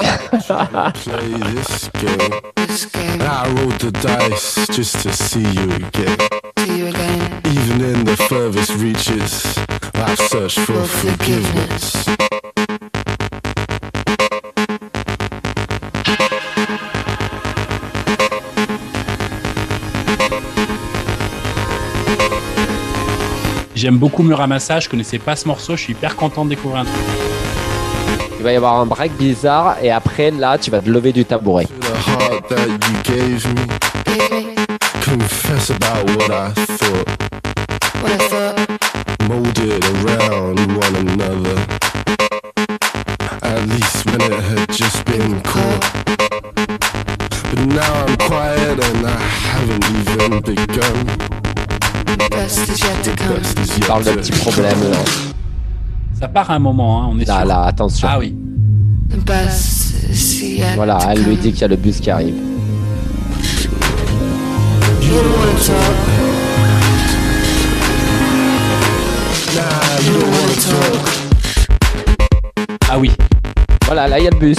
J'aime 23.86 23.99
beaucoup 23.99 24.23
Muramasa, 24.23 24.79
je 24.79 24.89
connaissais 24.89 25.19
pas 25.19 25.36
ce 25.36 25.47
morceau, 25.47 25.75
je 25.75 25.83
suis 25.83 25.93
hyper 25.93 26.15
content 26.15 26.43
de 26.43 26.49
découvrir 26.49 26.79
un 26.81 26.86
truc. 26.86 26.95
Il 28.39 28.43
va 28.43 28.51
y 28.51 28.55
avoir 28.55 28.79
un 28.79 28.88
break 28.88 29.15
bizarre 29.15 29.75
et 29.79 29.91
après, 29.91 30.31
là, 30.31 30.57
tu 30.57 30.71
vas 30.71 30.81
te 30.81 30.89
lever 30.89 31.13
du 31.13 31.23
tabouret. 31.23 31.67
What 38.01 38.15
I 38.15 38.25
thought. 38.27 38.55
Parle 53.88 54.03
petits 54.03 54.31
problèmes 54.31 54.91
là. 54.91 54.97
Ça 56.19 56.27
part 56.27 56.49
à 56.49 56.55
un 56.55 56.59
moment, 56.59 57.03
hein, 57.03 57.09
on 57.11 57.19
est 57.19 57.25
Là, 57.25 57.39
sûr. 57.39 57.45
là, 57.47 57.63
attention. 57.63 58.07
Ah 58.09 58.19
oui. 58.19 58.36
Voilà, 60.75 60.97
elle 61.11 61.23
lui 61.23 61.36
dit 61.36 61.51
qu'il 61.51 61.61
y 61.61 61.63
a 61.65 61.67
le 61.67 61.75
bus 61.75 61.99
qui 61.99 62.09
arrive. 62.09 62.36
Ah 72.89 72.97
oui. 72.99 73.11
Voilà, 73.86 74.07
là, 74.07 74.19
il 74.19 74.25
y 74.25 74.27
a 74.27 74.31
le 74.31 74.38
bus. 74.38 74.57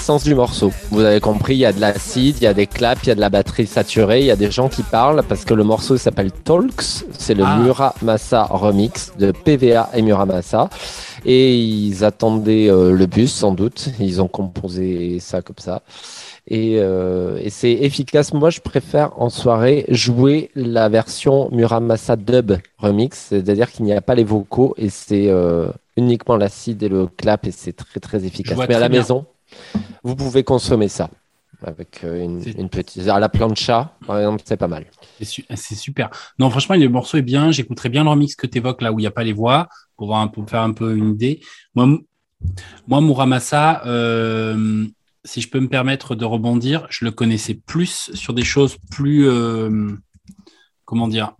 L'essence 0.00 0.24
du 0.24 0.34
morceau. 0.34 0.72
Vous 0.90 1.02
avez 1.02 1.20
compris, 1.20 1.56
il 1.56 1.58
y 1.58 1.66
a 1.66 1.74
de 1.74 1.80
l'acide, 1.80 2.36
il 2.38 2.44
y 2.44 2.46
a 2.46 2.54
des 2.54 2.66
claps, 2.66 3.02
il 3.04 3.08
y 3.08 3.12
a 3.12 3.14
de 3.14 3.20
la 3.20 3.28
batterie 3.28 3.66
saturée, 3.66 4.20
il 4.20 4.24
y 4.24 4.30
a 4.30 4.36
des 4.36 4.50
gens 4.50 4.70
qui 4.70 4.82
parlent 4.82 5.22
parce 5.28 5.44
que 5.44 5.52
le 5.52 5.62
morceau 5.62 5.98
s'appelle 5.98 6.32
Talks. 6.32 7.04
C'est 7.18 7.34
le 7.34 7.44
Ah. 7.44 7.58
Muramasa 7.58 8.44
remix 8.44 9.12
de 9.18 9.30
PVA 9.30 9.90
et 9.92 10.00
Muramasa. 10.00 10.70
Et 11.26 11.54
ils 11.54 12.02
attendaient 12.02 12.70
euh, 12.70 12.92
le 12.92 13.04
bus 13.04 13.30
sans 13.30 13.52
doute. 13.52 13.90
Ils 14.00 14.22
ont 14.22 14.26
composé 14.28 15.20
ça 15.20 15.42
comme 15.42 15.58
ça. 15.58 15.82
Et, 16.48 16.76
euh, 16.78 17.38
et 17.42 17.50
c'est 17.50 17.70
efficace. 17.72 18.32
Moi, 18.32 18.48
je 18.48 18.60
préfère 18.60 19.10
en 19.20 19.28
soirée 19.28 19.84
jouer 19.90 20.50
la 20.54 20.88
version 20.88 21.50
Muramasa 21.52 22.16
Dub 22.16 22.52
remix, 22.78 23.26
c'est-à-dire 23.28 23.70
qu'il 23.70 23.84
n'y 23.84 23.92
a 23.92 24.00
pas 24.00 24.14
les 24.14 24.24
vocaux 24.24 24.74
et 24.78 24.88
c'est 24.88 25.28
euh, 25.28 25.68
uniquement 25.98 26.38
l'acide 26.38 26.82
et 26.82 26.88
le 26.88 27.06
clap 27.06 27.46
et 27.46 27.50
c'est 27.50 27.74
très 27.74 28.00
très 28.00 28.24
efficace. 28.24 28.56
Mais 28.66 28.74
à 28.74 28.78
la 28.78 28.88
bien. 28.88 29.00
maison, 29.00 29.26
vous 30.02 30.16
pouvez 30.16 30.44
consommer 30.44 30.88
ça 30.88 31.10
avec 31.62 32.04
euh, 32.04 32.24
une, 32.24 32.68
petite. 32.70 33.06
À 33.08 33.20
la 33.20 33.28
plancha, 33.28 33.94
par 34.06 34.18
exemple, 34.18 34.42
c'est 34.44 34.56
pas 34.56 34.68
mal. 34.68 34.86
C'est 35.20 35.44
c'est 35.54 35.74
super. 35.74 36.10
Non, 36.38 36.48
franchement, 36.50 36.76
le 36.76 36.88
morceau 36.88 37.18
est 37.18 37.22
bien. 37.22 37.50
J'écouterai 37.50 37.88
bien 37.90 38.04
le 38.04 38.10
remix 38.10 38.34
que 38.34 38.46
tu 38.46 38.58
évoques 38.58 38.82
là 38.82 38.92
où 38.92 38.98
il 38.98 39.02
n'y 39.02 39.06
a 39.06 39.10
pas 39.10 39.24
les 39.24 39.32
voix 39.34 39.68
pour, 39.96 40.06
voir 40.06 40.20
un 40.20 40.28
peu, 40.28 40.42
faire 40.46 40.62
un 40.62 40.72
peu 40.72 40.96
une 40.96 41.10
idée. 41.10 41.40
Moi, 41.74 41.98
moi 42.86 43.00
Muramasa, 43.02 43.82
euh, 43.86 44.86
si 45.24 45.42
je 45.42 45.50
peux 45.50 45.60
me 45.60 45.68
permettre 45.68 46.14
de 46.14 46.24
rebondir, 46.24 46.86
je 46.88 47.04
le 47.04 47.10
connaissais 47.10 47.54
plus 47.54 48.10
sur 48.14 48.32
des 48.32 48.44
choses 48.44 48.76
plus, 48.90 49.28
euh, 49.28 49.90
comment 50.86 51.08
dire, 51.08 51.34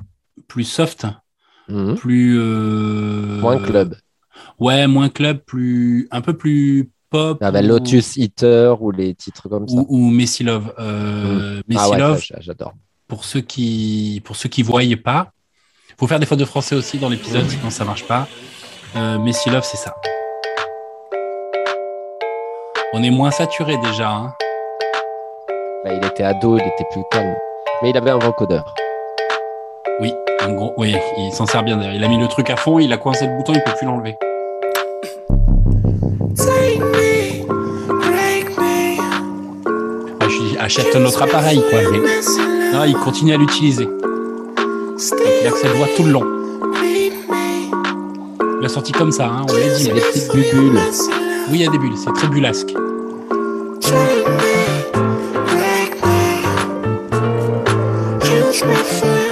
plus 0.49 0.65
soft, 0.65 1.07
Mhm. 1.69 1.95
plus. 1.97 2.39
euh, 2.39 3.41
Moins 3.41 3.59
club. 3.59 3.97
Ouais, 4.59 4.87
moins 4.87 5.09
club, 5.09 5.39
plus, 5.47 6.09
un 6.11 6.21
peu 6.21 6.37
plus 6.37 6.91
pop. 7.11 7.39
Ah 7.43 7.51
bah, 7.51 7.61
ou- 7.61 7.67
Lotus 7.67 8.17
Eater 8.17 8.81
ou 8.83 8.91
les 8.91 9.15
titres 9.15 9.49
comme 9.49 9.69
ça. 9.69 9.75
ou, 9.75 9.87
ou 9.89 10.11
Messy 10.11 10.45
Love. 10.45 10.73
Euh, 10.79 11.61
Messy 11.69 11.81
ah 11.85 11.89
ouais, 11.91 11.99
Love, 11.99 12.23
j'adore. 12.39 12.73
pour 13.09 13.25
ceux 13.25 13.41
qui 13.41 14.23
pour 14.25 14.37
ceux 14.37 14.49
qui 14.49 14.63
voyaient 14.63 14.97
pas, 14.97 15.33
faut 15.99 16.07
faire 16.07 16.21
des 16.21 16.27
fautes 16.27 16.39
de 16.39 16.45
français 16.45 16.75
aussi 16.75 16.99
dans 16.99 17.09
l'épisode, 17.09 17.49
sinon 17.49 17.69
ça 17.71 17.85
marche 17.85 18.07
pas. 18.07 18.27
Euh, 18.97 19.19
Messy 19.19 19.51
Love, 19.51 19.65
c'est 19.65 19.77
ça. 19.77 19.95
On 22.93 23.03
est 23.03 23.11
moins 23.11 23.31
saturé 23.31 23.77
déjà. 23.79 24.11
Hein. 24.11 24.35
Bah, 25.85 25.93
il 25.95 26.05
était 26.05 26.25
ado, 26.25 26.57
il 26.57 26.63
était 26.63 26.85
plus 26.91 27.03
calme. 27.11 27.35
Mais 27.83 27.91
il 27.91 27.97
avait 27.97 28.11
un 28.11 28.19
vocodeur. 28.19 28.75
Oui, 30.01 30.13
en 30.43 30.53
gros, 30.55 30.73
oui, 30.77 30.97
il 31.19 31.33
s'en 31.33 31.47
sert 31.47 31.63
bien 31.63 31.77
d'ailleurs. 31.77 31.95
Il 31.95 32.03
a 32.05 32.09
mis 32.09 32.19
le 32.19 32.27
truc 32.27 32.51
à 32.51 32.57
fond, 32.57 32.79
il 32.79 32.93
a 32.93 32.97
coincé 32.97 33.27
le 33.27 33.37
bouton, 33.37 33.53
il 33.55 33.63
peut 33.63 33.73
plus 33.77 33.87
l'enlever. 33.87 34.17
Achète 40.61 40.95
un 40.95 41.05
autre 41.05 41.23
appareil, 41.23 41.63
quoi. 41.71 41.81
Mais 41.91 41.99
non, 42.73 42.85
il 42.85 42.95
continue 42.95 43.33
à 43.35 43.37
l'utiliser. 43.37 43.89
Il 45.43 45.47
a 45.47 45.51
que 45.51 45.59
cette 45.59 45.75
voix 45.77 45.87
tout 45.97 46.03
le 46.03 46.11
long. 46.13 46.25
Il 48.61 48.67
a 48.67 48.69
sorti 48.69 48.93
comme 48.93 49.11
ça, 49.11 49.27
hein, 49.27 49.47
on 49.49 49.53
l'a 49.53 49.75
dit. 49.75 49.85
Il 49.85 49.89
y 49.89 49.91
a 49.91 49.95
des 49.95 50.01
petites 50.01 50.31
bulles. 50.33 50.79
Oui, 51.51 51.59
il 51.59 51.63
y 51.63 51.67
a 51.67 51.71
des 51.71 51.79
bulles, 51.79 51.97
c'est 51.97 52.13
très 52.13 52.29
bullasque. 52.29 52.75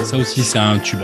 Ça 0.04 0.16
aussi, 0.16 0.42
c'est 0.42 0.58
un 0.58 0.78
tube. 0.78 1.00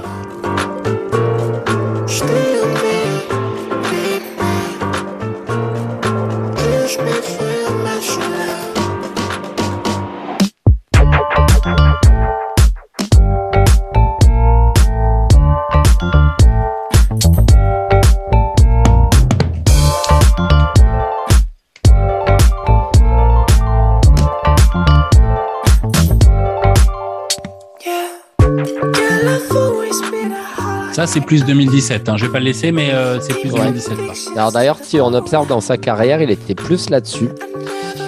C'est 31.15 31.21
plus 31.21 31.45
2017. 31.45 32.09
Hein. 32.09 32.17
Je 32.17 32.27
vais 32.27 32.33
pas 32.33 32.39
le 32.41 32.47
laisser, 32.47 32.73
mais 32.73 32.91
euh, 32.93 33.21
c'est 33.21 33.39
plus 33.39 33.51
Ouais. 33.53 33.61
2017. 33.61 33.97
quoi. 33.97 34.15
Alors 34.37 34.51
d'ailleurs, 34.53 34.79
si 34.83 35.01
on 35.01 35.13
observe 35.15 35.47
dans 35.47 35.61
sa 35.61 35.77
carrière, 35.77 36.21
il 36.21 36.31
était 36.31 36.55
plus 36.57 36.91
là-dessus. 36.91 37.29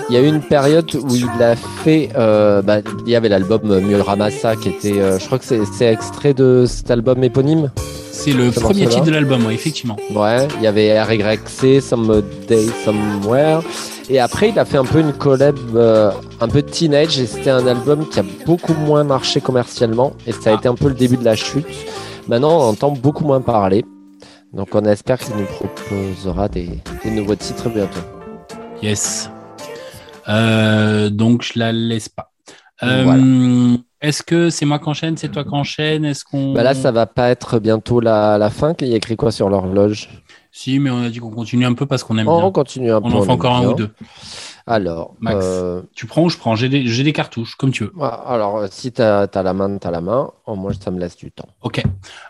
Il 0.09 0.15
y 0.15 0.19
a 0.19 0.21
eu 0.23 0.27
une 0.27 0.41
période 0.43 0.89
où 0.95 1.15
il 1.15 1.29
a 1.43 1.55
fait, 1.57 2.11
euh, 2.17 2.63
bah, 2.63 2.79
il 3.07 3.11
y 3.13 3.17
avait 3.17 3.29
l'album 3.29 3.79
Muramasa 3.81 4.57
qui 4.57 4.69
était, 4.71 5.01
euh, 5.01 5.19
je 5.19 5.27
crois 5.27 5.39
que 5.39 5.45
c'est 5.45 5.93
extrait 5.93 6.35
de 6.35 6.65
cet 6.67 6.91
album 6.91 7.23
éponyme. 7.25 7.71
C'est 8.13 8.33
le 8.33 8.51
premier 8.51 8.87
titre 8.87 9.05
de 9.05 9.11
l'album, 9.13 9.45
ouais, 9.47 9.55
effectivement. 9.55 9.97
Ouais, 10.15 10.49
il 10.59 10.63
y 10.63 10.67
avait 10.67 11.01
RYC, 11.01 11.81
Some 11.81 12.23
Day 12.49 12.67
Somewhere. 12.85 13.61
Et 14.09 14.19
après, 14.21 14.49
il 14.51 14.59
a 14.59 14.65
fait 14.65 14.79
un 14.79 14.85
peu 14.85 15.01
une 15.01 15.13
collab 15.13 15.57
euh, 15.75 16.11
un 16.41 16.49
peu 16.49 16.63
teenage 16.63 17.19
et 17.21 17.27
c'était 17.27 17.51
un 17.51 17.67
album 17.67 18.07
qui 18.09 18.21
a 18.21 18.25
beaucoup 18.47 18.75
moins 18.75 19.03
marché 19.05 19.41
commercialement 19.41 20.13
et 20.27 20.33
ça 20.33 20.51
a 20.51 20.53
Ah. 20.55 20.57
été 20.57 20.69
un 20.69 20.75
peu 20.77 20.89
le 20.89 20.95
début 20.95 21.17
de 21.17 21.25
la 21.25 21.35
chute 21.37 21.67
Maintenant, 22.29 22.59
on 22.59 22.69
entend 22.71 22.91
beaucoup 22.91 23.25
moins 23.25 23.41
parler. 23.41 23.85
Donc, 24.53 24.69
on 24.75 24.85
espère 24.85 25.19
qu'il 25.19 25.37
nous 25.37 25.45
proposera 25.45 26.49
des, 26.49 26.81
des 27.05 27.11
nouveaux 27.11 27.35
titres 27.37 27.69
bientôt. 27.69 28.01
Yes. 28.83 29.31
Euh, 30.29 31.11
donc, 31.11 31.43
je 31.43 31.59
la 31.59 31.73
laisse 31.73 32.09
pas. 32.09 32.33
Euh, 32.83 33.05
Voilà. 33.05 33.23
Est-ce 34.03 34.23
que 34.23 34.51
c'est 34.51 34.67
moi 34.67 34.79
qui 34.79 34.89
enchaîne, 34.89 35.17
c'est 35.17 35.29
toi 35.31 35.43
qui 35.43 35.55
enchaîne 35.55 36.05
Est-ce 36.05 36.25
qu'on. 36.25 36.53
Bah 36.53 36.63
là, 36.63 36.75
ça 36.75 36.93
va 36.93 37.07
pas 37.07 37.31
être 37.31 37.59
bientôt 37.59 38.01
la, 38.01 38.37
la 38.39 38.51
fin. 38.51 38.75
Il 38.81 38.89
y 38.89 38.93
a 38.93 38.97
écrit 38.97 39.17
quoi 39.17 39.31
sur 39.33 39.49
l'horloge? 39.49 40.09
Si, 40.59 40.79
mais 40.79 40.89
on 40.89 41.03
a 41.03 41.11
dit 41.11 41.19
qu'on 41.19 41.31
continue 41.31 41.67
un 41.67 41.75
peu 41.75 41.85
parce 41.85 42.03
qu'on 42.03 42.17
aime 42.17 42.29
Oh, 42.29 42.39
bien. 42.39 42.47
On 42.47 42.51
continue 42.51 42.91
un 42.91 43.03
peu. 43.03 43.09
On 43.09 43.13
en 43.13 43.23
fait 43.23 43.31
encore 43.31 43.57
un 43.57 43.61
bien. 43.61 43.69
ou 43.73 43.75
deux. 43.75 43.91
Alors, 44.67 45.15
Max. 45.21 45.37
euh, 45.43 45.83
Tu 45.95 46.07
prends 46.07 46.23
ou 46.23 46.31
je 46.31 46.39
prends? 46.39 46.57
J'ai 46.57 46.71
des, 46.71 46.83
des 46.83 47.13
cartouches, 47.13 47.57
comme 47.57 47.73
tu 47.73 47.85
veux. 47.85 47.93
ah, 48.01 48.25
alors 48.27 48.65
si 48.71 48.91
tu 48.91 49.03
as, 49.03 49.29
la 49.35 49.53
main, 49.53 49.77
tu 49.77 49.87
as 49.87 49.91
la 49.91 50.01
main. 50.01 50.31
Oh, 50.47 50.57
moi, 50.57 50.73
ça 50.73 50.91
me 50.91 50.99
laisse 50.99 51.15
du 51.15 51.31
temps. 51.31 51.49
Ok. 51.61 51.83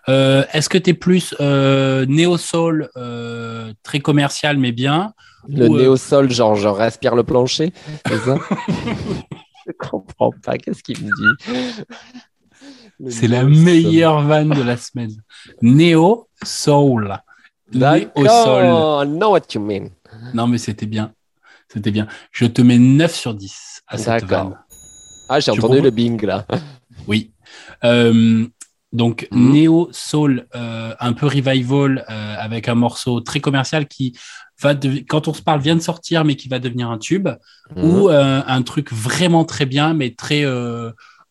Euh, 0.08 0.44
Est-ce 0.52 0.68
que 0.68 0.76
tu 0.76 0.90
es 0.90 0.94
plus 0.94 1.36
euh, 1.40 2.04
néo-soul, 2.06 2.88
euh, 2.96 3.72
très 3.84 4.00
commercial 4.00 4.58
mais 4.58 4.72
bien 4.72 5.12
Le 5.48 5.68
ou, 5.68 5.76
néo-sol, 5.76 6.28
genre, 6.28 6.56
je 6.56 6.66
respire 6.66 7.14
le 7.14 7.22
plancher, 7.22 7.72
c'est 8.08 8.18
ça? 8.18 8.34
Je 9.68 9.72
comprends 9.88 10.32
pas. 10.44 10.58
Qu'est-ce 10.58 10.82
qu'il 10.82 10.98
me 11.04 11.10
dit? 11.10 11.84
C'est 13.08 13.28
la 13.28 13.44
meilleure 13.44 14.22
vanne 14.22 14.50
de 14.50 14.62
la 14.62 14.76
semaine. 14.76 15.12
Néo-soul. 15.62 17.18
Néo-soul. 17.72 18.24
D'accord, 18.24 19.04
I 19.04 19.06
know 19.08 19.30
what 19.32 19.42
you 19.54 19.60
mean. 19.60 19.88
Non, 20.34 20.46
mais 20.46 20.58
c'était 20.58 20.86
bien. 20.86 21.12
C'était 21.72 21.90
bien. 21.90 22.06
Je 22.30 22.46
te 22.46 22.62
mets 22.62 22.78
9 22.78 23.14
sur 23.14 23.34
10 23.34 23.82
à 23.88 23.98
cette 23.98 24.24
vanne. 24.24 24.56
Ah, 25.28 25.40
j'ai 25.40 25.50
entendu 25.50 25.80
le 25.80 25.90
bing 25.90 26.24
là. 26.24 26.46
Oui. 27.08 27.32
Euh, 27.84 28.46
donc, 28.92 29.28
Mhm. 29.30 29.52
Néo 29.52 29.88
Soul, 29.92 30.46
euh, 30.54 30.94
un 30.98 31.12
peu 31.12 31.26
revival, 31.26 32.04
euh, 32.08 32.34
avec 32.38 32.68
un 32.68 32.74
morceau 32.74 33.20
très 33.20 33.40
commercial 33.40 33.86
qui 33.86 34.16
va, 34.62 34.74
quand 35.08 35.28
on 35.28 35.34
se 35.34 35.42
parle, 35.42 35.60
vient 35.60 35.74
de 35.76 35.80
sortir, 35.82 36.24
mais 36.24 36.36
qui 36.36 36.48
va 36.48 36.58
devenir 36.58 36.90
un 36.90 36.98
tube, 36.98 37.28
Mhm. 37.76 37.84
ou 37.84 38.08
un 38.08 38.62
truc 38.62 38.92
vraiment 38.92 39.44
très 39.44 39.66
bien, 39.66 39.92
mais 39.92 40.14
très 40.14 40.44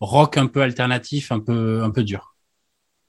rock 0.00 0.36
un 0.36 0.46
peu 0.46 0.60
alternatif, 0.62 1.32
un 1.32 1.40
peu, 1.40 1.82
un 1.82 1.90
peu 1.90 2.04
dur. 2.04 2.35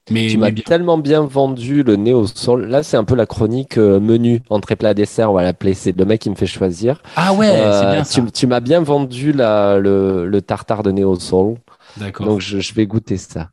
Mais, 0.10 0.28
Tu 0.28 0.38
m'as 0.38 0.51
tellement 0.51 0.97
bien 0.97 1.22
vendu 1.22 1.84
le 1.84 1.95
néo-sol. 1.97 2.66
Là, 2.68 2.82
c'est 2.84 2.95
un 2.97 3.03
peu 3.03 3.16
la 3.16 3.26
chronique 3.26 3.78
euh, 3.78 3.99
menu, 3.99 4.41
entrée 4.49 4.76
plat 4.76 4.93
dessert, 4.93 5.32
on 5.32 5.34
va 5.34 5.43
l'appeler. 5.43 5.74
C'est 5.74 5.97
le 5.97 6.05
mec 6.05 6.22
qui 6.22 6.30
me 6.30 6.36
fait 6.36 6.45
choisir. 6.47 7.01
Ah 7.16 7.34
ouais, 7.34 7.47
c'est 7.47 7.86
Euh, 7.86 7.91
bien 7.93 8.03
ça. 8.03 8.22
tu, 8.22 8.32
tu 8.32 8.47
m'as 8.47 8.60
bien 8.62 8.82
vendu 8.82 9.34
la, 9.34 9.78
le, 9.80 10.26
le 10.28 10.41
tartare 10.41 10.84
de 10.84 10.91
néo-sol. 10.91 11.55
D'accord. 11.97 12.26
Donc, 12.26 12.39
je, 12.39 12.60
je 12.60 12.74
vais 12.74 12.86
goûter 12.86 13.18
ça. 13.18 13.49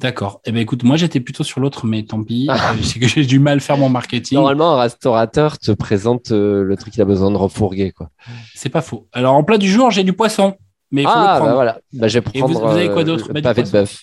D'accord. 0.00 0.40
Eh 0.44 0.50
ben 0.50 0.58
écoute, 0.58 0.82
moi 0.82 0.96
j'étais 0.96 1.20
plutôt 1.20 1.44
sur 1.44 1.60
l'autre, 1.60 1.86
mais 1.86 2.02
tant 2.02 2.20
pis. 2.24 2.46
Ah. 2.50 2.72
Euh, 2.72 2.82
C'est 2.82 2.98
que 2.98 3.06
j'ai 3.06 3.24
du 3.24 3.38
mal 3.38 3.58
à 3.58 3.60
faire 3.60 3.78
mon 3.78 3.88
marketing. 3.88 4.34
Normalement, 4.36 4.72
un 4.76 4.80
restaurateur 4.80 5.56
te 5.60 5.70
présente 5.70 6.32
euh, 6.32 6.64
le 6.64 6.76
truc 6.76 6.92
qu'il 6.94 7.02
a 7.02 7.04
besoin 7.04 7.30
de 7.30 7.36
refourguer. 7.36 7.92
Quoi. 7.92 8.08
C'est 8.56 8.70
pas 8.70 8.82
faux. 8.82 9.06
Alors 9.12 9.34
en 9.34 9.44
plat 9.44 9.56
du 9.58 9.70
jour, 9.70 9.92
j'ai 9.92 10.02
du 10.02 10.12
poisson, 10.12 10.56
mais 10.90 11.02
il 11.02 11.08
faut 11.08 11.14
le 11.14 11.20
Ah, 11.20 11.34
prendre. 11.36 11.46
bah 11.50 11.54
voilà. 11.54 11.78
Bah, 11.92 12.08
je 12.08 12.18
vais 12.18 12.24
Et 12.34 12.40
vous- 12.40 12.48
prendre 12.48 12.66
vous 12.72 12.76
avez 12.76 12.88
quoi 12.88 13.04
d'autre? 13.04 13.32
Bah, 13.32 13.40
pavé 13.40 13.62
de 13.62 13.70
bœuf. 13.70 14.02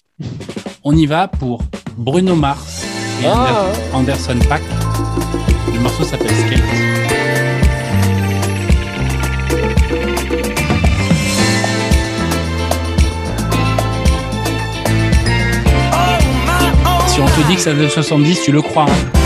On 0.86 0.96
y 0.96 1.06
va 1.06 1.28
pour 1.28 1.62
Bruno 1.98 2.36
Mars 2.36 2.84
et 3.22 3.28
Ah. 3.28 3.66
Ander- 3.94 4.12
Anderson 4.12 4.40
Pack. 4.50 4.62
Le 5.74 5.80
morceau 5.80 6.04
s'appelle 6.04 6.30
Skate. 6.36 6.64
Si 17.08 17.20
on 17.20 17.26
te 17.26 17.48
dit 17.48 17.56
que 17.56 17.62
ça 17.62 17.74
de 17.74 17.88
70, 17.88 18.42
tu 18.44 18.52
le 18.52 18.62
crois. 18.62 18.86
hein. 18.86 19.21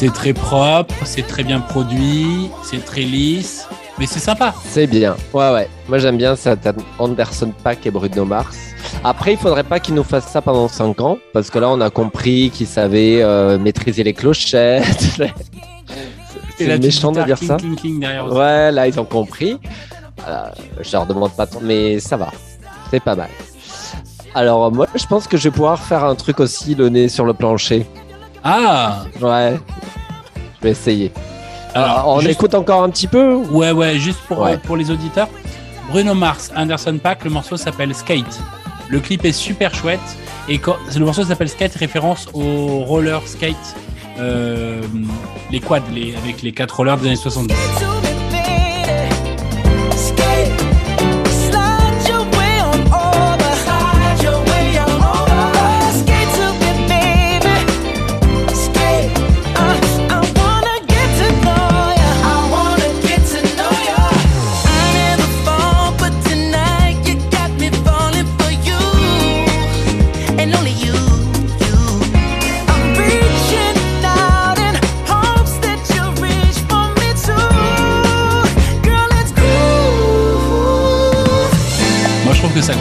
C'est 0.00 0.12
très 0.12 0.32
propre, 0.32 0.94
c'est 1.04 1.26
très 1.26 1.42
bien 1.42 1.58
produit, 1.58 2.50
c'est 2.62 2.84
très 2.84 3.00
lisse, 3.00 3.66
mais 3.98 4.06
c'est 4.06 4.20
sympa. 4.20 4.54
C'est 4.64 4.86
bien. 4.86 5.16
Ouais, 5.34 5.50
ouais. 5.52 5.68
Moi, 5.88 5.98
j'aime 5.98 6.16
bien 6.16 6.36
ça. 6.36 6.54
Anderson 7.00 7.52
Pack 7.64 7.84
et 7.84 7.90
Bruno 7.90 8.24
Mars. 8.24 8.56
Après, 9.02 9.32
il 9.32 9.38
faudrait 9.38 9.64
pas 9.64 9.80
qu'ils 9.80 9.96
nous 9.96 10.04
fassent 10.04 10.28
ça 10.28 10.40
pendant 10.40 10.68
5 10.68 11.00
ans, 11.00 11.18
parce 11.32 11.50
que 11.50 11.58
là, 11.58 11.68
on 11.68 11.80
a 11.80 11.90
compris 11.90 12.50
qu'ils 12.50 12.68
savaient 12.68 13.22
euh, 13.22 13.58
maîtriser 13.58 14.04
les 14.04 14.14
clochettes. 14.14 15.18
Et 16.60 16.66
C'est 16.66 16.78
méchant 16.78 17.10
de 17.10 17.20
dire 17.24 17.36
ça. 17.36 17.56
cling, 17.56 17.74
cling. 17.74 18.06
Ouais, 18.30 18.70
là, 18.70 18.86
ils 18.86 19.00
ont 19.00 19.04
compris. 19.04 19.58
Voilà, 20.16 20.54
je 20.80 20.92
leur 20.92 21.06
demande 21.06 21.32
pas 21.32 21.46
trop, 21.48 21.58
mais 21.60 21.98
ça 21.98 22.16
va. 22.16 22.30
C'est 22.92 23.02
pas 23.02 23.16
mal. 23.16 23.30
Alors, 24.32 24.70
moi, 24.70 24.86
je 24.94 25.06
pense 25.06 25.26
que 25.26 25.36
je 25.36 25.48
vais 25.48 25.50
pouvoir 25.50 25.80
faire 25.80 26.04
un 26.04 26.14
truc 26.14 26.38
aussi, 26.38 26.76
le 26.76 26.88
nez 26.88 27.08
sur 27.08 27.24
le 27.24 27.34
plancher. 27.34 27.84
Ah 28.44 29.04
Ouais. 29.20 29.58
Je 30.60 30.64
vais 30.64 30.70
essayer. 30.70 31.12
Alors, 31.74 31.88
Alors, 31.90 32.08
on 32.08 32.20
juste- 32.20 32.32
écoute 32.32 32.54
encore 32.54 32.82
un 32.82 32.90
petit 32.90 33.06
peu 33.06 33.34
Ouais, 33.34 33.70
ouais, 33.72 33.98
juste 33.98 34.20
pour, 34.26 34.40
Ouais. 34.40 34.54
euh, 34.54 34.56
pour 34.56 34.76
les 34.76 34.90
auditeurs. 34.90 35.28
Bruno 35.90 36.14
Mars, 36.14 36.50
Anderson 36.56 36.98
Pack, 37.02 37.24
le 37.24 37.30
morceau 37.30 37.56
s'appelle 37.56 37.94
Skate. 37.94 38.40
Le 38.88 39.00
clip 39.00 39.24
est 39.24 39.32
super 39.32 39.74
chouette. 39.74 40.00
Et 40.48 40.58
quand, 40.58 40.76
le 40.96 41.04
morceau 41.04 41.24
s'appelle 41.24 41.48
Skate, 41.48 41.74
référence 41.74 42.26
au 42.32 42.80
roller 42.84 43.20
skate, 43.26 43.54
euh, 44.18 44.80
les 45.50 45.60
quads, 45.60 45.80
les, 45.94 46.14
avec 46.16 46.42
les 46.42 46.52
quatre 46.52 46.76
rollers 46.76 46.96
des 46.96 47.06
années 47.08 47.16
70. 47.16 47.54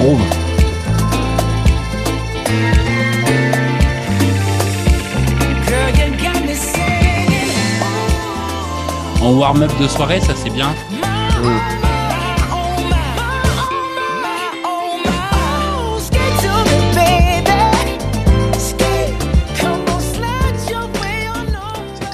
Groove. 0.07 0.21
En 9.21 9.33
warm-up 9.33 9.71
de 9.79 9.87
soirée, 9.87 10.21
ça 10.21 10.33
c'est 10.35 10.49
bien. 10.49 10.73
My. 10.91 11.17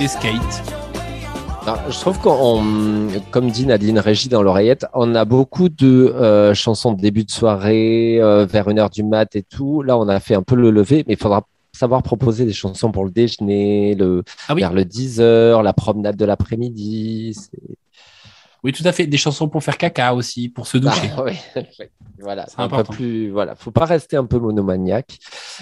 Skate 0.05 0.72
je 1.89 1.99
trouve 1.99 2.19
qu'on, 2.19 2.61
comme 3.31 3.49
dit 3.49 3.65
Nadine 3.65 3.99
Régie 3.99 4.29
dans 4.29 4.43
l'oreillette, 4.43 4.85
on 4.93 5.15
a 5.15 5.25
beaucoup 5.25 5.69
de 5.69 6.13
euh, 6.15 6.53
chansons 6.53 6.91
de 6.91 7.01
début 7.01 7.23
de 7.23 7.31
soirée, 7.31 8.19
euh, 8.21 8.45
vers 8.45 8.69
une 8.69 8.79
heure 8.79 8.89
du 8.89 9.03
mat 9.03 9.35
et 9.35 9.43
tout. 9.43 9.81
Là, 9.81 9.97
on 9.97 10.07
a 10.07 10.19
fait 10.19 10.35
un 10.35 10.43
peu 10.43 10.55
le 10.55 10.71
lever, 10.71 11.03
mais 11.07 11.13
il 11.13 11.19
faudra 11.19 11.43
savoir 11.71 12.03
proposer 12.03 12.45
des 12.45 12.53
chansons 12.53 12.91
pour 12.91 13.05
le 13.05 13.11
déjeuner, 13.11 13.95
le, 13.95 14.23
Ah 14.47 14.53
oui. 14.53 14.61
vers 14.61 14.73
le 14.73 14.85
10 14.85 15.21
heures, 15.21 15.63
la 15.63 15.73
promenade 15.73 16.15
de 16.15 16.25
l'après-midi. 16.25 17.35
Oui, 18.63 18.71
tout 18.71 18.83
à 18.85 18.91
fait. 18.93 19.07
Des 19.07 19.17
chansons 19.17 19.49
pour 19.49 19.61
faire 19.63 19.77
caca 19.77 20.13
aussi, 20.13 20.47
pour 20.49 20.67
se 20.67 20.77
doucher. 20.77 21.09
Ah, 21.17 21.23
oui, 21.23 21.33
oui. 21.79 21.85
voilà, 22.19 22.45
C'est 22.47 22.59
un 22.61 22.69
peu 22.69 22.83
plus. 22.83 23.29
Voilà, 23.29 23.55
faut 23.55 23.71
pas 23.71 23.85
rester 23.85 24.15
un 24.15 24.25
peu 24.25 24.39
monomaniaque. 24.39 25.17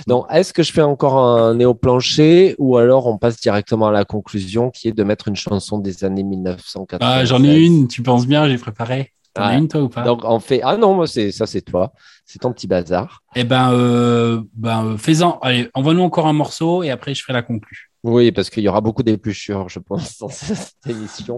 Donc, 0.07 0.25
est-ce 0.29 0.53
que 0.53 0.61
je 0.63 0.71
fais 0.71 0.81
encore 0.83 1.17
un 1.17 1.55
néo-plancher 1.55 2.55
ou 2.59 2.77
alors 2.77 3.07
on 3.07 3.17
passe 3.17 3.39
directement 3.39 3.87
à 3.87 3.91
la 3.91 4.05
conclusion 4.05 4.69
qui 4.69 4.87
est 4.87 4.91
de 4.91 5.03
mettre 5.03 5.27
une 5.29 5.35
chanson 5.35 5.79
des 5.79 6.03
années 6.03 6.23
1980 6.23 6.99
Ah, 7.01 7.25
J'en 7.25 7.43
ai 7.43 7.57
une, 7.59 7.87
tu 7.87 8.03
penses 8.03 8.27
bien, 8.27 8.47
j'ai 8.47 8.57
préparé. 8.57 9.13
T'en 9.33 9.43
as 9.43 9.51
Ouais. 9.53 9.57
une, 9.59 9.67
toi, 9.67 9.81
ou 9.81 9.89
pas? 9.89 10.03
Donc, 10.03 10.21
on 10.25 10.39
fait. 10.39 10.59
Ah 10.63 10.75
non, 10.77 10.93
moi, 10.93 11.07
c'est 11.07 11.31
ça, 11.31 11.45
c'est 11.47 11.61
toi. 11.61 11.93
C'est 12.31 12.39
ton 12.39 12.53
petit 12.53 12.65
bazar. 12.65 13.23
Eh 13.35 13.43
ben, 13.43 13.73
euh, 13.73 14.41
ben 14.53 14.97
fais-en. 14.97 15.37
Allez, 15.39 15.69
envoie-nous 15.73 16.01
encore 16.01 16.27
un 16.27 16.33
morceau 16.33 16.81
et 16.81 16.89
après, 16.89 17.13
je 17.13 17.21
ferai 17.21 17.33
la 17.33 17.41
conclue. 17.41 17.91
Oui, 18.03 18.31
parce 18.31 18.49
qu'il 18.49 18.63
y 18.63 18.69
aura 18.69 18.79
beaucoup 18.79 19.03
d'épluchures, 19.03 19.67
je 19.67 19.79
pense, 19.79 20.17
dans 20.17 20.29
cette 20.31 20.71
émission. 20.87 21.37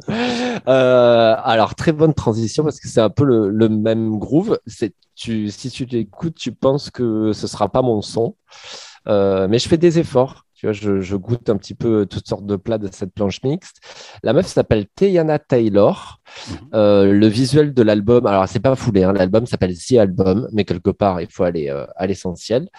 Euh, 0.68 1.36
alors, 1.44 1.74
très 1.74 1.94
bonne 1.94 2.14
transition 2.14 2.64
parce 2.64 2.80
que 2.80 2.88
c'est 2.88 3.02
un 3.02 3.10
peu 3.10 3.24
le, 3.24 3.50
le 3.50 3.70
même 3.70 4.20
groove. 4.20 4.60
C'est, 4.68 4.94
tu, 5.16 5.50
si 5.50 5.72
tu 5.72 5.86
l'écoutes, 5.86 6.36
tu 6.36 6.52
penses 6.52 6.91
que 6.91 7.34
ce 7.34 7.48
sera 7.48 7.70
pas 7.70 7.82
mon 7.82 8.04
son. 8.04 8.36
Euh, 9.08 9.48
mais 9.48 9.58
je 9.58 9.68
fais 9.68 9.78
des 9.78 9.98
efforts. 9.98 10.46
Tu 10.64 10.68
vois, 10.68 10.72
je, 10.72 11.01
je 11.01 11.18
goûte 11.18 11.49
un 11.49 11.57
petit 11.57 11.74
peu 11.74 12.05
toutes 12.05 12.26
sortes 12.26 12.45
de 12.45 12.55
plats 12.55 12.78
de 12.78 12.88
cette 12.89 13.14
planche 13.14 13.43
mixte. 13.43 13.82
La 14.24 14.32
meuf 14.32 14.45
s'appelle 14.45 14.86
Teyana 14.95 15.38
Taylor. 15.38 16.22
Euh, 16.74 17.11
le 17.11 17.28
visuel 17.28 17.74
de 17.74 17.84
l'album, 17.84 18.26
alors 18.26 18.47
c'est 18.47 18.61
pas 18.61 18.74
foulé, 18.78 19.03
hein, 19.03 19.11
l'album 19.11 19.45
s'appelle 19.45 19.78
The 19.78 19.95
Album, 19.95 20.47
mais 20.53 20.64
quelque 20.64 20.89
part 20.89 21.20
il 21.20 21.28
faut 21.30 21.43
aller 21.43 21.68
euh, 21.68 21.86
à 21.97 22.07
l'essentiel. 22.07 22.70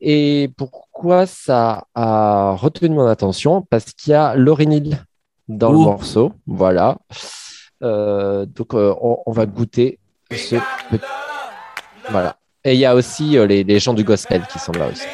Et 0.00 0.50
pourquoi 0.56 1.26
ça 1.26 1.84
a 1.94 2.52
retenu 2.52 2.88
mon 2.88 3.06
attention? 3.06 3.60
Parce 3.60 3.92
qu'il 3.92 4.12
y 4.12 4.14
a 4.14 4.34
Lauryn 4.34 4.70
Hill 4.70 5.04
dans 5.46 5.72
le 5.72 5.76
morceau, 5.76 6.32
voilà. 6.46 6.96
Euh, 7.82 8.46
donc 8.46 8.72
on, 8.72 9.18
on 9.26 9.32
va 9.32 9.44
goûter 9.44 9.98
ce 10.30 10.56
petit... 10.90 11.04
Voilà. 12.08 12.38
Et 12.64 12.72
il 12.72 12.80
y 12.80 12.86
a 12.86 12.94
aussi 12.94 13.32
les, 13.46 13.62
les 13.62 13.78
gens 13.78 13.92
du 13.92 14.04
gospel 14.04 14.46
qui 14.50 14.58
sont 14.58 14.72
là 14.72 14.88
aussi. 14.88 15.04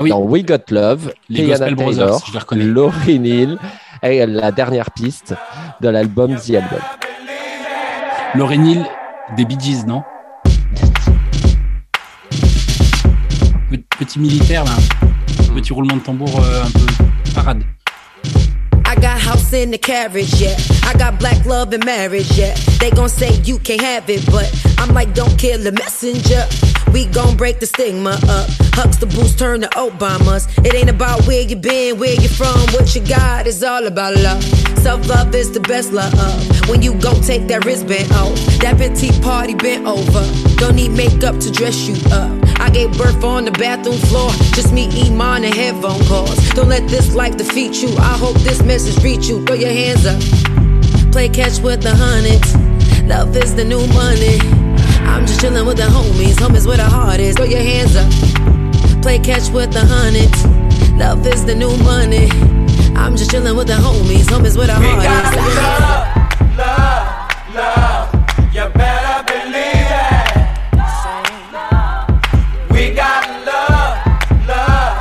Oui. 0.00 0.10
Dans 0.10 0.20
We 0.20 0.44
Got 0.44 0.56
Love, 0.70 1.12
Les 1.28 1.46
Gospel 1.46 1.74
Brothers, 1.74 1.94
Taylor, 1.96 2.24
je 2.26 2.32
les 2.32 2.38
reconnais. 2.38 2.64
Lauryn 2.64 3.24
Hill 3.24 3.58
et 4.02 4.26
la 4.26 4.50
dernière 4.50 4.90
piste 4.90 5.34
de 5.80 5.88
l'album 5.88 6.34
The 6.36 6.50
Album. 6.50 6.80
Lauryn 8.34 8.64
Hill, 8.64 8.84
des 9.36 9.44
Bee 9.44 9.56
Gees, 9.60 9.84
non? 9.86 10.02
Pe- 13.70 13.76
Petit 13.98 14.18
militaire, 14.18 14.64
là. 14.64 14.72
Petit 15.54 15.72
roulement 15.72 15.96
de 15.96 16.00
tambour 16.00 16.40
euh, 16.40 16.64
un 16.64 16.70
peu 16.70 16.86
parade. 17.34 17.62
I 18.86 18.96
got 18.96 19.18
house 19.18 19.52
in 19.52 19.70
the 19.70 19.78
carriage, 19.78 20.40
yeah. 20.40 20.56
I 20.84 20.92
got 20.98 21.18
black 21.18 21.44
love 21.46 21.72
and 21.72 21.84
marriage, 21.84 22.36
yeah. 22.36 22.54
They 22.80 22.90
gon' 22.90 23.08
say 23.08 23.30
you 23.44 23.58
can't 23.58 23.80
have 23.80 24.08
it, 24.10 24.24
but 24.30 24.50
I'm 24.78 24.92
like, 24.94 25.14
don't 25.14 25.36
kill 25.38 25.58
the 25.62 25.72
messenger. 25.72 26.44
We 26.94 27.06
gon' 27.06 27.36
break 27.36 27.58
the 27.58 27.66
stigma 27.66 28.10
up. 28.28 28.48
Hucks 28.78 28.98
the 28.98 29.06
boost, 29.06 29.36
turn 29.36 29.62
to 29.62 29.68
Obamas. 29.70 30.46
It 30.64 30.76
ain't 30.76 30.88
about 30.88 31.26
where 31.26 31.40
you 31.40 31.56
been, 31.56 31.98
where 31.98 32.14
you 32.14 32.28
from, 32.28 32.56
what 32.70 32.94
you 32.94 33.04
got. 33.04 33.48
It's 33.48 33.64
all 33.64 33.84
about 33.88 34.14
love. 34.14 34.44
Self 34.78 35.08
love 35.08 35.34
is 35.34 35.50
the 35.50 35.58
best 35.58 35.92
love. 35.92 36.14
When 36.68 36.82
you 36.82 36.94
go 37.00 37.20
take 37.20 37.48
that 37.48 37.64
wristband 37.64 38.12
off, 38.12 38.38
that 38.60 38.78
petite 38.78 39.20
party 39.22 39.56
bent 39.56 39.88
over. 39.88 40.22
Don't 40.54 40.76
need 40.76 40.92
makeup 40.92 41.40
to 41.40 41.50
dress 41.50 41.88
you 41.88 41.96
up. 42.12 42.30
I 42.60 42.70
gave 42.70 42.96
birth 42.96 43.24
on 43.24 43.44
the 43.44 43.50
bathroom 43.50 43.98
floor. 43.98 44.30
Just 44.54 44.72
me, 44.72 44.86
Iman, 45.04 45.42
and 45.42 45.52
headphone 45.52 45.98
calls. 46.06 46.38
Don't 46.50 46.68
let 46.68 46.88
this 46.88 47.12
life 47.12 47.36
defeat 47.36 47.82
you. 47.82 47.88
I 47.98 48.16
hope 48.16 48.36
this 48.46 48.62
message 48.62 49.02
reach 49.02 49.26
you. 49.26 49.44
Throw 49.46 49.56
your 49.56 49.72
hands 49.72 50.06
up. 50.06 50.20
Play 51.10 51.28
catch 51.28 51.58
with 51.58 51.82
the 51.82 51.92
hundreds. 51.92 52.54
Love 53.02 53.36
is 53.36 53.56
the 53.56 53.64
new 53.64 53.84
money. 53.88 54.63
I'm 55.06 55.26
just 55.26 55.40
chillin' 55.40 55.66
with 55.66 55.76
the 55.76 55.84
homies. 55.84 56.34
Homies 56.36 56.66
where 56.66 56.76
the 56.76 56.84
heart 56.84 57.20
is. 57.20 57.34
Throw 57.36 57.44
your 57.46 57.60
hands 57.60 57.96
up. 57.96 58.10
Play 59.02 59.18
catch 59.18 59.50
with 59.50 59.72
the 59.72 59.80
hundreds. 59.80 60.44
Love 60.98 61.26
is 61.26 61.44
the 61.44 61.54
new 61.54 61.76
money. 61.78 62.28
I'm 62.96 63.16
just 63.16 63.30
chillin' 63.30 63.56
with 63.56 63.66
the 63.68 63.74
homies. 63.74 64.26
Homies 64.26 64.56
where 64.56 64.66
the 64.66 64.74
heart 64.74 65.04
is. 65.04 65.36
Love, 65.36 66.06
love, 66.56 67.30
love, 67.54 68.08
you 68.54 68.68
better 68.80 69.24
believe 69.30 69.90
it. 69.90 70.32
We 72.70 72.94
got 72.94 73.26
love, 73.46 73.98
love, 74.48 74.94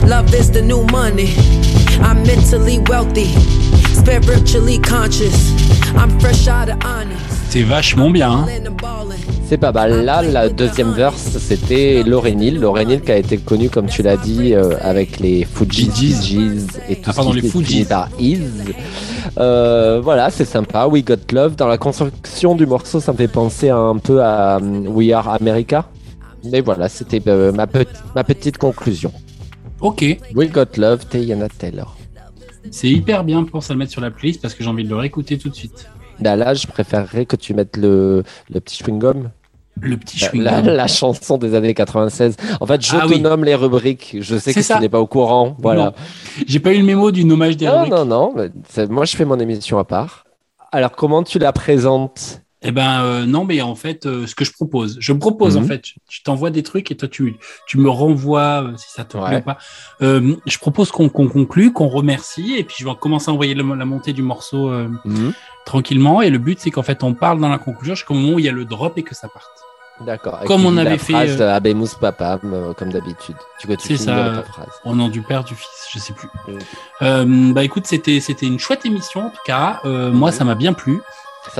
Love 0.09 0.33
is 0.33 0.49
the 0.51 0.61
new 0.61 0.83
money. 0.91 1.29
I'm 2.01 2.23
mentally 2.23 2.79
wealthy, 2.89 3.27
spiritually 3.93 4.79
conscious. 4.79 5.51
I'm 5.95 6.09
fresh 6.19 6.47
out 6.47 6.69
of 6.69 6.77
honest. 6.83 7.19
C'est 7.49 7.63
vachement 7.63 8.09
bien. 8.09 8.31
hein. 8.31 8.45
C'est 9.47 9.57
pas 9.57 9.71
mal. 9.71 10.03
Là, 10.05 10.21
la 10.21 10.49
deuxième 10.49 10.91
verse, 10.93 11.37
c'était 11.39 12.03
Lauryn 12.05 12.39
Hill. 12.39 12.59
Lauryn 12.59 12.89
Hill 12.89 13.01
qui 13.01 13.11
a 13.11 13.17
été 13.17 13.37
connue, 13.37 13.69
comme 13.69 13.87
tu 13.87 14.01
l'as 14.03 14.17
dit, 14.17 14.53
euh, 14.53 14.75
avec 14.81 15.19
les 15.19 15.45
Fujis, 15.45 16.37
et 16.87 16.95
tout 16.97 17.11
Ah, 17.15 17.21
ce 17.23 17.27
qui 17.29 17.41
les 17.41 17.41
se 17.41 17.47
finit 17.51 17.63
Fugees. 17.65 17.85
par 17.85 18.09
Is. 18.19 18.39
Euh, 19.39 19.99
voilà, 20.03 20.29
c'est 20.29 20.45
sympa. 20.45 20.85
We 20.87 21.03
Got 21.03 21.15
Love. 21.33 21.55
Dans 21.55 21.67
la 21.67 21.77
construction 21.77 22.55
du 22.55 22.65
morceau, 22.67 22.99
ça 22.99 23.11
me 23.11 23.17
fait 23.17 23.27
penser 23.27 23.69
un 23.69 23.97
peu 23.97 24.21
à 24.23 24.57
um, 24.57 24.87
We 24.87 25.11
Are 25.11 25.29
America. 25.29 25.85
Mais 26.51 26.61
voilà, 26.61 26.87
c'était 26.89 27.21
euh, 27.27 27.51
ma, 27.51 27.67
pe- 27.67 27.85
ma 28.15 28.23
petite 28.23 28.57
conclusion. 28.59 29.11
Ok. 29.81 30.03
We 30.35 30.49
Got 30.51 30.77
Love, 30.77 31.05
Teyana 31.07 31.47
Taylor. 31.49 31.95
C'est 32.71 32.89
hyper 32.89 33.23
bien 33.23 33.43
pour 33.43 33.63
ça 33.63 33.73
le 33.73 33.79
mettre 33.79 33.91
sur 33.91 34.01
la 34.01 34.11
playlist 34.11 34.41
parce 34.41 34.53
que 34.53 34.63
j'ai 34.63 34.69
envie 34.69 34.83
de 34.83 34.89
le 34.89 34.95
réécouter 34.97 35.37
tout 35.37 35.49
de 35.49 35.55
suite. 35.55 35.87
Là, 36.21 36.35
là, 36.35 36.53
je 36.53 36.67
préférerais 36.67 37.25
que 37.25 37.35
tu 37.37 37.53
mettes 37.53 37.77
le, 37.77 38.23
le 38.49 38.59
petit 38.59 38.83
chewing-gum. 38.83 39.29
Le 39.81 39.95
petit 39.95 40.19
La- 40.19 40.27
chewing 40.27 40.41
la, 40.43 40.61
la 40.61 40.87
chanson 40.87 41.37
des 41.37 41.55
années 41.55 41.73
96. 41.73 42.35
En 42.59 42.65
fait, 42.65 42.85
je 42.85 42.91
Ah 42.97 43.05
te 43.07 43.13
oui. 43.13 43.21
nomme 43.21 43.45
les 43.45 43.55
rubriques. 43.55 44.17
Je 44.19 44.37
sais 44.37 44.53
que 44.53 44.61
ça. 44.61 44.75
tu 44.75 44.81
n'es 44.81 44.89
pas 44.89 44.99
au 44.99 45.07
courant. 45.07 45.55
Voilà. 45.59 45.85
Non. 45.85 45.93
J'ai 46.45 46.59
pas 46.59 46.73
eu 46.73 46.79
le 46.79 46.83
mémo 46.83 47.11
du 47.11 47.23
nommage 47.23 47.55
des 47.55 47.65
Non, 47.67 47.83
rubriques. 47.83 47.93
non, 47.93 48.05
non. 48.05 48.35
c'est- 48.67 48.89
Moi, 48.91 49.05
je 49.05 49.15
fais 49.15 49.23
mon 49.25 49.39
émission 49.39 49.77
à 49.79 49.85
part. 49.85 50.25
Alors, 50.73 50.91
comment 50.91 51.23
tu 51.23 51.39
la 51.39 51.53
présentes? 51.53 52.41
Eh 52.61 52.71
ben 52.71 53.01
euh, 53.03 53.25
non, 53.25 53.45
mais 53.45 53.61
en 53.61 53.73
fait, 53.75 54.05
euh, 54.05 54.27
ce 54.27 54.35
que 54.35 54.43
je 54.43 54.51
propose, 54.51 54.97
je 54.99 55.13
propose 55.13 55.55
Mhm. 55.55 55.63
en 55.63 55.67
fait, 55.67 55.83
je 56.09 56.21
t'envoie 56.23 56.49
des 56.49 56.61
trucs 56.61 56.91
et 56.91 56.97
toi 56.97 57.07
tu, 57.07 57.37
tu 57.67 57.77
me 57.77 57.89
renvoies 57.89 58.63
euh, 58.65 58.75
si 58.75 58.91
ça 58.91 59.05
te 59.05 59.17
plaît 59.17 59.37
ou 59.37 59.41
pas. 59.41 59.57
Je 60.01 60.57
propose 60.59 60.91
qu'on 60.91 61.07
qu'on 61.07 61.29
conclue, 61.29 61.71
qu'on 61.71 61.87
remercie 61.87 62.55
et 62.57 62.65
puis 62.65 62.75
je 62.79 62.85
vais 62.85 62.93
commencer 62.99 63.29
à 63.31 63.33
envoyer 63.33 63.53
le- 63.53 63.75
la 63.75 63.85
montée 63.85 64.11
du 64.11 64.21
morceau 64.23 64.69
Mhm. 65.05 65.31
tranquillement. 65.65 66.21
Et 66.21 66.29
le 66.29 66.37
but 66.37 66.59
c'est 66.59 66.69
qu'en 66.71 66.83
fait 66.83 67.01
on 67.03 67.13
parle 67.13 67.39
dans 67.39 67.47
la 67.49 67.59
conclusion 67.59 67.95
jusqu'au 67.95 68.13
moment 68.13 68.33
où 68.33 68.39
il 68.39 68.45
y 68.45 68.49
a 68.49 68.51
le 68.51 68.65
drop 68.65 68.97
et 68.97 69.03
que 69.03 69.15
ça 69.15 69.29
parte. 69.29 69.47
D'accord. 70.05 70.39
Comme 70.45 70.65
on 70.65 70.69
dis 70.71 70.75
la 70.77 70.81
avait 70.83 70.97
fait, 70.97 71.11
phrase 71.13 71.41
Abemus 71.41 71.89
Papam, 71.99 72.73
comme 72.77 72.89
d'habitude. 72.89 73.35
Tu, 73.59 73.67
que 73.67 73.73
tu 73.73 73.87
finis 73.87 73.99
ça. 73.99 74.31
ta 74.35 74.43
phrase. 74.43 74.67
Au 74.85 74.95
nom 74.95 75.09
du 75.09 75.21
père, 75.21 75.43
du 75.43 75.55
fils, 75.55 75.87
je 75.93 75.99
sais 75.99 76.13
plus. 76.13 76.29
Mhm. 77.01 77.53
Bah 77.53 77.63
écoute, 77.63 77.85
c'était 77.85 78.19
c'était 78.21 78.45
une 78.47 78.59
chouette 78.59 78.85
émission 78.85 79.27
en 79.27 79.29
tout 79.29 79.41
cas. 79.45 79.81
Moi, 79.85 80.31
ça 80.33 80.43
m'a 80.43 80.55
bien 80.55 80.73
plu. 80.73 80.99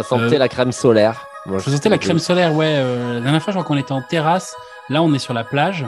Ça 0.04 0.10
sentait 0.10 0.36
Euh, 0.36 0.40
la 0.40 0.48
crème 0.50 0.72
solaire. 0.72 1.26
Moi, 1.46 1.60
Je 1.60 1.70
sentais 1.70 1.90
la 1.90 1.98
crème 1.98 2.20
solaire, 2.20 2.54
ouais. 2.54 2.74
euh, 2.78 3.16
la 3.16 3.20
dernière 3.22 3.42
fois, 3.42 3.54
je 3.54 3.58
crois 3.58 3.66
qu'on 3.68 3.78
était 3.78 3.92
en 3.94 4.02
terrasse. 4.02 4.56
Là, 4.90 5.02
on 5.02 5.14
est 5.14 5.20
sur 5.20 5.34
la 5.34 5.44
plage. 5.44 5.86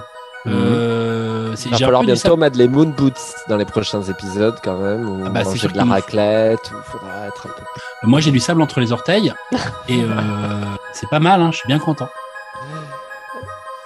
Euh, 0.48 1.54
c'est- 1.56 1.70
Il 1.70 1.72
va 1.74 1.78
falloir 1.78 2.02
dit 2.02 2.08
ça- 2.18 2.30
bientôt 2.30 2.38
mettre 2.38 2.58
les 2.58 2.68
moon 2.68 2.86
boots 2.86 3.14
dans 3.48 3.58
les 3.58 3.66
prochains 3.66 4.02
épisodes 4.02 4.58
quand 4.64 4.78
même. 4.78 5.24
Ah 5.28 5.30
bah, 5.30 5.42
c'est 5.46 5.72
de 5.72 5.78
la 5.78 5.84
raclette. 5.86 6.72
Faudra 6.86 7.28
être 7.28 7.46
un 7.48 7.50
peu 7.50 7.64
Moi, 8.08 8.20
j'ai 8.22 8.32
du 8.32 8.40
sable 8.40 8.62
entre 8.62 8.80
les 8.80 8.92
orteils 8.92 9.34
et 9.88 10.02
euh, 10.02 10.08
c'est 10.94 11.10
pas 11.10 11.20
mal. 11.20 11.42
Hein, 11.42 11.50
je 11.52 11.58
suis 11.58 11.68
bien 11.68 11.80
content. 11.80 12.10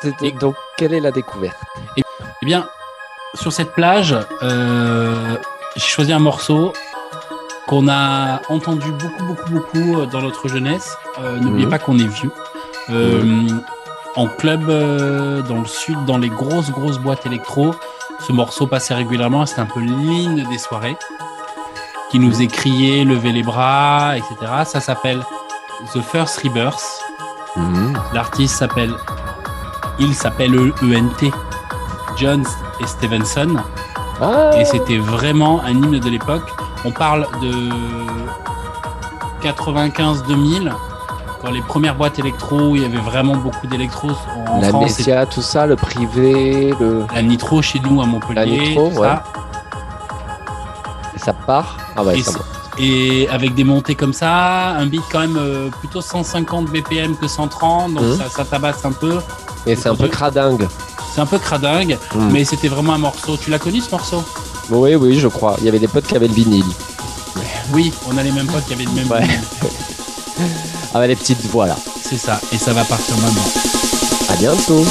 C'était- 0.01 0.31
Donc, 0.31 0.55
quelle 0.77 0.93
est 0.93 0.99
la 0.99 1.11
découverte? 1.11 1.57
Eh 1.97 2.03
bien, 2.45 2.67
sur 3.33 3.51
cette 3.51 3.71
plage, 3.73 4.15
euh, 4.43 5.35
j'ai 5.75 5.81
choisi 5.87 6.13
un 6.13 6.19
morceau 6.19 6.73
qu'on 7.67 7.87
a 7.87 8.41
entendu 8.49 8.91
beaucoup, 8.91 9.23
beaucoup, 9.25 9.51
beaucoup 9.51 9.99
euh, 10.01 10.05
dans 10.05 10.21
notre 10.21 10.47
jeunesse. 10.47 10.95
Euh, 11.23 11.39
N'oubliez 11.39 11.65
Mhm. 11.65 11.71
pas 11.71 11.79
qu'on 11.79 11.97
est 11.99 12.07
vieux. 12.07 12.31
Euh, 12.89 13.47
En 14.17 14.27
club 14.27 14.69
euh, 14.69 15.41
dans 15.41 15.59
le 15.59 15.65
sud, 15.65 16.05
dans 16.05 16.17
les 16.17 16.29
grosses, 16.29 16.71
grosses 16.71 16.99
boîtes 16.99 17.25
électro, 17.25 17.75
ce 18.25 18.31
morceau 18.31 18.65
passait 18.65 18.93
régulièrement. 18.93 19.45
C'était 19.45 19.59
un 19.61 19.65
peu 19.65 19.81
l'hymne 19.81 20.47
des 20.49 20.57
soirées 20.57 20.95
qui 22.11 22.19
nous 22.19 22.41
est 22.41 22.47
crié, 22.47 23.03
lever 23.03 23.33
les 23.33 23.43
bras, 23.43 24.15
etc. 24.15 24.35
Ça 24.63 24.79
s'appelle 24.79 25.21
The 25.93 25.99
First 26.01 26.39
Rebirth. 26.43 27.01
L'artiste 28.13 28.55
s'appelle, 28.55 28.93
il 29.99 30.13
s'appelle 30.15 30.57
ENT, 30.81 31.31
John 32.15 32.43
et 32.79 32.87
Stevenson. 32.87 33.55
Ah. 34.21 34.51
Et 34.57 34.63
c'était 34.63 34.97
vraiment 34.97 35.61
un 35.63 35.71
hymne 35.71 35.99
de 35.99 36.09
l'époque. 36.09 36.49
On 36.85 36.91
parle 36.91 37.27
de 37.41 37.69
95-2000, 39.43 40.71
dans 41.43 41.51
les 41.51 41.61
premières 41.61 41.95
boîtes 41.95 42.19
électro, 42.19 42.69
où 42.69 42.75
il 42.75 42.81
y 42.81 42.85
avait 42.85 42.97
vraiment 42.97 43.35
beaucoup 43.35 43.67
d'électro 43.67 44.09
en 44.47 44.61
La 44.61 44.69
France. 44.69 44.83
Messia, 44.99 45.25
tout 45.25 45.41
ça, 45.41 45.65
le 45.65 45.75
privé, 45.75 46.73
le... 46.79 47.05
La 47.13 47.21
Nitro 47.21 47.61
chez 47.61 47.79
nous 47.79 48.01
à 48.01 48.05
Montpellier. 48.05 48.35
La 48.35 48.45
Nitro, 48.45 48.89
tout 48.89 48.99
ouais. 48.99 49.07
ça. 49.07 49.23
Et 51.15 51.19
ça 51.19 51.33
part 51.33 51.77
Ah 51.95 52.03
ouais, 52.03 52.19
et, 52.19 52.23
ça 52.23 52.31
c'est- 52.31 52.37
part. 52.37 52.47
et 52.79 53.27
avec 53.29 53.53
des 53.55 53.63
montées 53.63 53.95
comme 53.95 54.13
ça, 54.13 54.69
un 54.77 54.85
beat 54.85 55.01
quand 55.11 55.19
même 55.19 55.37
euh, 55.37 55.69
plutôt 55.79 56.01
150 56.01 56.65
BPM 56.69 57.15
que 57.17 57.27
130, 57.27 57.93
donc 57.93 58.03
Mhm. 58.03 58.17
ça, 58.17 58.29
ça 58.29 58.45
tabasse 58.45 58.83
un 58.85 58.91
peu. 58.91 59.19
Et 59.65 59.75
c'est 59.75 59.89
un 59.89 59.95
peu 59.95 60.07
cradingue. 60.07 60.67
C'est 61.13 61.21
un 61.21 61.25
peu 61.25 61.37
cradingue, 61.39 61.97
Mhm. 62.13 62.31
mais 62.31 62.43
c'était 62.45 62.67
vraiment 62.67 62.93
un 62.93 62.97
morceau. 62.99 63.37
Tu 63.37 63.49
l'as 63.49 63.59
connu 63.59 63.79
ce 63.81 63.89
morceau? 63.91 64.23
Oui, 64.69 64.95
oui, 64.95 65.19
je 65.19 65.27
crois. 65.27 65.55
Il 65.59 65.65
y 65.65 65.69
avait 65.69 65.79
des 65.79 65.87
potes 65.87 66.07
qui 66.07 66.15
avaient 66.15 66.27
le 66.27 66.33
vinyle. 66.33 66.65
Oui, 67.73 67.91
on 68.07 68.17
a 68.17 68.23
les 68.23 68.31
mêmes 68.31 68.47
potes 68.47 68.65
qui 68.65 68.73
avaient 68.73 68.85
le 68.85 68.91
même. 68.91 69.09
Ouais. 69.09 69.21
vinyle. 69.21 69.39
Avec 70.93 71.09
les 71.09 71.15
petites 71.15 71.45
voix 71.47 71.67
là. 71.67 71.77
C'est 72.03 72.17
ça, 72.17 72.39
et 72.51 72.57
ça 72.57 72.73
va 72.73 72.83
partir 72.83 73.15
maintenant. 73.17 73.49
À 74.29 74.35
bientôt. 74.35 74.85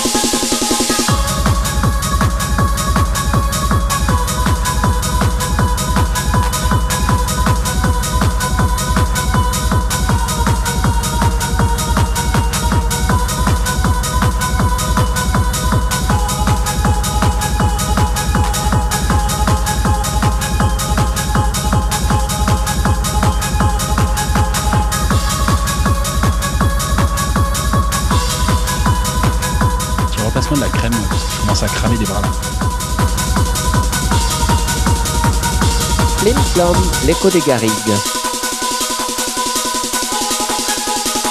Flom, 36.33 36.73
l'écho 37.07 37.29
des 37.29 37.41
garrigues. 37.41 37.71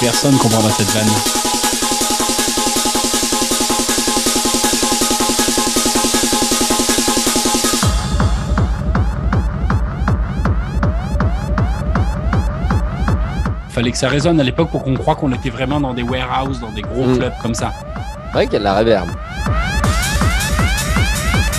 Personne 0.00 0.36
comprendra 0.38 0.70
cette 0.70 0.90
vanne. 0.90 1.10
Fallait 13.70 13.90
que 13.90 13.98
ça 13.98 14.08
résonne 14.08 14.40
à 14.40 14.44
l'époque 14.44 14.70
pour 14.70 14.84
qu'on 14.84 14.94
croie 14.94 15.16
qu'on 15.16 15.32
était 15.32 15.50
vraiment 15.50 15.80
dans 15.80 15.94
des 15.94 16.02
warehouses, 16.02 16.60
dans 16.60 16.70
des 16.70 16.82
gros 16.82 17.06
Mm. 17.06 17.18
clubs 17.18 17.32
comme 17.42 17.54
ça. 17.54 17.72
C'est 18.26 18.32
vrai 18.32 18.44
qu'il 18.46 18.54
y 18.54 18.56
a 18.56 18.58
de 18.60 18.64
la 18.64 18.74
réverb. 18.74 19.08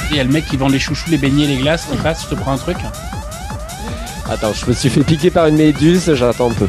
Et 0.09 0.11
il 0.11 0.17
y 0.17 0.19
a 0.19 0.23
le 0.23 0.29
mec 0.31 0.45
qui 0.45 0.55
vend 0.55 0.69
les 0.69 0.79
chouchous, 0.79 1.09
les 1.09 1.17
beignets, 1.17 1.45
les 1.47 1.57
glaces 1.57 1.86
qui 1.91 1.97
passe, 1.97 2.23
je 2.23 2.36
te 2.36 2.36
prends 2.39 2.53
un 2.53 2.57
truc. 2.57 2.77
Attends, 4.28 4.53
je 4.53 4.65
me 4.65 4.73
suis 4.73 4.89
fait 4.89 5.03
piquer 5.03 5.30
par 5.30 5.45
une 5.45 5.55
méduse, 5.55 6.13
j'attends 6.15 6.49
un 6.49 6.53
peu. 6.53 6.67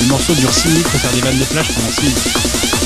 Le 0.00 0.06
morceau 0.08 0.34
dure 0.34 0.52
6 0.52 0.68
minutes 0.68 0.88
pour 0.88 1.00
faire 1.00 1.12
des 1.12 1.20
vannes 1.20 1.38
de 1.38 1.44
plage 1.44 1.68
pendant 1.74 1.90
6 1.90 2.02
minutes. 2.02 2.85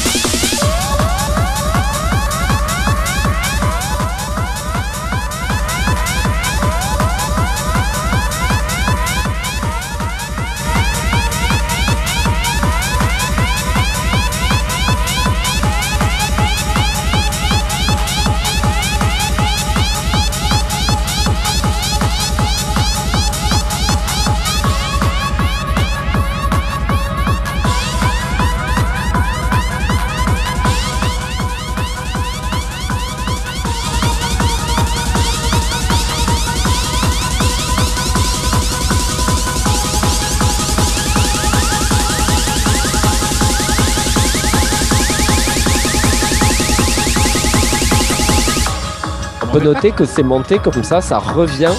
Noter 49.63 49.93
que 49.93 50.07
c'est 50.07 50.23
monté 50.23 50.59
comme 50.59 50.83
ça, 50.83 51.01
ça 51.01 51.19
revient 51.19 51.73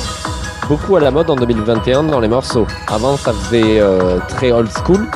beaucoup 0.67 0.95
à 0.97 0.99
la 0.99 1.09
mode 1.09 1.29
en 1.31 1.35
2021 1.35 2.03
dans 2.03 2.19
les 2.19 2.27
morceaux. 2.27 2.67
Avant, 2.87 3.17
ça 3.17 3.33
faisait 3.33 3.79
euh, 3.79 4.19
très 4.27 4.51
old 4.51 4.69
school, 4.85 5.07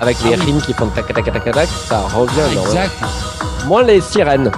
avec 0.00 0.22
les 0.22 0.34
Ah 0.34 0.44
rimes 0.44 0.60
qui 0.60 0.74
font 0.74 0.88
tac 0.88 1.06
tac 1.06 1.24
tac 1.24 1.32
tac 1.42 1.54
tac, 1.54 1.68
ça 1.68 2.00
revient. 2.14 2.32
énormément. 2.52 2.66
Exact. 2.66 2.92
Moins 3.64 3.82
les 3.82 4.00
sirènes. 4.02 4.52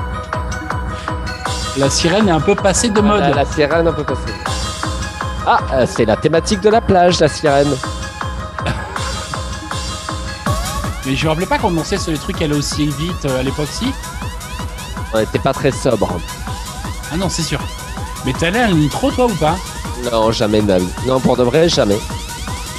La 1.76 1.88
sirène 1.88 2.28
est 2.28 2.32
un 2.32 2.40
peu 2.40 2.56
passée 2.56 2.90
de 2.90 3.00
mode. 3.00 3.20
La, 3.20 3.30
la 3.30 3.44
sirène 3.44 3.86
un 3.86 3.92
peu 3.92 4.02
passée. 4.02 4.34
Ah, 5.46 5.60
euh, 5.74 5.86
c'est 5.88 6.04
la 6.04 6.16
thématique 6.16 6.60
de 6.60 6.70
la 6.70 6.80
plage, 6.80 7.20
la 7.20 7.28
sirène. 7.28 7.72
Mais 11.06 11.14
je 11.14 11.24
me 11.24 11.30
rappelais 11.30 11.46
pas 11.46 11.58
qu'on 11.58 11.68
annonçait 11.68 11.98
sur 11.98 12.10
les 12.10 12.18
trucs 12.18 12.42
allaient 12.42 12.56
aussi 12.56 12.88
vite 12.88 13.24
euh, 13.26 13.38
à 13.40 13.44
l'époque, 13.44 13.68
si 13.70 13.92
On 15.14 15.18
n'était 15.18 15.38
pas 15.38 15.52
très 15.52 15.70
sobre. 15.70 16.18
Ah 17.10 17.16
non, 17.16 17.28
c'est 17.28 17.42
sûr. 17.42 17.60
Mais 18.26 18.32
t'es 18.32 18.46
allé 18.46 18.58
à 18.58 18.66
un 18.66 18.74
nitro, 18.74 19.10
toi, 19.10 19.26
ou 19.26 19.34
pas? 19.34 19.56
Non, 20.10 20.30
jamais 20.32 20.60
de 20.60 20.66
ma 20.66 20.78
vie. 20.78 20.88
Non, 21.06 21.20
pour 21.20 21.36
de 21.36 21.42
vrai, 21.42 21.68
jamais. 21.68 21.96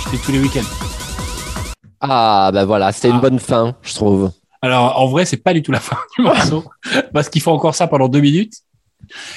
J'étais 0.03 0.23
tous 0.23 0.32
les 0.32 0.39
week-ends. 0.39 0.67
Ah, 2.01 2.49
bah 2.53 2.65
voilà, 2.65 2.91
c'était 2.91 3.09
Ah. 3.11 3.15
une 3.15 3.19
bonne 3.19 3.39
fin, 3.39 3.75
je 3.82 3.93
trouve. 3.93 4.32
Alors, 4.61 4.99
en 4.99 5.07
vrai, 5.07 5.25
c'est 5.25 5.38
pas 5.38 5.53
du 5.53 5.61
tout 5.63 5.71
la 5.71 5.80
fin 5.80 5.97
du 6.17 6.23
morceau, 6.23 6.63
parce 7.13 7.30
qu'il 7.30 7.41
faut 7.41 7.51
encore 7.51 7.75
ça 7.75 7.88
pendant 7.88 8.07
deux 8.07 8.19
minutes. 8.19 8.53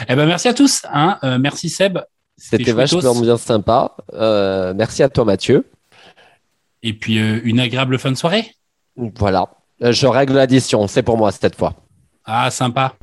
Eh 0.09 0.14
ben, 0.14 0.26
merci 0.26 0.49
à 0.49 0.55
tous. 0.55 0.82
Hein. 0.93 1.18
Euh, 1.24 1.38
merci 1.38 1.68
Seb. 1.70 1.99
C'était 2.36 2.72
vachement 2.72 3.14
bien 3.20 3.36
sympa. 3.36 3.93
Euh, 4.12 4.74
merci 4.76 5.03
à 5.03 5.09
toi, 5.09 5.24
Mathieu. 5.24 5.70
Et 6.82 6.93
puis, 6.93 7.18
euh, 7.18 7.40
une 7.45 7.61
agréable 7.61 7.99
fin 7.99 8.11
de 8.11 8.16
soirée. 8.16 8.55
Voilà. 8.97 9.49
Je 9.80 10.07
règle 10.07 10.34
l'addition, 10.34 10.86
c'est 10.88 11.03
pour 11.03 11.16
moi 11.16 11.30
cette 11.32 11.57
fois. 11.57 11.74
Ah, 12.24 12.51
sympa. 12.51 12.95